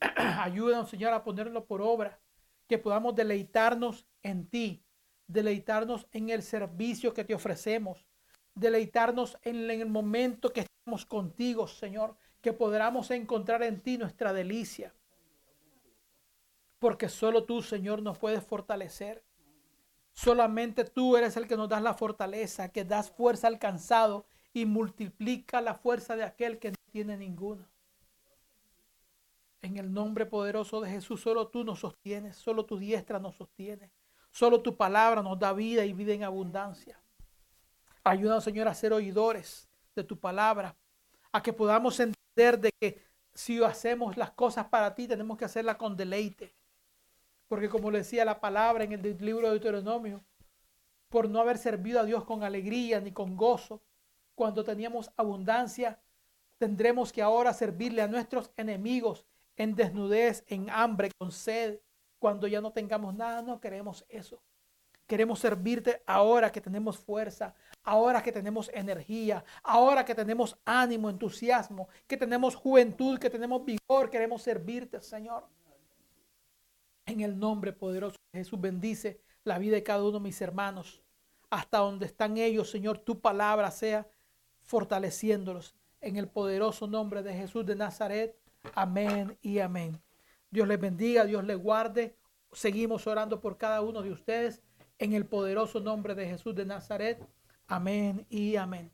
Ayúdanos, 0.40 0.88
Señor, 0.88 1.12
a 1.12 1.24
ponerlo 1.24 1.64
por 1.64 1.82
obra, 1.82 2.16
que 2.68 2.78
podamos 2.78 3.14
deleitarnos 3.14 4.06
en 4.22 4.46
ti, 4.48 4.84
deleitarnos 5.26 6.06
en 6.12 6.30
el 6.30 6.42
servicio 6.42 7.14
que 7.14 7.24
te 7.24 7.34
ofrecemos, 7.34 8.06
deleitarnos 8.54 9.38
en 9.42 9.70
el 9.70 9.86
momento 9.86 10.52
que 10.52 10.60
estamos 10.60 11.06
contigo, 11.06 11.66
Señor, 11.66 12.16
que 12.40 12.52
podamos 12.52 13.10
encontrar 13.10 13.62
en 13.62 13.80
ti 13.80 13.98
nuestra 13.98 14.32
delicia. 14.32 14.94
Porque 16.78 17.08
solo 17.08 17.44
tú, 17.44 17.62
Señor, 17.62 18.02
nos 18.02 18.18
puedes 18.18 18.44
fortalecer. 18.44 19.24
Solamente 20.12 20.84
tú 20.84 21.16
eres 21.16 21.36
el 21.36 21.48
que 21.48 21.56
nos 21.56 21.68
das 21.68 21.82
la 21.82 21.94
fortaleza, 21.94 22.70
que 22.70 22.84
das 22.84 23.10
fuerza 23.10 23.48
al 23.48 23.58
cansado 23.58 24.26
y 24.52 24.66
multiplica 24.66 25.60
la 25.60 25.74
fuerza 25.74 26.16
de 26.16 26.24
aquel 26.24 26.58
que 26.58 26.70
no 26.70 26.76
tiene 26.90 27.16
ninguna. 27.16 27.68
En 29.60 29.76
el 29.76 29.92
nombre 29.92 30.24
poderoso 30.26 30.80
de 30.80 30.90
Jesús, 30.90 31.20
solo 31.20 31.48
tú 31.48 31.64
nos 31.64 31.80
sostienes, 31.80 32.36
solo 32.36 32.64
tu 32.64 32.78
diestra 32.78 33.18
nos 33.18 33.36
sostiene, 33.36 33.90
solo 34.30 34.62
tu 34.62 34.76
palabra 34.76 35.22
nos 35.22 35.38
da 35.38 35.52
vida 35.52 35.84
y 35.84 35.92
vida 35.92 36.12
en 36.12 36.22
abundancia. 36.22 37.00
Ayúdanos, 38.04 38.44
Señor, 38.44 38.68
a 38.68 38.74
ser 38.74 38.92
oidores 38.92 39.68
de 39.96 40.04
tu 40.04 40.18
palabra, 40.18 40.76
a 41.32 41.42
que 41.42 41.52
podamos 41.52 41.98
entender 41.98 42.58
de 42.58 42.72
que 42.80 43.02
si 43.34 43.62
hacemos 43.62 44.16
las 44.16 44.30
cosas 44.30 44.66
para 44.66 44.94
ti, 44.94 45.06
tenemos 45.06 45.36
que 45.36 45.44
hacerlas 45.44 45.76
con 45.76 45.96
deleite. 45.96 46.54
Porque 47.48 47.68
como 47.68 47.90
le 47.90 47.98
decía 47.98 48.24
la 48.24 48.40
palabra 48.40 48.84
en 48.84 48.92
el 48.92 49.18
libro 49.20 49.46
de 49.46 49.52
Deuteronomio, 49.52 50.24
por 51.08 51.28
no 51.28 51.40
haber 51.40 51.58
servido 51.58 52.00
a 52.00 52.04
Dios 52.04 52.24
con 52.24 52.42
alegría 52.42 53.00
ni 53.00 53.12
con 53.12 53.36
gozo, 53.36 53.82
cuando 54.34 54.62
teníamos 54.62 55.10
abundancia, 55.16 56.00
tendremos 56.58 57.12
que 57.12 57.22
ahora 57.22 57.52
servirle 57.52 58.02
a 58.02 58.08
nuestros 58.08 58.52
enemigos 58.56 59.24
en 59.58 59.74
desnudez, 59.74 60.44
en 60.46 60.70
hambre, 60.70 61.10
con 61.18 61.30
sed. 61.30 61.80
Cuando 62.18 62.46
ya 62.46 62.60
no 62.60 62.72
tengamos 62.72 63.14
nada, 63.14 63.42
no 63.42 63.60
queremos 63.60 64.04
eso. 64.08 64.40
Queremos 65.06 65.38
servirte 65.38 66.02
ahora 66.06 66.52
que 66.52 66.60
tenemos 66.60 66.98
fuerza, 66.98 67.54
ahora 67.82 68.22
que 68.22 68.30
tenemos 68.30 68.70
energía, 68.74 69.42
ahora 69.62 70.04
que 70.04 70.14
tenemos 70.14 70.56
ánimo, 70.64 71.08
entusiasmo, 71.08 71.88
que 72.06 72.16
tenemos 72.16 72.54
juventud, 72.54 73.18
que 73.18 73.30
tenemos 73.30 73.64
vigor. 73.64 74.10
Queremos 74.10 74.42
servirte, 74.42 75.00
Señor. 75.00 75.46
En 77.06 77.20
el 77.20 77.38
nombre 77.38 77.72
poderoso 77.72 78.16
de 78.32 78.40
Jesús 78.40 78.60
bendice 78.60 79.20
la 79.44 79.58
vida 79.58 79.76
de 79.76 79.82
cada 79.82 80.02
uno 80.02 80.18
de 80.18 80.24
mis 80.24 80.40
hermanos. 80.42 81.02
Hasta 81.48 81.78
donde 81.78 82.04
están 82.04 82.36
ellos, 82.36 82.70
Señor, 82.70 82.98
tu 82.98 83.18
palabra 83.18 83.70
sea 83.70 84.06
fortaleciéndolos. 84.60 85.74
En 86.02 86.16
el 86.16 86.28
poderoso 86.28 86.86
nombre 86.86 87.22
de 87.22 87.32
Jesús 87.32 87.64
de 87.64 87.74
Nazaret. 87.74 88.38
Amén 88.74 89.36
y 89.42 89.58
amén. 89.58 90.00
Dios 90.50 90.66
les 90.66 90.80
bendiga, 90.80 91.24
Dios 91.24 91.44
les 91.44 91.58
guarde. 91.58 92.16
Seguimos 92.52 93.06
orando 93.06 93.40
por 93.40 93.58
cada 93.58 93.82
uno 93.82 94.02
de 94.02 94.12
ustedes. 94.12 94.62
En 94.98 95.12
el 95.12 95.26
poderoso 95.26 95.80
nombre 95.80 96.14
de 96.14 96.26
Jesús 96.26 96.54
de 96.54 96.66
Nazaret. 96.66 97.24
Amén 97.66 98.26
y 98.30 98.56
amén. 98.56 98.90